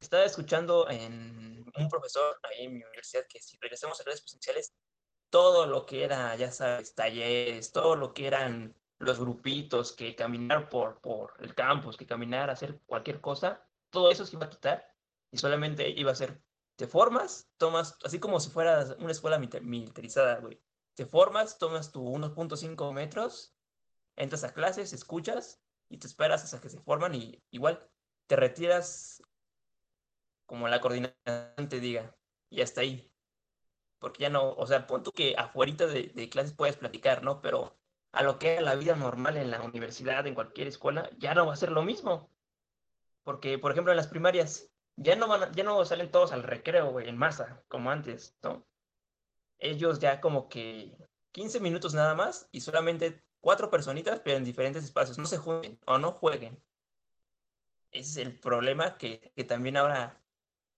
Estaba 0.00 0.24
escuchando 0.24 0.88
en 0.88 1.64
un 1.76 1.88
profesor 1.88 2.38
ahí 2.42 2.66
en 2.66 2.74
mi 2.74 2.82
universidad 2.84 3.24
que 3.28 3.40
si 3.40 3.58
regresamos 3.58 4.00
a 4.00 4.04
clases 4.04 4.22
presenciales, 4.22 4.74
todo 5.34 5.66
lo 5.66 5.84
que 5.84 6.04
era, 6.04 6.36
ya 6.36 6.52
sabes, 6.52 6.94
talleres, 6.94 7.72
todo 7.72 7.96
lo 7.96 8.14
que 8.14 8.28
eran 8.28 8.72
los 9.00 9.18
grupitos, 9.18 9.90
que 9.90 10.14
caminar 10.14 10.68
por, 10.68 11.00
por 11.00 11.34
el 11.40 11.56
campus, 11.56 11.96
que 11.96 12.06
caminar, 12.06 12.50
hacer 12.50 12.78
cualquier 12.86 13.20
cosa, 13.20 13.66
todo 13.90 14.12
eso 14.12 14.24
se 14.24 14.36
iba 14.36 14.46
a 14.46 14.50
quitar 14.50 14.94
y 15.32 15.38
solamente 15.38 15.90
iba 15.90 16.12
a 16.12 16.14
ser, 16.14 16.40
te 16.76 16.86
formas, 16.86 17.50
tomas, 17.56 17.98
así 18.04 18.20
como 18.20 18.38
si 18.38 18.48
fueras 18.50 18.94
una 19.00 19.10
escuela 19.10 19.36
militarizada, 19.40 20.38
güey. 20.38 20.62
Te 20.94 21.04
formas, 21.04 21.58
tomas 21.58 21.90
tu 21.90 22.04
1.5 22.04 22.92
metros, 22.92 23.56
entras 24.14 24.44
a 24.44 24.54
clases, 24.54 24.92
escuchas 24.92 25.60
y 25.88 25.98
te 25.98 26.06
esperas 26.06 26.44
hasta 26.44 26.60
que 26.60 26.68
se 26.68 26.78
forman 26.78 27.12
y 27.16 27.42
igual 27.50 27.84
te 28.28 28.36
retiras 28.36 29.20
como 30.46 30.68
la 30.68 30.80
coordinación 30.80 31.68
te 31.68 31.80
diga 31.80 32.16
y 32.50 32.60
hasta 32.60 32.82
ahí. 32.82 33.13
Porque 34.04 34.24
ya 34.24 34.28
no, 34.28 34.50
o 34.50 34.66
sea, 34.66 34.86
pon 34.86 35.02
tú 35.02 35.12
que 35.12 35.34
afuera 35.34 35.86
de, 35.86 36.12
de 36.14 36.28
clases 36.28 36.52
puedes 36.52 36.76
platicar, 36.76 37.22
¿no? 37.22 37.40
Pero 37.40 37.74
a 38.12 38.22
lo 38.22 38.38
que 38.38 38.52
era 38.52 38.60
la 38.60 38.74
vida 38.74 38.94
normal 38.96 39.38
en 39.38 39.50
la 39.50 39.62
universidad, 39.62 40.26
en 40.26 40.34
cualquier 40.34 40.68
escuela, 40.68 41.08
ya 41.16 41.32
no 41.34 41.46
va 41.46 41.54
a 41.54 41.56
ser 41.56 41.72
lo 41.72 41.82
mismo. 41.82 42.28
Porque, 43.22 43.58
por 43.58 43.72
ejemplo, 43.72 43.94
en 43.94 43.96
las 43.96 44.08
primarias, 44.08 44.70
ya 44.96 45.16
no, 45.16 45.26
van, 45.26 45.54
ya 45.54 45.64
no 45.64 45.82
salen 45.86 46.10
todos 46.10 46.32
al 46.32 46.42
recreo, 46.42 46.90
güey, 46.90 47.08
en 47.08 47.16
masa, 47.16 47.64
como 47.66 47.90
antes, 47.90 48.36
¿no? 48.42 48.66
Ellos 49.56 50.00
ya 50.00 50.20
como 50.20 50.50
que 50.50 50.94
15 51.32 51.60
minutos 51.60 51.94
nada 51.94 52.14
más 52.14 52.46
y 52.52 52.60
solamente 52.60 53.24
cuatro 53.40 53.70
personitas, 53.70 54.20
pero 54.22 54.36
en 54.36 54.44
diferentes 54.44 54.84
espacios. 54.84 55.16
No 55.16 55.24
se 55.24 55.38
jueguen 55.38 55.80
o 55.86 55.96
no 55.96 56.12
jueguen. 56.12 56.62
Ese 57.90 58.20
es 58.20 58.26
el 58.26 58.38
problema 58.38 58.98
que, 58.98 59.32
que 59.34 59.44
también 59.44 59.78
ahora 59.78 60.22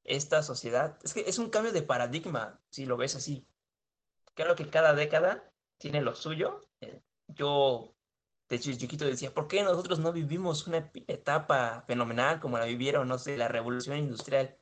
esta 0.07 0.43
sociedad. 0.43 0.99
Es 1.03 1.13
que 1.15 1.21
es 1.29 1.39
un 1.39 1.51
cambio 1.51 1.73
de 1.73 1.83
paradigma, 1.83 2.61
si 2.71 2.87
lo 2.87 2.97
ves 2.97 3.17
así. 3.17 3.47
Claro 4.35 4.55
que 4.57 4.69
cada 4.69 4.95
década 4.95 5.53
tiene 5.79 6.01
lo 6.01 6.15
suyo. 6.15 6.61
Eh, 6.81 7.03
yo, 7.29 7.95
de 8.49 8.61
chiquito, 8.61 9.05
decía, 9.05 9.35
¿por 9.35 9.49
qué 9.49 9.63
nosotros 9.63 9.99
no 9.99 10.13
vivimos 10.13 10.67
una 10.67 10.91
etapa 11.09 11.85
fenomenal 11.87 12.41
como 12.41 12.59
la 12.59 12.67
vivieron, 12.67 13.09
no 13.09 13.19
sé, 13.19 13.37
la 13.37 13.49
revolución 13.49 13.99
industrial? 13.99 14.57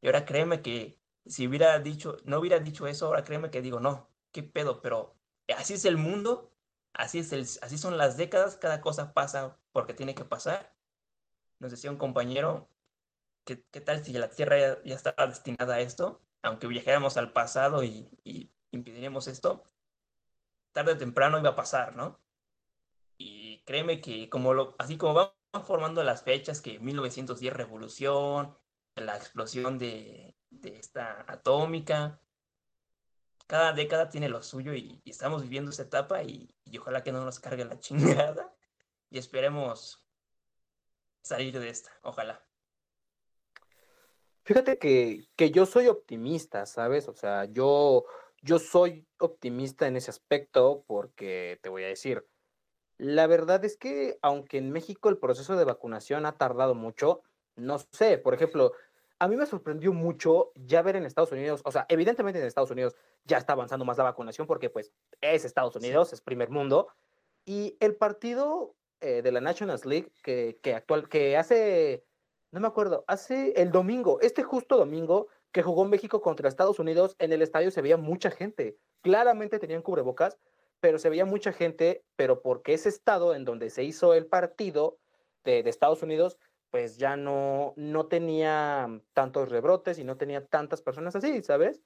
Y 0.00 0.06
ahora 0.06 0.24
créeme 0.24 0.62
que 0.62 0.98
si 1.26 1.46
hubiera 1.46 1.78
dicho, 1.78 2.16
no 2.24 2.38
hubiera 2.38 2.58
dicho 2.58 2.86
eso, 2.86 3.06
ahora 3.06 3.24
créeme 3.24 3.50
que 3.50 3.62
digo, 3.62 3.80
no, 3.80 4.08
qué 4.32 4.42
pedo, 4.42 4.80
pero 4.80 5.16
así 5.56 5.74
es 5.74 5.84
el 5.84 5.96
mundo, 5.96 6.52
así, 6.94 7.18
es 7.18 7.32
el, 7.32 7.42
así 7.62 7.78
son 7.78 7.98
las 7.98 8.16
décadas, 8.16 8.56
cada 8.56 8.80
cosa 8.80 9.12
pasa 9.12 9.58
porque 9.72 9.94
tiene 9.94 10.14
que 10.14 10.24
pasar. 10.24 10.74
Nos 11.58 11.70
decía 11.70 11.90
un 11.90 11.98
compañero, 11.98 12.70
¿qué, 13.44 13.56
tal 13.56 14.04
si 14.04 14.12
la 14.12 14.30
Tierra 14.30 14.82
ya, 14.84 14.94
estaba 14.94 15.26
destinada 15.26 15.74
a 15.74 15.80
esto? 15.80 16.22
Aunque 16.42 16.66
viajáramos 16.66 17.16
al 17.16 17.32
pasado 17.32 17.84
y, 17.84 18.08
y 18.24 18.50
esto, 19.28 19.64
tarde 20.72 20.92
o 20.92 20.98
temprano 20.98 21.38
iba 21.38 21.50
a 21.50 21.56
pasar, 21.56 21.96
¿no? 21.96 22.20
Y 23.18 23.62
créeme 23.64 24.00
que 24.00 24.30
como 24.30 24.74
así 24.78 24.96
como 24.96 25.14
van 25.14 25.64
formando 25.64 26.02
las 26.04 26.22
fechas, 26.22 26.60
que 26.60 26.78
1910 26.78 27.52
revolución, 27.52 28.56
la 28.96 29.16
explosión 29.16 29.78
de, 29.78 30.36
esta 30.62 31.24
atómica, 31.28 32.20
cada 33.46 33.72
década 33.72 34.08
tiene 34.08 34.28
lo 34.28 34.42
suyo 34.42 34.74
y, 34.74 35.02
estamos 35.04 35.42
viviendo 35.42 35.70
esa 35.70 35.82
etapa 35.82 36.22
y, 36.22 36.54
y, 36.64 36.78
ojalá 36.78 37.02
que 37.02 37.12
no 37.12 37.24
nos 37.24 37.40
cargue 37.40 37.64
la 37.64 37.78
chingada 37.80 38.54
y 39.10 39.18
esperemos 39.18 40.06
salir 41.22 41.58
de 41.58 41.68
esta, 41.68 41.90
ojalá. 42.02 42.49
Fíjate 44.50 44.78
que, 44.78 45.28
que 45.36 45.52
yo 45.52 45.64
soy 45.64 45.86
optimista, 45.86 46.66
¿sabes? 46.66 47.06
O 47.06 47.14
sea, 47.14 47.44
yo 47.44 48.04
yo 48.42 48.58
soy 48.58 49.06
optimista 49.20 49.86
en 49.86 49.94
ese 49.94 50.10
aspecto 50.10 50.82
porque 50.88 51.60
te 51.62 51.68
voy 51.68 51.84
a 51.84 51.86
decir, 51.86 52.26
la 52.98 53.28
verdad 53.28 53.64
es 53.64 53.76
que 53.76 54.18
aunque 54.22 54.58
en 54.58 54.72
México 54.72 55.08
el 55.08 55.18
proceso 55.18 55.54
de 55.56 55.64
vacunación 55.64 56.26
ha 56.26 56.36
tardado 56.36 56.74
mucho, 56.74 57.22
no 57.54 57.78
sé, 57.92 58.18
por 58.18 58.34
ejemplo, 58.34 58.72
a 59.20 59.28
mí 59.28 59.36
me 59.36 59.46
sorprendió 59.46 59.92
mucho 59.92 60.50
ya 60.56 60.82
ver 60.82 60.96
en 60.96 61.06
Estados 61.06 61.30
Unidos, 61.30 61.60
o 61.64 61.70
sea, 61.70 61.86
evidentemente 61.88 62.40
en 62.40 62.46
Estados 62.46 62.72
Unidos 62.72 62.96
ya 63.26 63.38
está 63.38 63.52
avanzando 63.52 63.84
más 63.84 63.98
la 63.98 64.04
vacunación 64.04 64.48
porque 64.48 64.68
pues 64.68 64.90
es 65.20 65.44
Estados 65.44 65.76
Unidos, 65.76 66.12
es 66.12 66.22
primer 66.22 66.50
mundo, 66.50 66.88
y 67.44 67.76
el 67.78 67.94
partido 67.94 68.74
eh, 69.00 69.22
de 69.22 69.30
la 69.30 69.40
National 69.40 69.78
League 69.84 70.10
que, 70.24 70.58
que 70.60 70.74
actual, 70.74 71.08
que 71.08 71.36
hace, 71.36 72.04
no 72.52 72.60
me 72.60 72.66
acuerdo, 72.66 73.04
hace 73.06 73.52
el 73.56 73.70
domingo, 73.70 74.18
este 74.20 74.42
justo 74.42 74.76
domingo, 74.76 75.28
que 75.52 75.62
jugó 75.62 75.84
México 75.84 76.20
contra 76.20 76.48
Estados 76.48 76.78
Unidos, 76.78 77.16
en 77.18 77.32
el 77.32 77.42
estadio 77.42 77.70
se 77.70 77.82
veía 77.82 77.96
mucha 77.96 78.30
gente. 78.30 78.76
Claramente 79.02 79.58
tenían 79.58 79.82
cubrebocas, 79.82 80.38
pero 80.80 80.98
se 80.98 81.10
veía 81.10 81.24
mucha 81.24 81.52
gente, 81.52 82.04
pero 82.16 82.42
porque 82.42 82.74
ese 82.74 82.88
estado 82.88 83.34
en 83.34 83.44
donde 83.44 83.70
se 83.70 83.84
hizo 83.84 84.14
el 84.14 84.26
partido 84.26 84.98
de, 85.44 85.60
Estados 85.60 86.02
Unidos, 86.02 86.38
pues 86.70 86.98
ya 86.98 87.16
no, 87.16 87.72
no 87.76 88.06
tenía 88.06 88.88
tantos 89.12 89.48
rebrotes 89.48 89.98
y 89.98 90.04
no 90.04 90.16
tenía 90.16 90.44
tantas 90.46 90.82
personas 90.82 91.16
así, 91.16 91.42
¿sabes? 91.42 91.80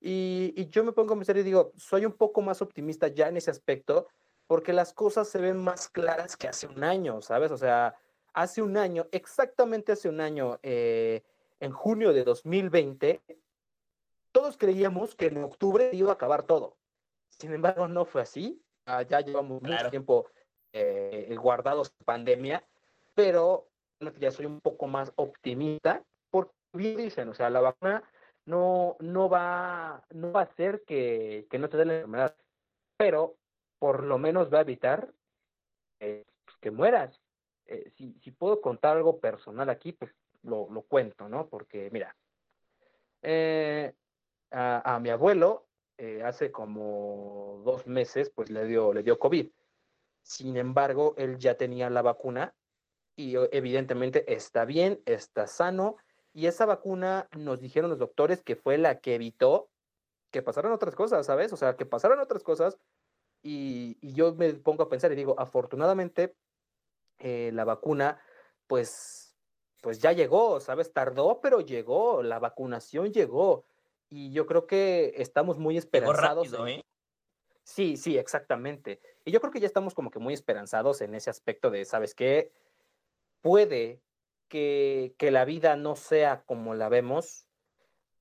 Y, 0.00 0.54
y 0.56 0.68
yo 0.68 0.82
me 0.82 0.92
pongo 0.92 1.14
a 1.14 1.16
pensar 1.16 1.36
y 1.36 1.42
digo, 1.42 1.72
soy 1.76 2.06
un 2.06 2.12
poco 2.12 2.40
más 2.40 2.62
optimista 2.62 3.08
ya 3.08 3.28
en 3.28 3.36
ese 3.36 3.50
aspecto, 3.50 4.06
porque 4.46 4.72
las 4.72 4.92
cosas 4.94 5.28
se 5.28 5.40
ven 5.40 5.58
más 5.58 5.88
claras 5.88 6.36
que 6.36 6.48
hace 6.48 6.66
un 6.66 6.82
año, 6.82 7.20
¿sabes? 7.20 7.50
O 7.50 7.56
sea, 7.56 7.94
hace 8.32 8.62
un 8.62 8.76
año, 8.76 9.06
exactamente 9.12 9.92
hace 9.92 10.08
un 10.08 10.20
año, 10.20 10.58
eh, 10.62 11.22
en 11.60 11.72
junio 11.72 12.12
de 12.12 12.24
2020, 12.24 13.20
todos 14.32 14.56
creíamos 14.56 15.14
que 15.14 15.26
en 15.26 15.42
octubre 15.44 15.90
iba 15.92 16.10
a 16.10 16.14
acabar 16.14 16.44
todo. 16.44 16.76
Sin 17.28 17.52
embargo, 17.52 17.88
no 17.88 18.04
fue 18.04 18.22
así. 18.22 18.62
Ah, 18.86 19.02
ya 19.02 19.20
llevamos 19.20 19.62
mucho 19.62 19.90
tiempo 19.90 20.26
eh, 20.72 21.34
guardados 21.38 21.90
pandemia, 22.04 22.64
pero 23.14 23.68
ya 24.18 24.30
soy 24.30 24.46
un 24.46 24.60
poco 24.60 24.86
más 24.86 25.12
optimista 25.16 26.04
porque 26.30 26.52
bien 26.72 26.96
dicen, 26.96 27.28
o 27.28 27.34
sea, 27.34 27.50
la 27.50 27.60
vacuna 27.60 28.02
no, 28.46 28.96
no, 29.00 29.28
va, 29.28 30.04
no 30.10 30.32
va 30.32 30.40
a 30.40 30.44
hacer 30.44 30.82
que, 30.86 31.46
que 31.50 31.58
no 31.58 31.68
te 31.68 31.76
dé 31.76 31.84
la 31.84 31.94
enfermedad, 31.94 32.36
pero 32.96 33.36
por 33.78 34.04
lo 34.04 34.18
menos 34.18 34.52
va 34.52 34.58
a 34.58 34.62
evitar 34.62 35.12
eh, 36.00 36.24
pues, 36.44 36.56
que 36.58 36.70
mueras. 36.70 37.20
Eh, 37.70 37.88
si, 37.96 38.30
puedo 38.32 38.60
contar 38.60 38.96
algo 38.96 39.20
personal 39.20 39.70
aquí, 39.70 39.92
pues 39.92 40.12
lo, 40.42 40.68
lo 40.70 40.82
cuento, 40.82 41.28
¿no? 41.28 41.48
Porque, 41.48 41.88
mira, 41.92 42.16
eh, 43.22 43.94
a, 44.50 44.98
mi 45.00 45.10
abuelo 45.10 45.68
eh, 45.96 46.24
hace 46.24 46.50
como 46.50 47.62
dos 47.64 47.86
meses, 47.86 48.28
pues 48.34 48.50
le 48.50 48.64
dio, 48.64 48.92
le 48.92 49.04
dio 49.04 49.20
COVID. 49.20 49.48
Sin 50.22 50.56
embargo, 50.56 51.14
él 51.16 51.38
ya 51.38 51.56
tenía 51.56 51.88
la 51.90 52.02
vacuna 52.02 52.54
y 53.14 53.36
evidentemente 53.52 54.32
está 54.34 54.64
bien, 54.64 55.00
está 55.06 55.46
sano. 55.46 55.96
Y 56.32 56.46
esa 56.46 56.66
vacuna 56.66 57.28
nos 57.36 57.60
dijeron 57.60 57.90
los 57.90 58.00
doctores 58.00 58.42
que 58.42 58.56
fue 58.56 58.78
la 58.78 58.98
que 58.98 59.14
evitó 59.14 59.70
que 60.32 60.42
pasaran 60.42 60.72
otras 60.72 60.96
cosas, 60.96 61.24
¿sabes? 61.24 61.52
O 61.52 61.56
sea, 61.56 61.76
que 61.76 61.86
pasaran 61.86 62.18
otras 62.18 62.42
cosas. 62.42 62.78
Y 63.42 63.96
yo 64.12 64.34
me 64.34 64.54
pongo 64.54 64.82
a 64.82 64.88
pensar 64.88 65.12
y 65.12 65.16
digo, 65.16 65.34
afortunadamente, 65.38 66.34
eh, 67.20 67.50
la 67.52 67.64
vacuna, 67.64 68.20
pues 68.66 69.30
pues 69.80 70.00
ya 70.00 70.12
llegó, 70.12 70.60
¿sabes? 70.60 70.92
Tardó, 70.92 71.40
pero 71.40 71.60
llegó, 71.60 72.22
la 72.22 72.38
vacunación 72.38 73.12
llegó. 73.12 73.64
Y 74.08 74.32
yo 74.32 74.46
creo 74.46 74.66
que 74.66 75.14
estamos 75.16 75.58
muy 75.58 75.76
esperanzados. 75.76 76.50
Rápido, 76.50 76.66
¿eh? 76.66 76.84
Sí, 77.62 77.96
sí, 77.96 78.18
exactamente. 78.18 79.00
Y 79.24 79.30
yo 79.30 79.40
creo 79.40 79.52
que 79.52 79.60
ya 79.60 79.66
estamos 79.66 79.94
como 79.94 80.10
que 80.10 80.18
muy 80.18 80.34
esperanzados 80.34 81.00
en 81.00 81.14
ese 81.14 81.30
aspecto 81.30 81.70
de, 81.70 81.84
¿sabes 81.84 82.14
qué? 82.14 82.52
Puede 83.40 84.02
que, 84.48 85.14
que 85.16 85.30
la 85.30 85.44
vida 85.44 85.76
no 85.76 85.96
sea 85.96 86.42
como 86.44 86.74
la 86.74 86.88
vemos, 86.88 87.46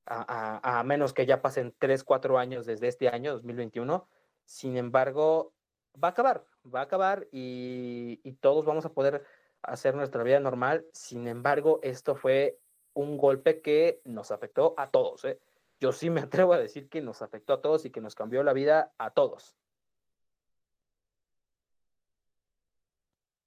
a, 0.06 0.60
a, 0.64 0.80
a, 0.80 0.84
menos 0.84 1.14
que 1.14 1.26
ya 1.26 1.41
pasen 1.41 1.74
tres, 1.78 2.04
cuatro 2.04 2.38
años 2.38 2.66
desde 2.66 2.88
este 2.88 3.10
año, 3.10 3.34
2021. 3.34 4.08
Sin 4.45 4.78
embargo, 4.78 5.54
va 6.02 6.10
a 6.10 6.12
acabar, 6.12 6.45
va 6.66 6.82
a 6.82 6.84
acabar 6.84 7.28
y, 7.32 8.18
todos 8.41 8.66
vamos 8.66 8.86
a 8.86 8.93
poder 8.93 9.26
hacer 9.62 9.95
nuestra 9.95 10.24
vida 10.24 10.39
normal. 10.39 10.86
Sin 10.93 11.28
embargo, 11.28 11.80
esto 11.84 12.16
fue 12.16 12.60
un 12.93 13.18
golpe 13.18 13.62
que 13.62 14.01
nos 14.05 14.32
afectó 14.32 14.74
a 14.78 14.89
todos. 14.89 15.26
¿eh? 15.26 15.39
Yo 15.80 15.91
sí 15.91 16.10
me 16.10 16.22
atrevo 16.22 16.53
a 16.53 16.60
decir 16.60 16.89
que 16.89 17.01
nos 17.01 17.22
afectó 17.22 17.53
a 17.53 17.62
todos 17.62 17.86
y 17.86 17.91
que 17.91 18.01
nos 18.01 18.16
cambió 18.16 18.43
la 18.43 18.53
vida 18.53 18.93
a 18.97 19.12
todos. 19.12 19.55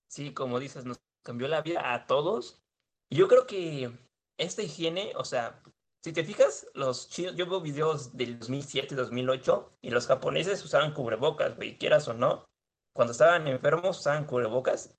Sí, 0.09 0.35
como 0.35 0.61
dices, 0.61 0.85
nos 0.85 1.01
cambió 1.23 1.49
la 1.49 1.63
vida 1.63 1.95
a 1.95 2.07
todos. 2.07 2.63
Yo 3.09 3.29
creo 3.29 3.47
que 3.47 3.91
esta 4.37 4.63
higiene, 4.63 5.13
o 5.17 5.25
sea, 5.25 5.63
si 6.03 6.13
te 6.13 6.25
fijas, 6.25 6.67
los 6.75 7.09
chinos, 7.09 7.37
yo 7.37 7.49
veo 7.49 7.61
videos 7.61 8.17
del 8.17 8.39
2007, 8.39 8.95
2008 8.95 9.79
y 9.83 9.91
los 9.91 10.07
japoneses 10.07 10.65
usaban 10.65 10.93
cubrebocas, 10.93 11.57
güey, 11.57 11.79
quieras 11.79 12.09
o 12.09 12.15
no. 12.15 12.52
Cuando 12.93 13.13
estaban 13.13 13.49
enfermos 13.49 14.01
usaban 14.01 14.27
cubrebocas 14.27 14.95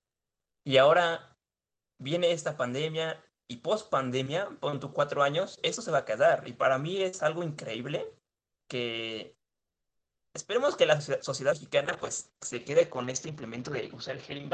y 0.63 0.77
ahora 0.77 1.37
viene 1.99 2.31
esta 2.31 2.57
pandemia 2.57 3.23
y 3.47 3.57
post 3.57 3.89
pandemia, 3.89 4.49
pon 4.59 4.79
tu 4.79 4.93
cuatro 4.93 5.21
años, 5.21 5.59
eso 5.63 5.81
se 5.81 5.91
va 5.91 5.99
a 5.99 6.05
quedar. 6.05 6.47
Y 6.47 6.53
para 6.53 6.79
mí 6.79 7.01
es 7.01 7.21
algo 7.21 7.43
increíble 7.43 8.07
que 8.67 9.37
esperemos 10.33 10.75
que 10.75 10.85
la 10.85 10.99
sociedad 11.01 11.53
mexicana 11.53 11.97
pues 11.99 12.31
se 12.41 12.63
quede 12.63 12.89
con 12.89 13.09
este 13.09 13.29
implemento 13.29 13.69
de 13.71 13.91
usar 13.93 14.15
el 14.15 14.21
gel 14.21 14.49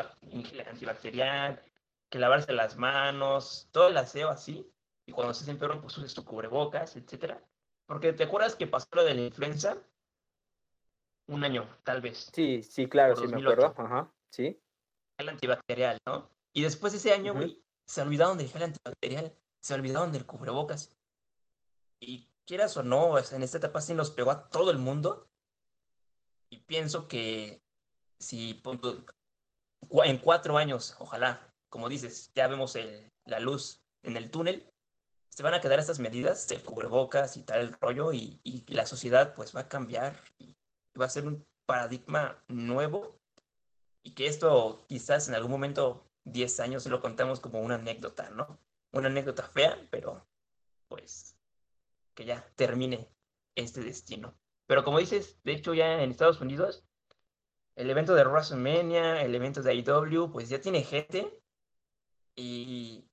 antibacterial, 0.67 1.63
que 2.09 2.19
lavarse 2.19 2.51
las 2.51 2.75
manos, 2.75 3.69
todo 3.71 3.87
el 3.87 3.97
aseo 3.97 4.29
así, 4.29 4.69
y 5.05 5.11
cuando 5.11 5.33
se 5.33 5.49
enfermo 5.49 5.81
pues 5.81 5.97
uses 5.97 6.13
tu 6.13 6.25
cubrebocas, 6.25 6.95
etcétera. 6.95 7.41
Porque 7.85 8.13
te 8.13 8.25
acuerdas 8.25 8.55
que 8.55 8.67
pasó 8.67 8.87
lo 8.91 9.03
de 9.03 9.15
la 9.15 9.21
influenza 9.21 9.77
un 11.30 11.43
año, 11.43 11.67
tal 11.84 12.01
vez. 12.01 12.30
Sí, 12.34 12.63
sí, 12.63 12.88
claro, 12.88 13.15
sí 13.15 13.27
me 13.27 13.41
acuerdo. 13.41 13.73
Ajá, 13.77 14.11
sí. 14.30 14.59
El 15.17 15.30
antibacterial, 15.30 15.97
¿no? 16.05 16.30
Y 16.53 16.63
después 16.63 16.93
de 16.93 16.97
ese 16.97 17.13
año, 17.13 17.34
güey, 17.34 17.63
se 17.86 18.01
olvidaron 18.01 18.38
del 18.38 18.49
gel 18.49 18.63
antibacterial, 18.63 19.34
se 19.61 19.73
olvidaron 19.73 20.11
del 20.11 20.25
cubrebocas. 20.25 20.97
Y 21.99 22.27
quieras 22.45 22.75
o 22.77 22.84
no, 22.84 23.17
en 23.17 23.43
esta 23.43 23.57
etapa 23.57 23.82
sí 23.82 23.93
nos 23.93 24.11
pegó 24.11 24.32
a 24.32 24.49
todo 24.49 24.71
el 24.71 24.80
mundo. 24.80 25.27
Y 26.49 26.57
pienso 26.57 27.07
que 27.07 27.61
si 28.19 28.61
en 30.03 30.17
cuatro 30.17 30.57
años, 30.57 30.95
ojalá, 30.99 31.53
como 31.69 31.89
dices, 31.89 32.32
ya 32.34 32.47
vemos 32.47 32.75
la 33.25 33.39
luz 33.39 33.84
en 34.01 34.17
el 34.17 34.32
túnel, 34.32 34.67
se 35.30 35.43
van 35.43 35.53
a 35.53 35.61
quedar 35.61 35.80
estas 35.80 35.99
medidas 35.99 36.47
de 36.47 36.61
cubrebocas 36.61 37.38
y 37.38 37.43
tal 37.43 37.61
el 37.61 37.73
rollo 37.80 38.11
y, 38.13 38.41
y 38.43 38.65
la 38.73 38.86
sociedad 38.86 39.34
pues 39.36 39.55
va 39.55 39.61
a 39.61 39.69
cambiar 39.69 40.19
y 40.39 40.59
va 41.00 41.06
a 41.06 41.10
ser 41.10 41.28
un 41.28 41.45
paradigma 41.66 42.43
nuevo 42.47 43.20
y 44.04 44.12
que 44.12 44.28
esto 44.28 44.86
quizás 44.88 45.28
en 45.28 45.36
algún 45.36 45.52
momento, 45.52 46.06
10 46.26 46.60
años, 46.60 46.86
lo 46.88 47.02
contamos 47.02 47.39
como 47.39 47.62
una 47.62 47.76
anécdota, 47.76 48.30
¿no? 48.32 48.60
Una 48.91 49.08
anécdota 49.08 49.43
fea, 49.43 49.78
pero 49.89 50.26
pues 50.88 51.36
que 52.16 52.26
ya 52.26 52.45
termine 52.56 53.08
este 53.56 53.82
destino. 53.82 54.36
Pero 54.68 54.84
como 54.84 55.00
dices, 55.00 55.38
de 55.43 55.54
hecho 55.54 55.74
ya 55.74 56.02
en 56.02 56.12
Estados 56.12 56.41
Unidos, 56.41 56.84
el 57.76 57.89
evento 57.89 58.14
de 58.14 58.24
WrestleMania, 58.24 59.22
el 59.22 59.34
evento 59.36 59.62
de 59.62 59.72
AEW, 59.72 60.32
pues 60.32 60.50
ya 60.50 60.60
tiene 60.60 60.84
gente 60.84 61.41
y 62.36 63.06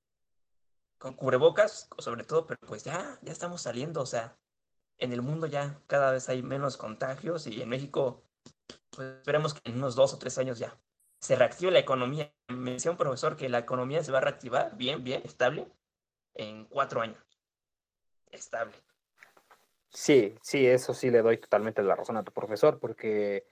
con 0.99 1.15
cubrebocas, 1.15 1.89
sobre 1.99 2.25
todo, 2.25 2.47
pero 2.47 2.61
pues 2.67 2.85
ya, 2.85 3.19
ya 3.23 3.33
estamos 3.33 3.63
saliendo, 3.63 4.01
o 4.01 4.07
sea, 4.07 4.37
en 4.99 5.13
el 5.13 5.23
mundo 5.23 5.47
ya 5.47 5.81
cada 5.87 6.13
vez 6.13 6.29
hay 6.29 6.43
menos 6.43 6.77
contagios 6.77 7.47
y 7.47 7.63
en 7.63 7.69
México, 7.69 8.23
pues 8.91 9.09
esperemos 9.17 9.55
que 9.55 9.71
en 9.71 9.77
unos 9.77 9.95
dos 9.95 10.15
o 10.15 10.19
tres 10.19 10.39
años 10.39 10.59
ya 10.59 10.77
se 11.21 11.37
reactive 11.37 11.73
la 11.73 11.79
economía. 11.79 12.33
Me 12.49 12.73
decía 12.73 12.91
un 12.91 12.97
profesor 12.97 13.37
que 13.37 13.49
la 13.49 13.59
economía 13.59 14.03
se 14.03 14.13
va 14.13 14.19
a 14.19 14.23
reactivar 14.23 14.77
bien, 14.77 15.03
bien, 15.05 15.23
estable, 15.25 15.67
en 16.35 16.67
cuatro 16.67 17.01
años. 17.01 17.19
Estable. 18.31 18.75
Sí, 19.91 20.35
sí, 20.43 20.67
eso 20.67 20.93
sí 20.93 21.11
le 21.11 21.23
doy 21.23 21.39
totalmente 21.39 21.83
la 21.83 21.97
razón 21.97 22.17
a 22.17 22.23
tu 22.23 22.33
profesor, 22.33 22.79
porque 22.79 23.47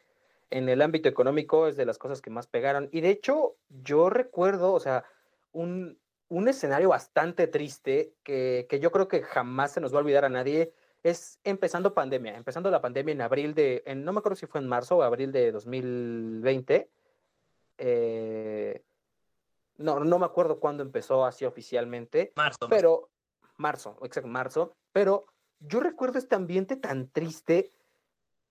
en 0.50 0.68
el 0.68 0.82
ámbito 0.82 1.08
económico 1.08 1.66
es 1.66 1.76
de 1.76 1.86
las 1.86 1.98
cosas 1.98 2.20
que 2.20 2.30
más 2.30 2.46
pegaron. 2.46 2.88
Y 2.92 3.00
de 3.00 3.10
hecho, 3.10 3.56
yo 3.68 4.10
recuerdo, 4.10 4.72
o 4.72 4.80
sea, 4.80 5.04
un, 5.52 5.98
un 6.28 6.48
escenario 6.48 6.90
bastante 6.90 7.46
triste 7.46 8.14
que, 8.22 8.66
que, 8.68 8.78
yo 8.78 8.92
creo 8.92 9.08
que 9.08 9.22
jamás 9.22 9.72
se 9.72 9.80
nos 9.80 9.92
va 9.92 9.98
a 9.98 10.00
olvidar 10.02 10.24
a 10.24 10.28
nadie 10.28 10.74
es 11.04 11.38
empezando 11.44 11.92
pandemia, 11.92 12.34
empezando 12.34 12.70
la 12.70 12.80
pandemia 12.80 13.12
en 13.12 13.20
abril 13.20 13.54
de, 13.54 13.82
en, 13.86 14.04
no 14.04 14.12
me 14.12 14.18
acuerdo 14.18 14.36
si 14.36 14.46
fue 14.46 14.60
en 14.60 14.66
marzo 14.66 14.96
o 14.96 15.02
abril 15.02 15.30
de 15.32 15.52
2020. 15.52 16.90
Eh, 17.76 18.82
no, 19.76 20.00
no 20.00 20.18
me 20.18 20.24
acuerdo 20.24 20.58
cuándo 20.58 20.82
empezó 20.82 21.26
así 21.26 21.44
oficialmente. 21.44 22.32
Marzo. 22.36 22.68
Pero, 22.70 23.10
marzo, 23.58 23.98
exacto, 24.02 24.28
marzo. 24.28 24.76
Pero 24.92 25.26
yo 25.60 25.80
recuerdo 25.80 26.18
este 26.18 26.36
ambiente 26.36 26.76
tan 26.76 27.10
triste 27.10 27.70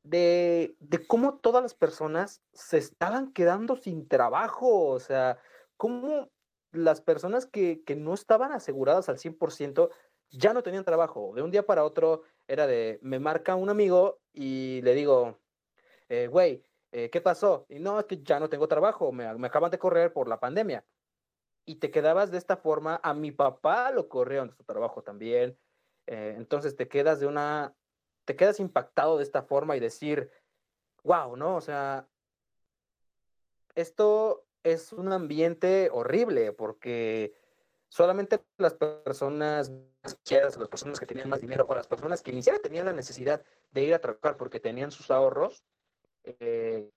de, 0.03 0.75
de 0.79 1.07
cómo 1.07 1.39
todas 1.39 1.63
las 1.63 1.73
personas 1.73 2.43
se 2.53 2.77
estaban 2.77 3.33
quedando 3.33 3.77
sin 3.77 4.07
trabajo. 4.07 4.89
O 4.89 4.99
sea, 4.99 5.39
cómo 5.75 6.29
las 6.71 7.01
personas 7.01 7.47
que, 7.47 7.81
que 7.83 7.95
no 7.95 8.13
estaban 8.13 8.51
aseguradas 8.51 9.09
al 9.09 9.17
100% 9.17 9.89
ya 10.33 10.53
no 10.53 10.63
tenían 10.63 10.83
trabajo. 10.83 11.31
De 11.35 11.41
un 11.41 11.51
día 11.51 11.65
para 11.65 11.83
otro 11.85 12.23
era 12.47 12.67
de, 12.67 12.99
me 13.01 13.19
marca 13.19 13.55
un 13.55 13.69
amigo 13.69 14.19
y 14.33 14.81
le 14.81 14.93
digo, 14.93 15.39
eh, 16.09 16.27
güey, 16.27 16.63
eh, 16.91 17.09
¿qué 17.09 17.21
pasó? 17.21 17.65
Y 17.69 17.79
no, 17.79 17.99
es 17.99 18.05
que 18.05 18.21
ya 18.21 18.39
no 18.39 18.49
tengo 18.49 18.67
trabajo, 18.67 19.11
me, 19.11 19.25
acaban 19.25 19.71
de 19.71 19.79
correr 19.79 20.13
por 20.13 20.27
la 20.27 20.39
pandemia. 20.39 20.85
Y 21.65 21.75
te 21.75 21.91
quedabas 21.91 22.31
de 22.31 22.37
esta 22.37 22.57
forma, 22.57 22.99
a 23.03 23.13
mi 23.13 23.31
papá 23.31 23.91
lo 23.91 24.09
corrieron 24.09 24.49
de 24.49 24.55
su 24.55 24.63
trabajo 24.63 25.01
también. 25.01 25.57
Eh, 26.07 26.35
entonces 26.37 26.75
te 26.75 26.87
quedas 26.87 27.19
de 27.19 27.27
una, 27.27 27.73
te 28.25 28.35
quedas 28.35 28.59
impactado 28.59 29.17
de 29.17 29.23
esta 29.23 29.43
forma 29.43 29.77
y 29.77 29.79
decir, 29.79 30.29
wow, 31.03 31.35
¿no? 31.37 31.55
O 31.55 31.61
sea, 31.61 32.07
esto 33.75 34.45
es 34.63 34.93
un 34.93 35.11
ambiente 35.11 35.89
horrible 35.91 36.51
porque 36.51 37.33
solamente 37.93 38.41
las 38.57 38.73
personas 38.73 39.69
más 39.69 40.19
las 40.27 40.67
personas 40.67 40.99
que 40.99 41.05
tenían 41.05 41.29
más 41.29 41.41
dinero 41.41 41.67
o 41.69 41.75
las 41.75 41.85
personas 41.85 42.23
que 42.23 42.33
ni 42.33 42.41
siquiera 42.41 42.59
tenían 42.59 42.87
la 42.87 42.91
necesidad 42.93 43.43
de 43.71 43.83
ir 43.83 43.93
a 43.93 43.99
trabajar 43.99 44.35
porque 44.35 44.59
tenían 44.59 44.89
sus 44.89 45.11
ahorros, 45.11 45.63
eh, 46.23 46.89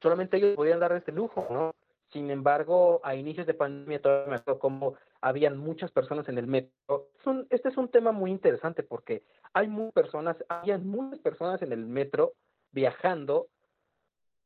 solamente 0.00 0.36
ellos 0.36 0.54
podían 0.54 0.78
dar 0.78 0.92
este 0.92 1.10
lujo, 1.10 1.44
¿no? 1.50 1.74
Sin 2.12 2.30
embargo, 2.30 3.00
a 3.02 3.16
inicios 3.16 3.48
de 3.48 3.54
pandemia 3.54 4.00
todavía 4.00 4.30
me 4.30 4.36
acuerdo 4.36 4.60
como 4.60 4.94
habían 5.20 5.58
muchas 5.58 5.90
personas 5.90 6.28
en 6.28 6.38
el 6.38 6.46
metro. 6.46 7.10
este 7.50 7.68
es 7.68 7.76
un 7.76 7.88
tema 7.88 8.12
muy 8.12 8.30
interesante 8.30 8.84
porque 8.84 9.24
hay 9.52 9.66
muchas 9.66 9.92
personas, 9.92 10.36
habían 10.48 10.86
muchas 10.86 11.18
personas 11.18 11.62
en 11.62 11.72
el 11.72 11.84
metro 11.84 12.34
viajando, 12.70 13.48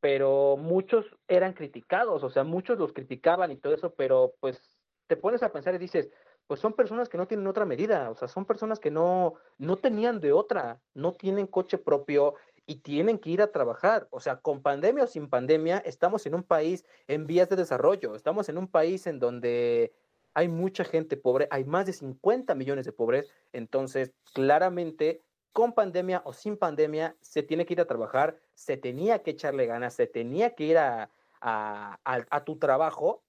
pero 0.01 0.57
muchos 0.57 1.05
eran 1.28 1.53
criticados, 1.53 2.22
o 2.22 2.30
sea, 2.30 2.45
muchos 2.45 2.78
los 2.78 2.95
criticaban 2.95 3.53
y 3.53 3.57
todo 3.57 3.74
eso, 3.74 3.92
pero 3.95 4.32
pues 4.40 4.73
te 5.07 5.16
pones 5.16 5.42
a 5.42 5.52
pensar 5.52 5.74
y 5.74 5.78
dices, 5.78 6.11
pues 6.46 6.61
son 6.61 6.74
personas 6.74 7.09
que 7.09 7.18
no 7.18 7.26
tienen 7.26 7.46
otra 7.46 7.64
medida, 7.64 8.11
o 8.11 8.14
sea, 8.14 8.28
son 8.28 8.44
personas 8.44 8.78
que 8.78 8.90
no, 8.90 9.34
no 9.59 9.76
tenían 9.76 10.20
de 10.20 10.32
otra, 10.32 10.80
no 10.94 11.12
tienen 11.12 11.46
coche 11.46 11.78
propio 11.78 12.34
y 12.66 12.76
tienen 12.76 13.18
que 13.18 13.30
ir 13.30 13.42
a 13.42 13.52
trabajar. 13.52 14.09
O 14.11 14.20
sea, 14.20 14.36
con 14.36 14.62
pandemia 14.62 15.05
o 15.05 15.07
sin 15.07 15.28
pandemia, 15.28 15.78
estamos 15.78 16.26
en 16.26 16.34
un 16.34 16.42
país 16.42 16.84
en 17.07 17.26
vías 17.26 17.48
de 17.48 17.57
desarrollo, 17.57 18.14
estamos 18.14 18.48
en 18.48 18.59
un 18.59 18.68
país 18.68 19.07
en 19.07 19.18
donde 19.18 19.92
hay 20.34 20.48
mucha 20.48 20.84
gente 20.84 21.16
pobre, 21.16 21.46
hay 21.50 21.64
más 21.64 21.86
de 21.86 21.92
50 21.92 22.55
millones 22.55 22.84
de 22.84 22.92
pobres, 22.92 23.30
entonces 23.52 24.12
claramente 24.32 25.22
con 25.52 25.72
pandemia 25.72 26.22
o 26.24 26.32
sin 26.32 26.57
pandemia 26.57 27.16
se 27.20 27.44
tiene 27.44 27.64
que 27.64 27.74
ir 27.74 27.80
a 27.80 27.86
trabajar, 27.86 28.36
se 28.55 28.76
tenía 28.76 29.22
que 29.22 29.30
echarle 29.30 29.66
ganas, 29.66 29.94
se 29.94 30.09
tenía 30.09 30.55
que 30.57 30.64
ir 30.64 30.78
a, 30.78 31.11
a, 31.40 31.98
a 32.05 32.44
tu 32.44 32.59
trabajo 32.59 33.22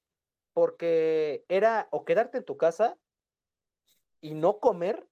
porque 0.56 1.44
era 1.50 1.90
o 1.92 2.06
quedarte 2.06 2.38
en 2.38 2.46
tu 2.46 2.56
casa 2.56 2.98
y 4.22 4.36
no 4.36 4.60
comer 4.60 5.06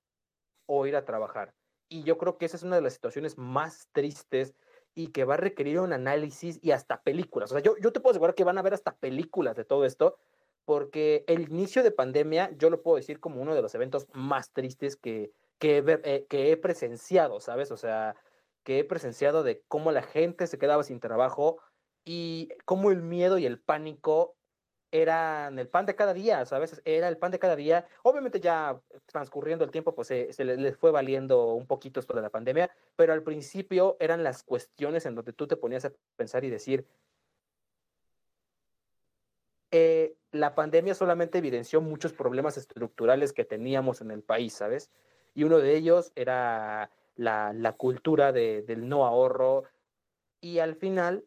o 0.65 0.87
ir 0.87 0.95
a 0.95 1.03
trabajar. 1.03 1.53
Y 1.89 2.03
yo 2.03 2.17
creo 2.17 2.37
que 2.37 2.45
esa 2.45 2.55
es 2.55 2.63
una 2.63 2.77
de 2.77 2.81
las 2.81 2.93
situaciones 2.93 3.37
más 3.37 3.89
tristes 3.91 4.55
y 4.95 5.07
que 5.07 5.25
va 5.25 5.33
a 5.33 5.37
requerir 5.37 5.81
un 5.81 5.91
análisis 5.91 6.59
y 6.61 6.71
hasta 6.71 7.01
películas. 7.01 7.51
O 7.51 7.55
sea, 7.55 7.61
yo, 7.61 7.75
yo 7.77 7.91
te 7.91 7.99
puedo 7.99 8.11
asegurar 8.11 8.35
que 8.35 8.45
van 8.45 8.57
a 8.57 8.61
ver 8.61 8.73
hasta 8.73 8.95
películas 8.95 9.57
de 9.57 9.65
todo 9.65 9.83
esto, 9.83 10.17
porque 10.63 11.25
el 11.27 11.41
inicio 11.51 11.83
de 11.83 11.91
pandemia, 11.91 12.49
yo 12.57 12.69
lo 12.69 12.81
puedo 12.81 12.95
decir 12.95 13.19
como 13.19 13.41
uno 13.41 13.53
de 13.53 13.61
los 13.61 13.75
eventos 13.75 14.07
más 14.13 14.53
tristes 14.53 14.95
que, 14.95 15.33
que, 15.59 15.83
eh, 16.05 16.25
que 16.29 16.53
he 16.53 16.55
presenciado, 16.57 17.41
¿sabes? 17.41 17.69
O 17.71 17.75
sea, 17.75 18.15
que 18.63 18.79
he 18.79 18.85
presenciado 18.85 19.43
de 19.43 19.61
cómo 19.67 19.91
la 19.91 20.03
gente 20.03 20.47
se 20.47 20.57
quedaba 20.57 20.83
sin 20.83 21.01
trabajo 21.01 21.59
y 22.05 22.47
cómo 22.63 22.91
el 22.91 23.01
miedo 23.01 23.37
y 23.39 23.45
el 23.45 23.59
pánico 23.59 24.37
eran 24.93 25.57
el 25.57 25.67
pan 25.67 25.87
de 25.87 25.95
cada 25.95 26.13
día, 26.13 26.45
¿sabes? 26.45 26.79
Era 26.85 27.07
el 27.07 27.17
pan 27.17 27.31
de 27.31 27.39
cada 27.39 27.55
día. 27.55 27.87
Obviamente 28.03 28.39
ya 28.39 28.79
transcurriendo 29.07 29.65
el 29.65 29.71
tiempo, 29.71 29.95
pues 29.95 30.07
se, 30.09 30.31
les 30.43 30.77
fue 30.77 30.91
valiendo 30.91 31.55
un 31.55 31.65
poquito 31.65 31.99
esto 31.99 32.13
de 32.13 32.21
la 32.21 32.29
pandemia, 32.29 32.69
pero 32.95 33.11
al 33.11 33.23
principio 33.23 33.97
eran 33.99 34.23
las 34.23 34.43
cuestiones 34.43 35.07
en 35.07 35.15
donde 35.15 35.33
tú 35.33 35.47
te 35.47 35.57
ponías 35.57 35.83
a 35.85 35.93
pensar 36.15 36.43
y 36.43 36.51
decir, 36.51 36.85
eh, 39.71 40.15
la 40.31 40.53
pandemia 40.53 40.93
solamente 40.93 41.39
evidenció 41.39 41.81
muchos 41.81 42.13
problemas 42.13 42.57
estructurales 42.57 43.33
que 43.33 43.45
teníamos 43.45 43.99
en 44.01 44.11
el 44.11 44.21
país, 44.21 44.53
¿sabes? 44.53 44.91
Y 45.33 45.43
uno 45.43 45.57
de 45.57 45.75
ellos 45.75 46.11
era 46.15 46.91
la, 47.15 47.73
cultura 47.79 48.31
de, 48.31 48.61
del 48.61 48.87
no 48.87 49.07
ahorro. 49.07 49.63
Y 50.39 50.59
al 50.59 50.75
final 50.75 51.25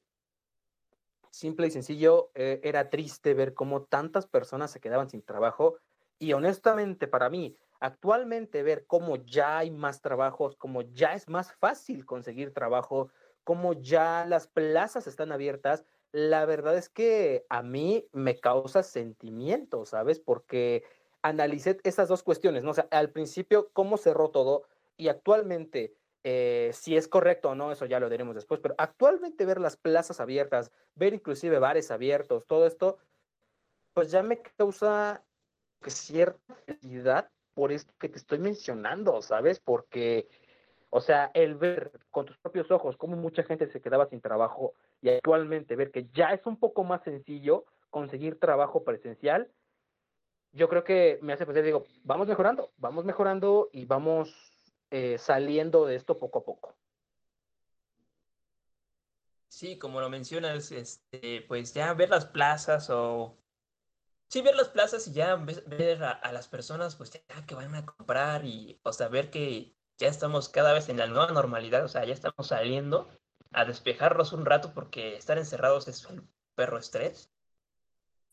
simple 1.31 1.67
y 1.67 1.71
sencillo, 1.71 2.31
eh, 2.35 2.61
era 2.63 2.91
triste 2.91 3.35
ver 3.35 3.55
cómo 3.55 3.83
tantas 3.83 4.27
personas 4.27 4.71
se 4.71 4.81
quedaban 4.81 5.11
sin 5.11 5.23
trabajo 5.23 5.77
y 6.19 6.33
honestamente 6.33 7.07
para 7.07 7.29
mí, 7.31 7.57
actualmente 7.81 8.63
ver 8.63 8.87
cómo 8.87 9.17
ya 9.17 9.59
hay 9.59 9.71
más 9.71 10.01
trabajos, 10.01 10.57
cómo 10.57 10.83
ya 10.83 11.15
es 11.15 11.29
más 11.29 11.53
fácil 11.53 12.07
conseguir 12.07 12.55
trabajo, 12.55 13.11
cómo 13.45 13.75
ya 13.75 14.25
las 14.27 14.47
plazas 14.47 15.07
están 15.07 15.33
abiertas, 15.33 15.85
la 16.13 16.47
verdad 16.47 16.77
es 16.77 16.89
que 16.89 17.45
a 17.51 17.63
mí 17.63 18.09
me 18.13 18.41
causa 18.41 18.83
sentimiento, 18.83 19.85
¿sabes? 19.85 20.19
Porque 20.19 20.85
analicé 21.23 21.79
esas 21.83 22.09
dos 22.09 22.23
cuestiones, 22.23 22.63
¿no? 22.63 22.71
O 22.71 22.75
sea, 22.75 22.89
al 22.91 23.11
principio 23.11 23.71
cómo 23.73 23.99
cerró 23.99 24.31
todo 24.31 24.65
y 24.97 25.09
actualmente 25.09 25.95
Eh, 26.29 26.73
si 26.73 26.97
es 26.97 27.07
correcto 27.07 27.51
o 27.51 27.55
no, 27.55 27.71
eso 27.71 27.87
ya 27.87 28.01
lo 28.01 28.11
diremos 28.11 28.35
después, 28.35 28.59
pero 28.59 28.75
actualmente 28.79 29.47
ver 29.47 29.61
las 29.61 29.77
plazas 29.77 30.19
abiertas, 30.19 30.73
ver 30.97 31.15
inclusive 31.15 31.61
bares 31.61 31.93
abiertos, 31.93 32.47
todo 32.49 32.67
esto, 32.67 32.99
pues 33.95 34.11
ya 34.11 34.25
me 34.25 34.43
causa 34.43 35.23
cierta 35.87 36.57
felicidad 36.65 37.31
por 37.55 37.71
esto 37.71 37.95
que 38.01 38.09
te 38.09 38.19
estoy 38.19 38.41
mencionando, 38.41 39.23
¿sabes? 39.23 39.61
Porque, 39.61 40.27
o 40.91 41.01
sea, 41.01 41.31
el 41.33 41.55
ver 41.55 41.93
con 42.11 42.27
tus 42.27 42.37
propios 42.39 42.73
ojos 42.73 42.97
cómo 42.97 43.15
mucha 43.15 43.45
gente 43.45 43.69
se 43.69 43.81
quedaba 43.81 44.09
sin 44.09 44.21
trabajo 44.21 44.75
y 45.01 45.11
actualmente 45.11 45.77
ver 45.77 45.93
que 45.93 46.09
ya 46.13 46.31
es 46.31 46.45
un 46.45 46.57
poco 46.57 46.83
más 46.83 47.05
sencillo 47.05 47.67
conseguir 47.89 48.41
trabajo 48.41 48.83
presencial, 48.83 49.49
yo 50.51 50.69
creo 50.69 50.83
que 50.83 51.21
me 51.23 51.35
hace 51.35 51.47
pensar, 51.47 51.63
digo, 51.63 51.85
vamos 52.03 52.27
mejorando, 52.27 52.73
vamos 52.79 53.05
mejorando 53.05 53.69
y 53.71 53.85
vamos 53.85 54.56
eh, 54.97 55.19
saliendo 55.19 55.85
de 55.85 55.97
esto 55.97 56.19
poco 56.19 56.39
a 56.39 56.45
poco. 56.45 56.75
Sí, 59.49 59.79
como 59.79 60.01
lo 60.01 60.09
mencionas, 60.09 60.73
este, 60.73 61.43
pues 61.49 61.75
ya 61.75 61.93
ver 61.95 62.09
las 62.09 62.25
plazas 62.25 62.89
o... 62.91 63.37
Sí, 64.29 64.41
ver 64.43 64.57
las 64.57 64.69
plazas 64.69 65.07
y 65.09 65.13
ya 65.13 65.37
ver 65.37 66.03
a, 66.03 66.33
las 66.33 66.49
personas, 66.49 66.97
pues 66.97 67.11
ya 67.13 67.47
que 67.47 67.55
van 67.55 67.75
a 67.75 67.85
comprar 67.85 68.45
y, 68.47 68.81
o 68.85 68.93
sea, 68.93 69.09
ver 69.09 69.31
que 69.31 69.77
ya 69.99 70.09
estamos 70.09 70.49
cada 70.49 70.73
vez 70.73 70.89
en 70.89 70.97
la 70.97 71.07
nueva 71.07 71.31
normalidad, 71.31 71.85
o 71.85 71.89
sea, 71.89 72.05
ya 72.05 72.15
estamos 72.15 72.49
saliendo 72.49 73.09
a 73.53 73.65
despejarnos 73.67 74.33
un 74.33 74.47
rato 74.47 74.73
porque 74.75 75.17
estar 75.17 75.39
encerrados 75.39 75.89
es 75.89 76.07
un 76.07 76.29
perro 76.55 76.79
estrés. 76.79 77.31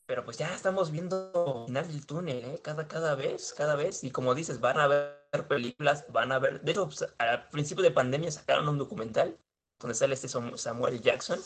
Pero 0.05 0.25
pues 0.25 0.37
ya 0.37 0.53
estamos 0.53 0.91
viendo 0.91 1.65
final 1.67 1.87
del 1.87 2.05
túnel, 2.05 2.45
¿eh? 2.45 2.61
Cada, 2.61 2.87
cada 2.87 3.15
vez, 3.15 3.53
cada 3.53 3.75
vez. 3.75 4.03
Y 4.03 4.11
como 4.11 4.35
dices, 4.35 4.59
van 4.59 4.79
a 4.79 4.87
ver 4.87 5.22
películas, 5.41 6.05
van 6.09 6.31
a 6.31 6.39
ver... 6.39 6.61
De 6.61 6.71
hecho, 6.71 6.85
pues, 6.85 7.05
al 7.17 7.49
principio 7.49 7.83
de 7.83 7.91
pandemia 7.91 8.31
sacaron 8.31 8.67
un 8.69 8.77
documental 8.77 9.37
donde 9.79 9.95
sale 9.95 10.13
este 10.13 10.29
Samuel 10.29 11.01
Jackson. 11.01 11.39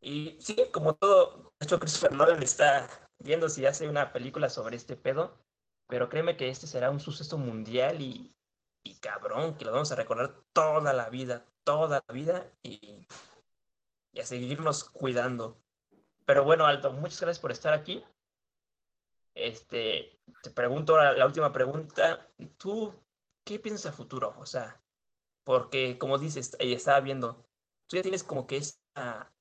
Y 0.00 0.36
sí, 0.40 0.56
como 0.72 0.94
todo, 0.94 1.52
de 1.58 1.64
hecho 1.64 1.80
Christopher 1.80 2.12
Nolan 2.12 2.42
está 2.42 2.88
viendo 3.18 3.48
si 3.48 3.64
hace 3.64 3.88
una 3.88 4.12
película 4.12 4.50
sobre 4.50 4.76
este 4.76 4.96
pedo. 4.96 5.38
Pero 5.86 6.08
créeme 6.08 6.36
que 6.36 6.48
este 6.48 6.66
será 6.66 6.90
un 6.90 7.00
suceso 7.00 7.38
mundial 7.38 8.00
y, 8.00 8.34
y 8.82 8.96
cabrón, 8.96 9.56
que 9.56 9.64
lo 9.64 9.72
vamos 9.72 9.92
a 9.92 9.96
recordar 9.96 10.34
toda 10.52 10.92
la 10.92 11.08
vida, 11.10 11.46
toda 11.62 12.02
la 12.06 12.14
vida 12.14 12.50
y, 12.62 13.06
y 14.12 14.20
a 14.20 14.26
seguirnos 14.26 14.84
cuidando. 14.84 15.58
Pero 16.26 16.44
bueno, 16.44 16.66
Alto, 16.66 16.92
muchas 16.92 17.20
gracias 17.20 17.40
por 17.40 17.52
estar 17.52 17.74
aquí. 17.74 18.02
Este, 19.46 20.20
te 20.42 20.50
pregunto 20.50 20.96
la, 20.96 21.26
última 21.26 21.52
pregunta. 21.52 22.28
¿Tú 22.56 22.94
qué 23.44 23.58
piensas 23.58 23.92
a 23.92 23.96
futuro? 23.96 24.34
O 24.38 24.46
sea, 24.46 24.82
porque 25.44 25.98
como 25.98 26.18
dices, 26.18 26.56
ella 26.58 26.76
estaba 26.76 27.00
viendo, 27.00 27.46
tú 27.86 27.96
ya 27.96 28.02
tienes 28.02 28.24
como 28.24 28.46
que 28.46 28.56
esa 28.56 29.32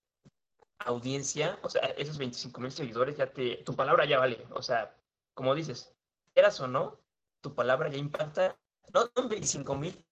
audiencia, 0.79 1.57
o 1.63 1.69
sea, 1.69 1.81
esos 1.97 2.17
25 2.17 2.59
mil 2.59 2.71
seguidores, 2.71 3.17
ya 3.17 3.31
te, 3.31 3.57
tu 3.57 3.75
palabra 3.75 4.05
ya 4.05 4.19
vale. 4.19 4.45
O 4.51 4.61
sea, 4.61 4.95
como 5.33 5.55
dices, 5.55 5.95
quieras 6.33 6.59
o 6.59 6.67
no, 6.67 6.99
tu 7.41 7.55
palabra 7.55 7.89
ya 7.89 7.97
impacta, 7.97 8.57
no, 8.93 9.09
no 9.15 9.29
25 9.29 9.75
mil, 9.75 10.05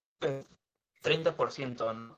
30%, 1.02 1.94
¿no? 1.94 2.18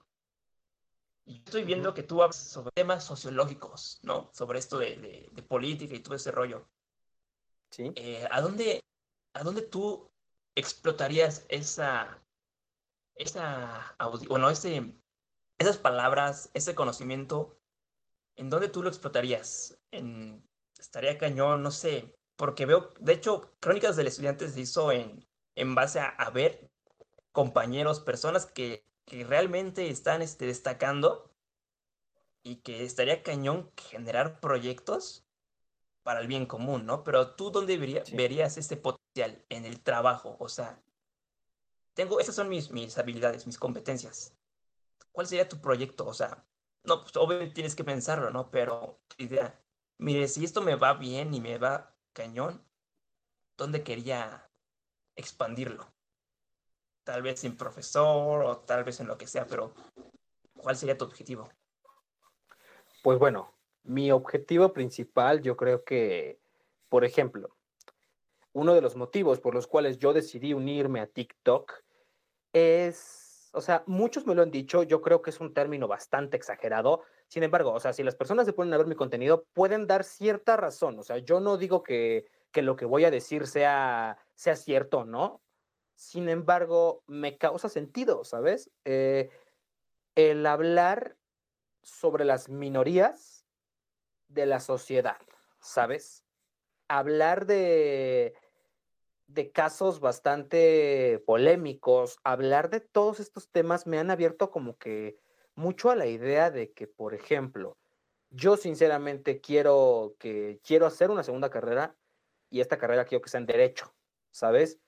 Y 1.26 1.38
estoy 1.38 1.64
viendo 1.64 1.94
que 1.94 2.04
tú 2.04 2.22
hablas 2.22 2.36
sobre 2.36 2.72
temas 2.72 3.04
sociológicos, 3.06 4.00
¿no? 4.04 4.30
Sobre 4.34 4.60
esto 4.60 4.78
de, 4.78 5.30
de, 5.32 5.44
política 5.44 5.96
y 5.96 6.00
todo 6.00 6.16
ese 6.16 6.32
rollo. 6.32 6.68
Eh, 7.78 8.28
¿a, 8.30 8.42
dónde, 8.42 8.84
¿A 9.34 9.44
dónde 9.44 9.62
tú 9.62 10.12
explotarías 10.56 11.46
esa, 11.50 12.24
esa 13.16 13.96
bueno, 14.28 14.50
ese, 14.50 14.94
esas 15.58 15.78
palabras, 15.78 16.50
ese 16.54 16.76
conocimiento? 16.76 17.58
¿En 18.36 18.50
dónde 18.50 18.70
tú 18.70 18.84
lo 18.84 18.90
explotarías? 18.90 19.78
En, 19.92 20.48
estaría 20.78 21.18
cañón, 21.18 21.64
no 21.64 21.72
sé, 21.72 22.16
porque 22.36 22.66
veo, 22.66 22.94
de 23.00 23.14
hecho, 23.14 23.54
Crónicas 23.60 23.96
del 23.96 24.08
Estudiante 24.08 24.50
se 24.50 24.62
hizo 24.62 24.92
en, 24.92 25.28
en 25.56 25.76
base 25.76 26.00
a, 26.00 26.08
a 26.08 26.30
ver 26.30 26.70
compañeros, 27.32 28.00
personas 28.00 28.46
que 28.46 28.86
que 29.06 29.24
realmente 29.24 29.90
están 29.90 30.22
este, 30.22 30.46
destacando 30.46 31.32
y 32.44 32.58
que 32.58 32.84
estaría 32.84 33.24
cañón 33.24 33.72
generar 33.78 34.40
proyectos 34.40 35.23
para 36.04 36.20
el 36.22 36.28
bien 36.28 36.46
común, 36.46 36.86
¿no? 36.86 37.04
Pero 37.04 37.36
tú, 37.36 37.52
¿dónde 37.52 37.78
verías 37.78 38.58
este 38.58 38.78
potencial? 38.78 39.46
En 39.50 39.66
el 39.66 39.82
trabajo, 39.82 40.36
o 40.40 40.50
sea, 40.50 40.82
tengo, 41.94 42.20
esas 42.20 42.36
son 42.36 42.50
mis, 42.50 42.72
mis 42.72 42.98
habilidades, 42.98 43.48
mis 43.48 43.58
competencias. 43.58 44.36
¿Cuál 45.12 45.28
sería 45.28 45.50
tu 45.50 45.62
proyecto? 45.62 46.06
O 46.08 46.14
sea, 46.14 46.46
no, 46.84 47.02
pues 47.04 47.16
obviamente 47.18 47.54
tienes 47.54 47.76
que 47.76 47.84
pensarlo, 47.84 48.32
¿no? 48.32 48.50
Pero 48.52 49.00
idea, 49.18 49.60
mire, 49.98 50.28
si 50.28 50.44
esto 50.44 50.62
me 50.62 50.76
va 50.76 50.94
bien 50.96 51.34
y 51.34 51.42
me 51.42 51.58
va 51.58 51.96
cañón, 52.14 52.64
¿dónde 53.58 53.84
quería 53.84 54.50
expandirlo? 55.16 55.94
tal 57.04 57.22
vez 57.22 57.44
en 57.44 57.58
profesor 57.58 58.44
o 58.44 58.58
tal 58.60 58.84
vez 58.84 59.00
en 59.00 59.08
lo 59.08 59.18
que 59.18 59.28
sea, 59.28 59.46
pero 59.46 59.74
¿cuál 60.56 60.76
sería 60.76 60.98
tu 60.98 61.06
objetivo? 61.06 61.50
Pues 63.04 63.20
bueno, 63.20 63.54
mi 63.84 64.12
objetivo 64.12 64.74
principal 64.74 65.42
yo 65.42 65.58
creo 65.58 65.84
que, 65.84 66.40
por 66.90 67.06
ejemplo, 67.06 67.56
uno 68.54 68.74
de 68.74 68.82
los 68.82 68.96
motivos 68.96 69.40
por 69.40 69.54
los 69.54 69.68
cuales 69.68 69.98
yo 69.98 70.14
decidí 70.14 70.54
unirme 70.54 71.00
a 71.02 71.08
TikTok 71.08 71.74
es, 72.54 73.50
o 73.54 73.62
sea, 73.62 73.84
muchos 73.88 74.26
me 74.26 74.36
lo 74.36 74.44
han 74.44 74.52
dicho, 74.52 74.84
yo 74.84 75.02
creo 75.02 75.22
que 75.22 75.32
es 75.32 75.40
un 75.40 75.54
término 75.54 75.88
bastante 75.88 76.38
exagerado, 76.38 77.02
sin 77.28 77.44
embargo, 77.44 77.74
o 77.74 77.80
sea, 77.80 77.94
si 77.94 78.04
las 78.04 78.16
personas 78.16 78.46
se 78.46 78.54
ponen 78.54 78.74
a 78.74 78.78
ver 78.78 78.88
mi 78.88 78.96
contenido, 78.96 79.46
pueden 79.54 79.88
dar 79.88 80.04
cierta 80.04 80.56
razón, 80.56 81.00
o 81.00 81.04
sea, 81.04 81.18
yo 81.18 81.40
no 81.40 81.58
digo 81.58 81.82
que, 81.84 82.26
que 82.52 82.62
lo 82.62 82.76
que 82.76 82.86
voy 82.86 83.06
a 83.06 83.12
decir 83.12 83.48
sea, 83.48 84.18
sea 84.36 84.56
cierto, 84.56 85.04
¿no? 85.04 85.42
Sin 85.96 86.30
embargo, 86.30 87.04
me 87.08 87.38
causa 87.38 87.70
sentido, 87.70 88.24
¿sabes? 88.24 88.72
Eh, 88.86 89.30
el 90.16 90.46
hablar 90.46 91.18
sobre 91.82 92.24
las 92.24 92.50
minorías 92.50 93.43
de 94.34 94.46
la 94.46 94.60
sociedad, 94.60 95.18
¿sabes? 95.60 96.24
Hablar 96.88 97.46
de, 97.46 98.34
de 99.28 99.52
casos 99.52 100.00
bastante 100.00 101.24
polémicos, 101.26 102.20
hablar 102.24 102.70
de 102.70 102.80
todos 102.80 103.20
estos 103.20 103.50
temas 103.50 103.88
me 103.88 104.00
han 104.00 104.12
abierto 104.12 104.52
como 104.52 104.78
que 104.78 105.18
mucho 105.56 105.92
a 105.92 105.96
la 105.96 106.08
idea 106.08 106.52
de 106.52 106.72
que, 106.72 106.88
por 106.88 107.14
ejemplo, 107.14 107.78
yo 108.30 108.58
sinceramente 108.58 109.42
quiero 109.42 110.16
que 110.20 110.60
quiero 110.64 110.86
hacer 110.86 111.12
una 111.12 111.24
segunda 111.24 111.50
carrera 111.50 111.96
y 112.50 112.62
esta 112.62 112.78
carrera 112.78 113.06
quiero 113.06 113.22
que 113.22 113.30
sea 113.30 113.40
en 113.40 113.46
derecho, 113.46 113.94
¿sabes? 114.32 114.80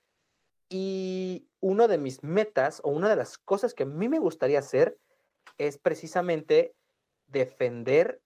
Y 0.68 1.48
una 1.60 1.86
de 1.86 1.98
mis 1.98 2.24
metas 2.24 2.80
o 2.82 2.90
una 2.90 3.08
de 3.08 3.16
las 3.16 3.38
cosas 3.38 3.72
que 3.72 3.84
a 3.84 3.86
mí 3.86 4.08
me 4.08 4.18
gustaría 4.18 4.58
hacer 4.58 4.98
es 5.58 5.78
precisamente 5.78 6.74
defender 7.26 8.20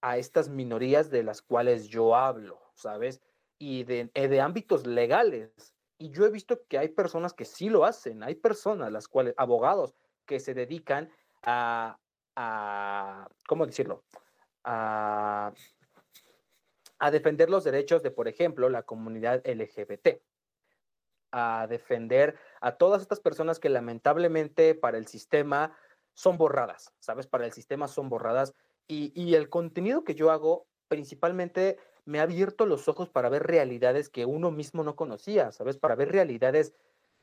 a 0.00 0.18
estas 0.18 0.48
minorías 0.48 1.10
de 1.10 1.22
las 1.22 1.42
cuales 1.42 1.88
yo 1.88 2.14
hablo, 2.14 2.60
¿sabes? 2.74 3.20
Y 3.58 3.84
de, 3.84 4.10
eh, 4.14 4.28
de, 4.28 4.40
ámbitos 4.40 4.86
legales. 4.86 5.74
Y 5.98 6.10
yo 6.10 6.24
he 6.26 6.30
visto 6.30 6.60
que 6.68 6.78
hay 6.78 6.88
personas 6.88 7.32
que 7.32 7.44
sí 7.44 7.68
lo 7.68 7.84
hacen, 7.84 8.22
hay 8.22 8.36
personas, 8.36 8.92
las 8.92 9.08
cuales, 9.08 9.34
abogados, 9.36 9.94
que 10.26 10.38
se 10.38 10.54
dedican 10.54 11.10
a, 11.42 11.98
a 12.36 13.28
¿cómo 13.46 13.66
decirlo? 13.66 14.04
A 14.62 15.52
defender 17.10 17.50
los 17.50 17.64
derechos 17.64 18.02
de, 18.02 18.10
por 18.10 18.28
ejemplo, 18.28 18.68
la 18.68 18.82
comunidad 18.82 19.42
LGBT 19.44 20.20
a 21.32 21.66
defender 21.68 22.38
a 22.60 22.76
todas 22.76 23.02
estas 23.02 23.20
personas 23.20 23.58
que 23.58 23.68
lamentablemente 23.68 24.74
para 24.74 24.98
el 24.98 25.06
sistema 25.06 25.76
son 26.14 26.38
borradas, 26.38 26.92
¿sabes? 27.00 27.26
Para 27.26 27.46
el 27.46 27.52
sistema 27.52 27.88
son 27.88 28.08
borradas. 28.08 28.54
Y, 28.88 29.34
el 29.34 29.50
contenido 29.50 30.02
que 30.02 30.14
yo 30.14 30.30
hago 30.30 30.66
principalmente 30.88 31.76
me 32.06 32.20
ha 32.20 32.22
abierto 32.22 32.64
los 32.64 32.88
ojos 32.88 33.10
para 33.10 33.28
ver 33.28 33.42
realidades 33.42 34.08
que 34.08 34.24
uno 34.24 34.50
mismo 34.50 34.82
no 34.82 34.96
conocía, 34.96 35.52
¿sabes? 35.52 35.76
Para 35.76 35.94
ver 35.94 36.10
realidades 36.10 36.74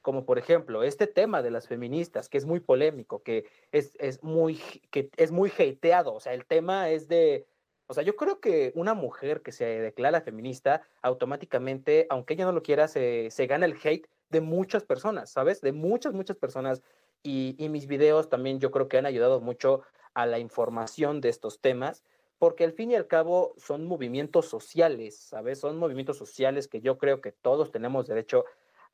como 0.03 0.25
por 0.25 0.37
ejemplo 0.37 0.83
este 0.83 1.07
tema 1.07 1.41
de 1.41 1.49
las 1.49 1.67
feministas, 1.67 2.29
que 2.29 2.37
es 2.37 2.45
muy 2.45 2.59
polémico, 2.59 3.23
que 3.23 3.49
es, 3.71 3.97
es, 3.99 4.21
muy, 4.21 4.61
que 4.91 5.09
es 5.17 5.31
muy 5.31 5.49
hateado, 5.49 6.13
o 6.13 6.19
sea, 6.19 6.35
el 6.35 6.45
tema 6.45 6.91
es 6.91 7.07
de, 7.07 7.47
o 7.87 7.93
sea, 7.93 8.03
yo 8.03 8.15
creo 8.15 8.39
que 8.39 8.71
una 8.75 8.93
mujer 8.93 9.41
que 9.41 9.51
se 9.51 9.65
declara 9.65 10.21
feminista, 10.21 10.81
automáticamente, 11.01 12.07
aunque 12.09 12.33
ella 12.33 12.45
no 12.45 12.51
lo 12.51 12.63
quiera, 12.63 12.87
se, 12.87 13.29
gana 13.47 13.65
el 13.65 13.77
hate 13.83 14.07
de 14.29 14.41
muchas 14.41 14.83
personas, 14.83 15.31
¿sabes? 15.31 15.61
De 15.61 15.71
muchas, 15.71 16.13
muchas 16.13 16.37
personas. 16.37 16.81
Y, 17.21 17.55
y, 17.57 17.69
mis 17.69 17.87
videos 17.87 18.29
también 18.29 18.59
yo 18.59 18.69
creo 18.69 18.87
que 18.87 18.99
han 18.99 19.05
ayudado 19.07 19.41
mucho 19.41 19.81
a 20.15 20.25
la 20.25 20.39
información 20.39 21.21
de 21.21 21.29
estos 21.29 21.59
temas, 21.59 22.03
porque 22.39 22.63
al 22.63 22.71
fin 22.73 22.91
y 22.91 22.95
al 22.95 23.07
cabo 23.07 23.53
son 23.57 23.85
movimientos 23.85 24.47
sociales, 24.47 25.17
¿sabes? 25.17 25.59
Son 25.59 25.77
movimientos 25.77 26.17
sociales 26.17 26.67
que 26.67 26.81
yo 26.81 26.97
creo 26.97 27.21
que 27.21 27.31
todos 27.31 27.71
tenemos 27.71 28.07
derecho 28.07 28.45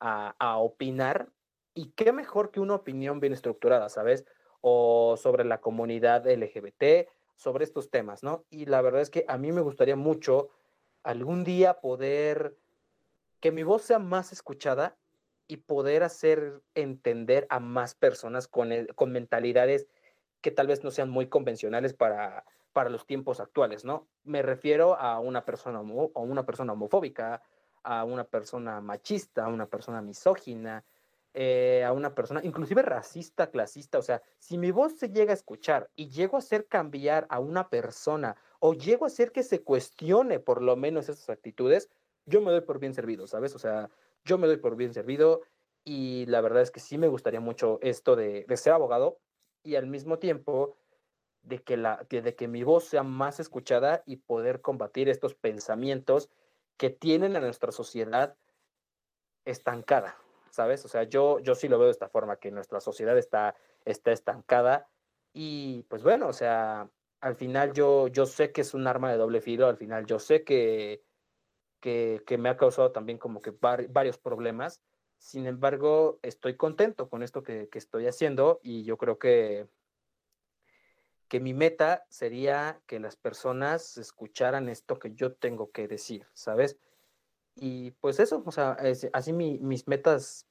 a, 0.04 0.58
opinar 0.58 1.28
Y 1.74 1.92
qué 1.92 2.12
mejor 2.12 2.50
que 2.50 2.58
una 2.58 2.74
opinión 2.74 3.20
bien 3.20 3.32
estructurada, 3.32 3.88
¿sabes? 3.88 4.26
O 4.60 5.16
sobre 5.16 5.44
la 5.44 5.60
comunidad 5.60 6.26
LGBT, 6.26 7.08
sobre 7.36 7.64
estos 7.64 7.88
temas, 7.88 8.22
¿no? 8.22 8.44
Y 8.50 8.66
la 8.66 8.82
verdad 8.82 9.00
es 9.00 9.10
que 9.10 9.24
a 9.28 9.38
mí 9.38 9.52
me 9.52 9.62
gustaría 9.62 9.96
mucho 9.96 10.50
algún 11.02 11.44
día 11.44 11.80
poder 11.80 12.56
que 13.40 13.52
mi 13.52 13.62
voz 13.62 13.82
sea 13.82 13.98
más 13.98 14.32
escuchada 14.32 14.96
y 15.48 15.58
poder 15.58 16.02
hacer 16.02 16.62
entender 16.74 17.46
a 17.48 17.58
más 17.60 17.94
personas 17.94 18.48
con, 18.48 18.70
con 18.94 19.12
mentalidades 19.12 19.86
que 20.42 20.50
tal 20.50 20.66
vez 20.66 20.84
no 20.84 20.90
sean 20.90 21.08
muy 21.08 21.28
convencionales 21.28 21.94
para, 21.94 22.44
para 22.72 22.90
los 22.90 23.06
tiempos 23.06 23.40
actuales, 23.40 23.84
¿no? 23.84 24.08
Me 24.24 24.42
refiero 24.42 24.96
a 24.96 25.20
una 25.20 25.44
persona, 25.44 25.78
a 25.78 26.20
una 26.20 26.44
persona 26.44 26.72
homofóbica, 26.72 27.42
a 27.84 28.04
una 28.04 28.24
persona 28.24 28.80
machista, 28.80 29.44
a 29.44 29.48
una 29.48 29.66
persona 29.66 30.02
misógina, 30.02 30.84
eh, 31.34 31.84
a 31.84 31.92
una 31.92 32.14
persona, 32.14 32.40
inclusive 32.42 32.82
racista, 32.82 33.50
clasista. 33.50 33.98
O 33.98 34.02
sea, 34.02 34.20
si 34.38 34.58
mi 34.58 34.70
voz 34.70 34.98
se 34.98 35.10
llega 35.10 35.30
a 35.30 35.34
escuchar 35.34 35.90
y 35.94 36.08
llego 36.08 36.36
a 36.36 36.40
hacer 36.40 36.66
cambiar 36.66 37.26
a 37.30 37.38
una 37.38 37.68
persona 37.68 38.36
o 38.58 38.74
llego 38.74 39.04
a 39.04 39.08
hacer 39.08 39.32
que 39.32 39.42
se 39.42 39.62
cuestione 39.62 40.40
por 40.40 40.60
lo 40.60 40.76
menos 40.76 41.08
esas 41.08 41.30
actitudes, 41.30 41.88
yo 42.26 42.40
me 42.40 42.50
doy 42.50 42.60
por 42.62 42.78
bien 42.80 42.94
servido, 42.94 43.26
¿sabes? 43.26 43.54
O 43.54 43.58
sea, 43.58 43.90
yo 44.24 44.38
me 44.38 44.46
doy 44.46 44.56
por 44.56 44.76
bien 44.76 44.92
servido 44.92 45.42
y 45.84 46.26
la 46.26 46.40
verdad 46.40 46.62
es 46.62 46.70
que 46.70 46.80
sí 46.80 46.98
me 46.98 47.08
gustaría 47.08 47.40
mucho 47.40 47.78
esto 47.82 48.14
de 48.14 48.46
ser 48.56 48.72
abogado 48.72 49.18
y 49.62 49.76
al 49.76 49.86
mismo 49.86 50.18
tiempo 50.18 50.76
de 51.42 51.62
que, 51.62 51.76
la, 51.76 52.06
de 52.08 52.34
que 52.34 52.48
mi 52.48 52.62
voz 52.62 52.84
sea 52.84 53.02
más 53.02 53.40
escuchada 53.40 54.02
y 54.06 54.16
poder 54.16 54.60
combatir 54.60 55.08
estos 55.08 55.34
pensamientos 55.34 56.30
que 56.76 56.90
tienen 56.90 57.36
a 57.36 57.40
nuestra 57.40 57.72
sociedad 57.72 58.36
estancada, 59.44 60.16
¿sabes? 60.50 60.84
O 60.84 60.88
sea, 60.88 61.02
yo, 61.04 61.40
yo 61.40 61.54
sí 61.54 61.68
lo 61.68 61.78
veo 61.78 61.86
de 61.86 61.92
esta 61.92 62.08
forma, 62.08 62.36
que 62.36 62.50
nuestra 62.50 62.80
sociedad 62.80 63.18
está, 63.18 63.56
está 63.84 64.12
estancada 64.12 64.88
y 65.32 65.82
pues 65.84 66.02
bueno, 66.02 66.28
o 66.28 66.32
sea, 66.32 66.88
al 67.20 67.36
final 67.36 67.72
yo, 67.72 68.08
yo 68.08 68.26
sé 68.26 68.52
que 68.52 68.60
es 68.60 68.74
un 68.74 68.86
arma 68.86 69.10
de 69.10 69.18
doble 69.18 69.40
filo, 69.40 69.66
al 69.66 69.76
final 69.76 70.06
yo 70.06 70.18
sé 70.18 70.44
que, 70.44 71.02
que, 71.80 72.22
que 72.26 72.38
me 72.38 72.48
ha 72.48 72.56
causado 72.56 72.92
también 72.92 73.18
como 73.18 73.40
que 73.40 73.52
varios 73.60 74.18
problemas, 74.18 74.82
sin 75.22 75.46
embargo, 75.46 76.18
estoy 76.22 76.56
contento 76.56 77.08
con 77.08 77.22
esto 77.22 77.44
que, 77.44 77.68
estoy 77.72 78.08
haciendo 78.08 78.58
y 78.62 78.82
yo 78.82 78.98
creo 78.98 79.18
que 79.20 79.68
que 81.28 81.40
mi 81.40 81.54
meta 81.54 82.04
sería 82.10 82.82
que 82.86 83.00
las 83.00 83.16
personas 83.16 83.96
escucharan 83.96 84.68
esto 84.68 84.98
que 84.98 85.14
yo 85.14 85.32
tengo 85.32 85.70
que 85.70 85.88
decir, 85.88 86.26
¿sabes? 86.34 86.76
Y 87.54 87.92
pues 87.92 88.20
eso, 88.20 88.42
o 88.44 88.52
sea, 88.52 88.76
así 89.14 89.32
mis 89.32 89.88
metas, 89.88 90.46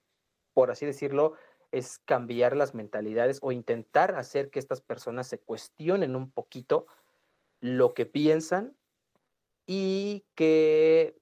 por 0.53 0.71
así 0.71 0.87
decirlo, 0.87 1.33
es 1.71 1.99
cambiar 1.99 2.55
las 2.55 2.73
mentalidades 2.73 3.39
o 3.43 3.51
intentar 3.51 4.15
hacer 4.15 4.49
que 4.49 4.57
estas 4.57 4.81
personas 4.81 5.27
se 5.27 5.37
cuestionen 5.37 6.15
un 6.15 6.31
poquito 6.31 6.87
lo 7.59 7.93
que 7.93 8.07
piensan 8.07 8.75
y 9.67 10.25
que 10.33 11.20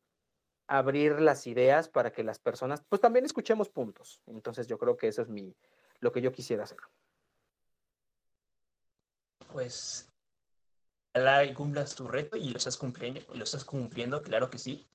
abrir 0.78 1.20
las 1.20 1.48
ideas 1.48 1.90
para 1.90 2.12
que 2.12 2.24
las 2.24 2.40
personas, 2.40 2.84
pues 2.88 3.02
también 3.02 3.26
escuchemos 3.26 3.70
puntos. 3.70 4.22
Entonces 4.28 4.68
yo 4.68 4.78
creo 4.78 4.98
que 4.98 5.08
eso 5.08 5.22
es 5.22 5.30
mi, 5.30 5.56
lo 6.00 6.12
que 6.12 6.22
yo 6.22 6.32
quisiera 6.32 6.64
hacer 6.64 6.78
pues 9.52 10.10
ojalá 11.14 11.54
cumplas 11.54 11.96
tu 11.96 12.08
reto 12.08 12.38
y 12.38 12.50
lo 12.50 12.58
estás 12.58 12.78
cumpliendo, 12.78 13.22
lo 13.34 13.44
estás 13.44 13.66
cumpliendo, 13.66 14.22
claro 14.22 14.50
que 14.50 14.58
sí. 14.58 14.88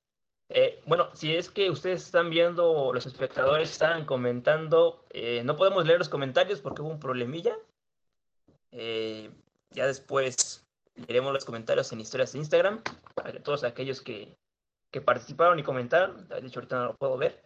Eh, 0.49 0.83
bueno, 0.87 1.09
si 1.15 1.35
es 1.35 1.51
que 1.51 1.71
ustedes 1.71 2.05
están 2.05 2.31
viendo, 2.31 2.93
los 2.93 3.07
espectadores 3.07 3.71
están 3.71 4.05
comentando, 4.05 5.05
eh, 5.11 5.43
no 5.45 5.57
podemos 5.57 5.87
leer 5.87 5.99
los 5.99 6.09
comentarios 6.09 6.61
porque 6.61 6.83
hubo 6.83 6.91
un 6.91 7.01
problemilla. 7.01 7.57
Eh, 8.71 9.31
ya 9.71 9.87
después 9.87 10.67
leeremos 10.95 11.33
los 11.33 11.45
comentarios 11.45 11.91
en 11.93 12.01
historias 12.01 12.33
de 12.33 12.39
Instagram 12.41 12.83
para 13.15 13.33
que 13.33 13.41
todos 13.41 13.65
aquellos 13.65 14.03
que, 14.03 14.37
que 14.95 15.01
participaron 15.01 15.59
y 15.59 15.65
comentaron, 15.65 16.29
de 16.29 16.39
hecho 16.47 16.61
ahorita 16.61 16.77
no 16.77 16.85
lo 16.85 16.97
puedo 16.97 17.19
ver. 17.19 17.43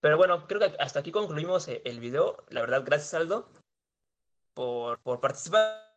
Pero 0.00 0.16
bueno, 0.16 0.46
creo 0.46 0.60
que 0.60 0.76
hasta 0.78 1.00
aquí 1.00 1.10
concluimos 1.10 1.66
el 1.66 1.98
video. 1.98 2.36
La 2.48 2.60
verdad, 2.60 2.84
gracias 2.86 3.12
Aldo 3.14 3.48
por, 4.54 5.00
por 5.00 5.18
participar 5.18 5.92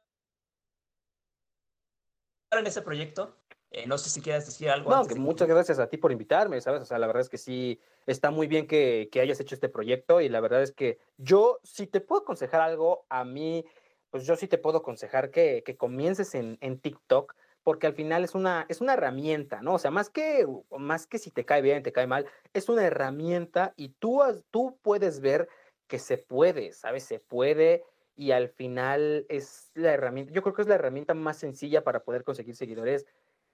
en 2.54 2.66
ese 2.66 2.82
proyecto. 2.82 3.38
Eh, 3.70 3.86
no 3.86 4.00
sé 4.00 4.10
si 4.10 4.20
quieras 4.20 4.48
decir 4.48 4.68
algo. 4.68 4.90
No, 4.90 5.06
que 5.06 5.14
muchas 5.14 5.48
gracias 5.48 5.78
a 5.78 5.88
ti 5.88 5.98
por 5.98 6.12
invitarme, 6.12 6.60
¿sabes? 6.60 6.82
O 6.82 6.86
sea, 6.86 6.98
la 6.98 7.06
verdad 7.06 7.22
es 7.22 7.30
que 7.30 7.38
sí, 7.38 7.80
está 8.08 8.32
muy 8.32 8.48
bien 8.48 8.66
que, 8.66 9.08
que, 9.12 9.22
hayas 9.22 9.40
hecho 9.40 9.54
este 9.54 9.70
proyecto 9.70 10.22
y 10.22 10.30
la 10.30 10.40
verdad 10.40 10.64
es 10.64 10.72
que 10.72 10.98
yo, 11.18 11.60
si 11.62 11.86
te 11.86 12.02
puedo 12.02 12.24
aconsejar 12.24 12.62
algo, 12.62 13.06
a 13.10 13.24
mí, 13.26 13.64
pues 14.10 14.26
yo 14.26 14.36
sí 14.36 14.48
te 14.48 14.58
puedo 14.58 14.80
aconsejar 14.80 15.30
que, 15.30 15.62
que 15.64 15.78
comiences 15.78 16.34
en, 16.34 16.58
en, 16.62 16.80
TikTok, 16.80 17.36
porque 17.66 17.88
al 17.88 17.96
final 17.96 18.24
es 18.24 18.36
una, 18.36 18.68
es 18.70 18.80
una 18.80 18.94
herramienta, 18.94 19.64
¿no? 19.64 19.74
O 19.74 19.80
sea, 19.80 19.90
más 19.90 20.12
que, 20.12 20.46
más 20.78 21.08
que 21.08 21.18
si 21.18 21.32
te 21.32 21.46
cae 21.46 21.64
bien, 21.64 21.82
te 21.82 21.92
cae 21.92 22.06
mal, 22.06 22.28
es 22.54 22.70
una 22.70 22.86
herramienta 22.86 23.74
y 23.76 23.90
tú, 23.90 24.22
tú 24.52 24.78
puedes 24.84 25.20
ver 25.20 25.50
que 25.88 25.98
se 25.98 26.20
puede, 26.20 26.74
¿sabes? 26.74 27.06
Se 27.06 27.18
puede 27.18 27.84
y 28.16 28.30
al 28.32 28.50
final 28.50 29.26
es 29.30 29.72
la 29.74 29.94
herramienta, 29.94 30.32
yo 30.32 30.44
creo 30.44 30.54
que 30.54 30.62
es 30.62 30.68
la 30.68 30.76
herramienta 30.76 31.16
más 31.16 31.38
sencilla 31.38 31.84
para 31.84 32.04
poder 32.04 32.24
conseguir 32.24 32.56
seguidores 32.56 33.08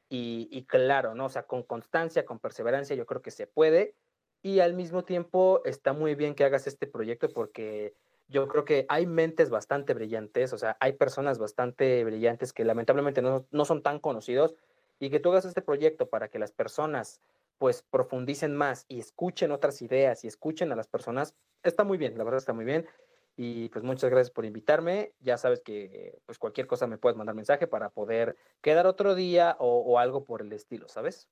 y, 0.10 0.50
y, 0.52 0.66
claro, 0.66 1.16
¿no? 1.16 1.28
O 1.28 1.30
sea, 1.30 1.44
con 1.44 1.64
constancia, 1.64 2.26
con 2.26 2.38
perseverancia, 2.38 2.98
yo 2.98 3.06
creo 3.06 3.22
que 3.22 3.32
se 3.32 3.48
puede 3.48 3.96
y 4.42 4.60
al 4.60 4.74
mismo 4.74 5.06
tiempo 5.06 5.62
está 5.64 5.94
muy 5.94 6.16
bien 6.16 6.36
que 6.36 6.44
hagas 6.44 6.68
este 6.68 6.86
proyecto 6.86 7.30
porque 7.30 7.94
yo 8.32 8.48
creo 8.48 8.66
que 8.66 8.86
hay 8.90 9.06
mentes 9.06 9.50
bastante 9.50 9.94
brillantes, 9.94 10.54
o 10.54 10.58
sea, 10.58 10.78
hay 10.80 10.94
personas 10.94 11.38
bastante 11.38 12.04
brillantes 12.04 12.54
que 12.54 12.66
lamentablemente 12.66 13.22
no, 13.22 13.46
no 13.52 13.66
son 13.66 13.84
tan 13.84 14.00
conocidos 14.00 14.56
y 15.00 15.10
que 15.10 15.20
tú 15.20 15.30
hagas 15.30 15.46
este 15.46 15.62
proyecto 15.62 16.10
para 16.10 16.30
que 16.30 16.40
las 16.40 16.52
personas 16.52 17.22
pues 17.58 17.84
profundicen 17.84 18.56
más 18.56 18.86
y 18.88 19.00
escuchen 19.00 19.52
otras 19.52 19.82
ideas 19.84 20.24
y 20.24 20.28
escuchen 20.28 20.72
a 20.72 20.76
las 20.76 20.88
personas, 20.88 21.36
está 21.62 21.84
muy 21.84 21.98
bien, 22.00 22.18
la 22.18 22.24
verdad 22.24 22.40
está 22.40 22.54
muy 22.54 22.66
bien. 22.66 22.88
Y 23.36 23.70
pues 23.70 23.84
muchas 23.84 24.10
gracias 24.10 24.32
por 24.32 24.46
invitarme. 24.46 25.14
Ya 25.20 25.38
sabes 25.38 25.62
que 25.62 26.20
pues 26.26 26.38
cualquier 26.38 26.68
cosa 26.68 26.88
me 26.88 26.98
puedes 26.98 27.18
mandar 27.18 27.36
mensaje 27.36 27.68
para 27.68 27.90
poder 27.90 28.36
quedar 28.62 28.88
otro 28.88 29.16
día 29.16 29.56
o, 29.60 30.00
algo 30.00 30.26
por 30.26 30.42
el 30.42 30.52
estilo, 30.54 30.88
¿sabes? 30.88 31.30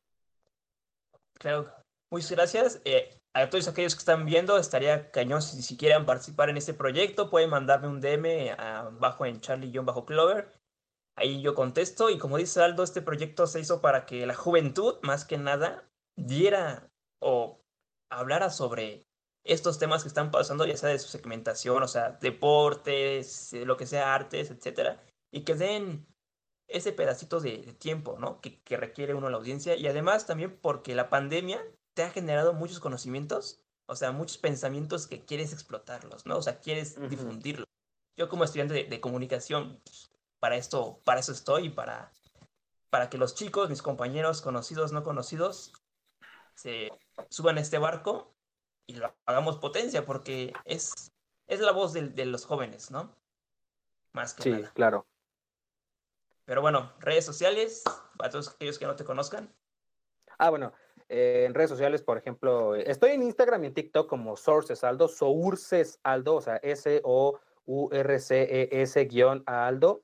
Claro, 1.33 1.71
muchas 2.11 2.31
gracias. 2.31 2.81
Eh, 2.85 3.19
a 3.33 3.49
todos 3.49 3.67
aquellos 3.67 3.95
que 3.95 3.99
están 3.99 4.25
viendo, 4.25 4.57
estaría 4.57 5.11
cañón 5.11 5.41
si, 5.41 5.61
si 5.61 5.77
quieren 5.77 6.05
participar 6.05 6.49
en 6.49 6.57
este 6.57 6.73
proyecto, 6.73 7.29
pueden 7.29 7.49
mandarme 7.49 7.87
un 7.87 8.01
DM 8.01 8.51
abajo 8.57 9.25
en 9.25 9.39
Charlie-Clover. 9.39 10.59
Ahí 11.15 11.41
yo 11.41 11.53
contesto 11.53 12.09
y 12.09 12.17
como 12.17 12.37
dice 12.37 12.61
Aldo, 12.61 12.83
este 12.83 13.01
proyecto 13.01 13.45
se 13.45 13.59
hizo 13.59 13.81
para 13.81 14.05
que 14.05 14.25
la 14.25 14.35
juventud, 14.35 14.99
más 15.03 15.25
que 15.25 15.37
nada, 15.37 15.89
diera 16.15 16.89
o 17.21 17.61
hablara 18.09 18.49
sobre 18.49 19.05
estos 19.43 19.79
temas 19.79 20.03
que 20.03 20.07
están 20.07 20.31
pasando, 20.31 20.65
ya 20.65 20.77
sea 20.77 20.89
de 20.89 20.99
su 20.99 21.09
segmentación, 21.09 21.83
o 21.83 21.87
sea, 21.87 22.11
deportes, 22.21 23.53
eh, 23.53 23.65
lo 23.65 23.77
que 23.77 23.85
sea, 23.85 24.13
artes, 24.13 24.51
etcétera, 24.51 25.03
y 25.31 25.43
que 25.43 25.55
den 25.55 26.07
ese 26.67 26.93
pedacito 26.93 27.39
de, 27.39 27.73
tiempo, 27.79 28.17
¿no? 28.19 28.41
Que, 28.41 28.61
que, 28.61 28.77
requiere 28.77 29.13
uno 29.13 29.29
la 29.29 29.37
audiencia, 29.37 29.75
y 29.75 29.87
además 29.87 30.25
también 30.27 30.57
porque 30.61 30.95
la 30.95 31.09
pandemia 31.09 31.63
te 31.93 32.03
ha 32.03 32.09
generado 32.11 32.53
muchos 32.53 32.79
conocimientos, 32.79 33.65
o 33.85 33.95
sea, 33.95 34.11
muchos 34.11 34.37
pensamientos 34.37 35.07
que 35.07 35.25
quieres 35.25 35.53
explotarlos, 35.53 36.25
¿no? 36.25 36.37
O 36.37 36.41
sea, 36.41 36.59
quieres 36.59 36.95
difundirlos. 37.09 37.67
Yo 38.15 38.29
como 38.29 38.43
estudiante 38.43 38.73
de, 38.73 38.83
de 38.85 39.01
comunicación, 39.01 39.81
pues, 39.83 40.11
para 40.39 40.55
esto, 40.55 41.01
para 41.03 41.19
eso 41.19 41.31
estoy, 41.31 41.69
para, 41.69 42.11
para 42.89 43.09
que 43.09 43.17
los 43.17 43.35
chicos, 43.35 43.69
mis 43.69 43.81
compañeros 43.81 44.41
conocidos, 44.41 44.91
no 44.91 45.03
conocidos, 45.03 45.73
se 46.55 46.91
suban 47.29 47.57
a 47.57 47.61
este 47.61 47.77
barco 47.77 48.35
y 48.85 48.95
lo 48.95 49.15
hagamos 49.25 49.57
potencia, 49.57 50.05
porque 50.05 50.53
es, 50.65 51.11
es 51.47 51.59
la 51.59 51.71
voz 51.71 51.93
de, 51.93 52.09
de 52.09 52.25
los 52.25 52.45
jóvenes, 52.45 52.91
¿no? 52.91 53.15
Más 54.13 54.33
que 54.33 54.43
sí, 54.43 54.63
claro. 54.73 55.07
Pero 56.45 56.61
bueno, 56.61 56.93
redes 56.99 57.25
sociales, 57.25 57.83
para 58.17 58.31
todos 58.31 58.49
aquellos 58.49 58.79
que 58.79 58.87
no 58.87 58.95
te 58.95 59.05
conozcan. 59.05 59.55
Ah, 60.39 60.49
bueno, 60.49 60.73
eh, 61.09 61.45
en 61.45 61.53
redes 61.55 61.71
sociales, 61.71 62.01
por 62.03 62.17
ejemplo, 62.17 62.75
estoy 62.75 63.11
en 63.11 63.23
Instagram 63.23 63.63
y 63.63 63.67
en 63.67 63.73
TikTok 63.73 64.07
como 64.07 64.37
Sources 64.37 64.83
Aldo, 64.83 65.07
Sources 65.07 65.99
Aldo, 66.03 66.35
o 66.35 66.41
sea, 66.41 66.57
S-O-U-R-C-E-S 66.57 67.05
guion 69.05 69.43
Aldo. 69.47 70.03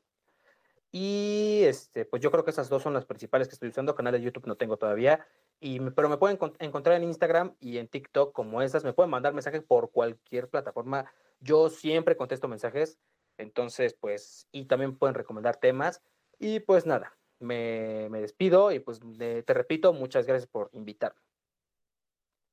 Y 0.91 1.61
este, 1.65 2.05
pues 2.05 2.21
yo 2.23 2.31
creo 2.31 2.43
que 2.43 2.51
esas 2.51 2.69
dos 2.69 2.81
son 2.81 2.93
las 2.93 3.05
principales 3.05 3.47
que 3.47 3.53
estoy 3.53 3.69
usando. 3.69 3.95
Canal 3.95 4.13
de 4.13 4.21
YouTube 4.21 4.47
no 4.47 4.55
tengo 4.55 4.77
todavía. 4.77 5.27
Y, 5.59 5.79
pero 5.91 6.09
me 6.09 6.17
pueden 6.17 6.39
encontrar 6.59 6.95
en 6.95 7.03
Instagram 7.03 7.55
y 7.59 7.77
en 7.77 7.87
TikTok 7.87 8.33
como 8.33 8.61
esas. 8.61 8.83
Me 8.83 8.93
pueden 8.93 9.11
mandar 9.11 9.33
mensajes 9.33 9.61
por 9.61 9.91
cualquier 9.91 10.49
plataforma. 10.49 11.11
Yo 11.39 11.69
siempre 11.69 12.15
contesto 12.15 12.47
mensajes. 12.47 12.97
Entonces, 13.37 13.93
pues, 13.93 14.47
y 14.51 14.65
también 14.65 14.97
pueden 14.97 15.15
recomendar 15.15 15.57
temas. 15.57 16.01
Y 16.39 16.61
pues 16.61 16.85
nada, 16.85 17.15
me, 17.39 18.07
me 18.09 18.21
despido 18.21 18.71
y 18.71 18.79
pues 18.79 18.99
te 19.17 19.53
repito, 19.53 19.93
muchas 19.93 20.25
gracias 20.25 20.49
por 20.49 20.69
invitarme. 20.73 21.19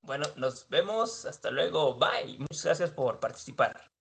Bueno, 0.02 0.26
nos 0.36 0.68
vemos. 0.68 1.24
Hasta 1.26 1.50
luego. 1.50 1.96
Bye. 1.96 2.38
Muchas 2.38 2.64
gracias 2.64 2.90
por 2.90 3.20
participar. 3.20 3.92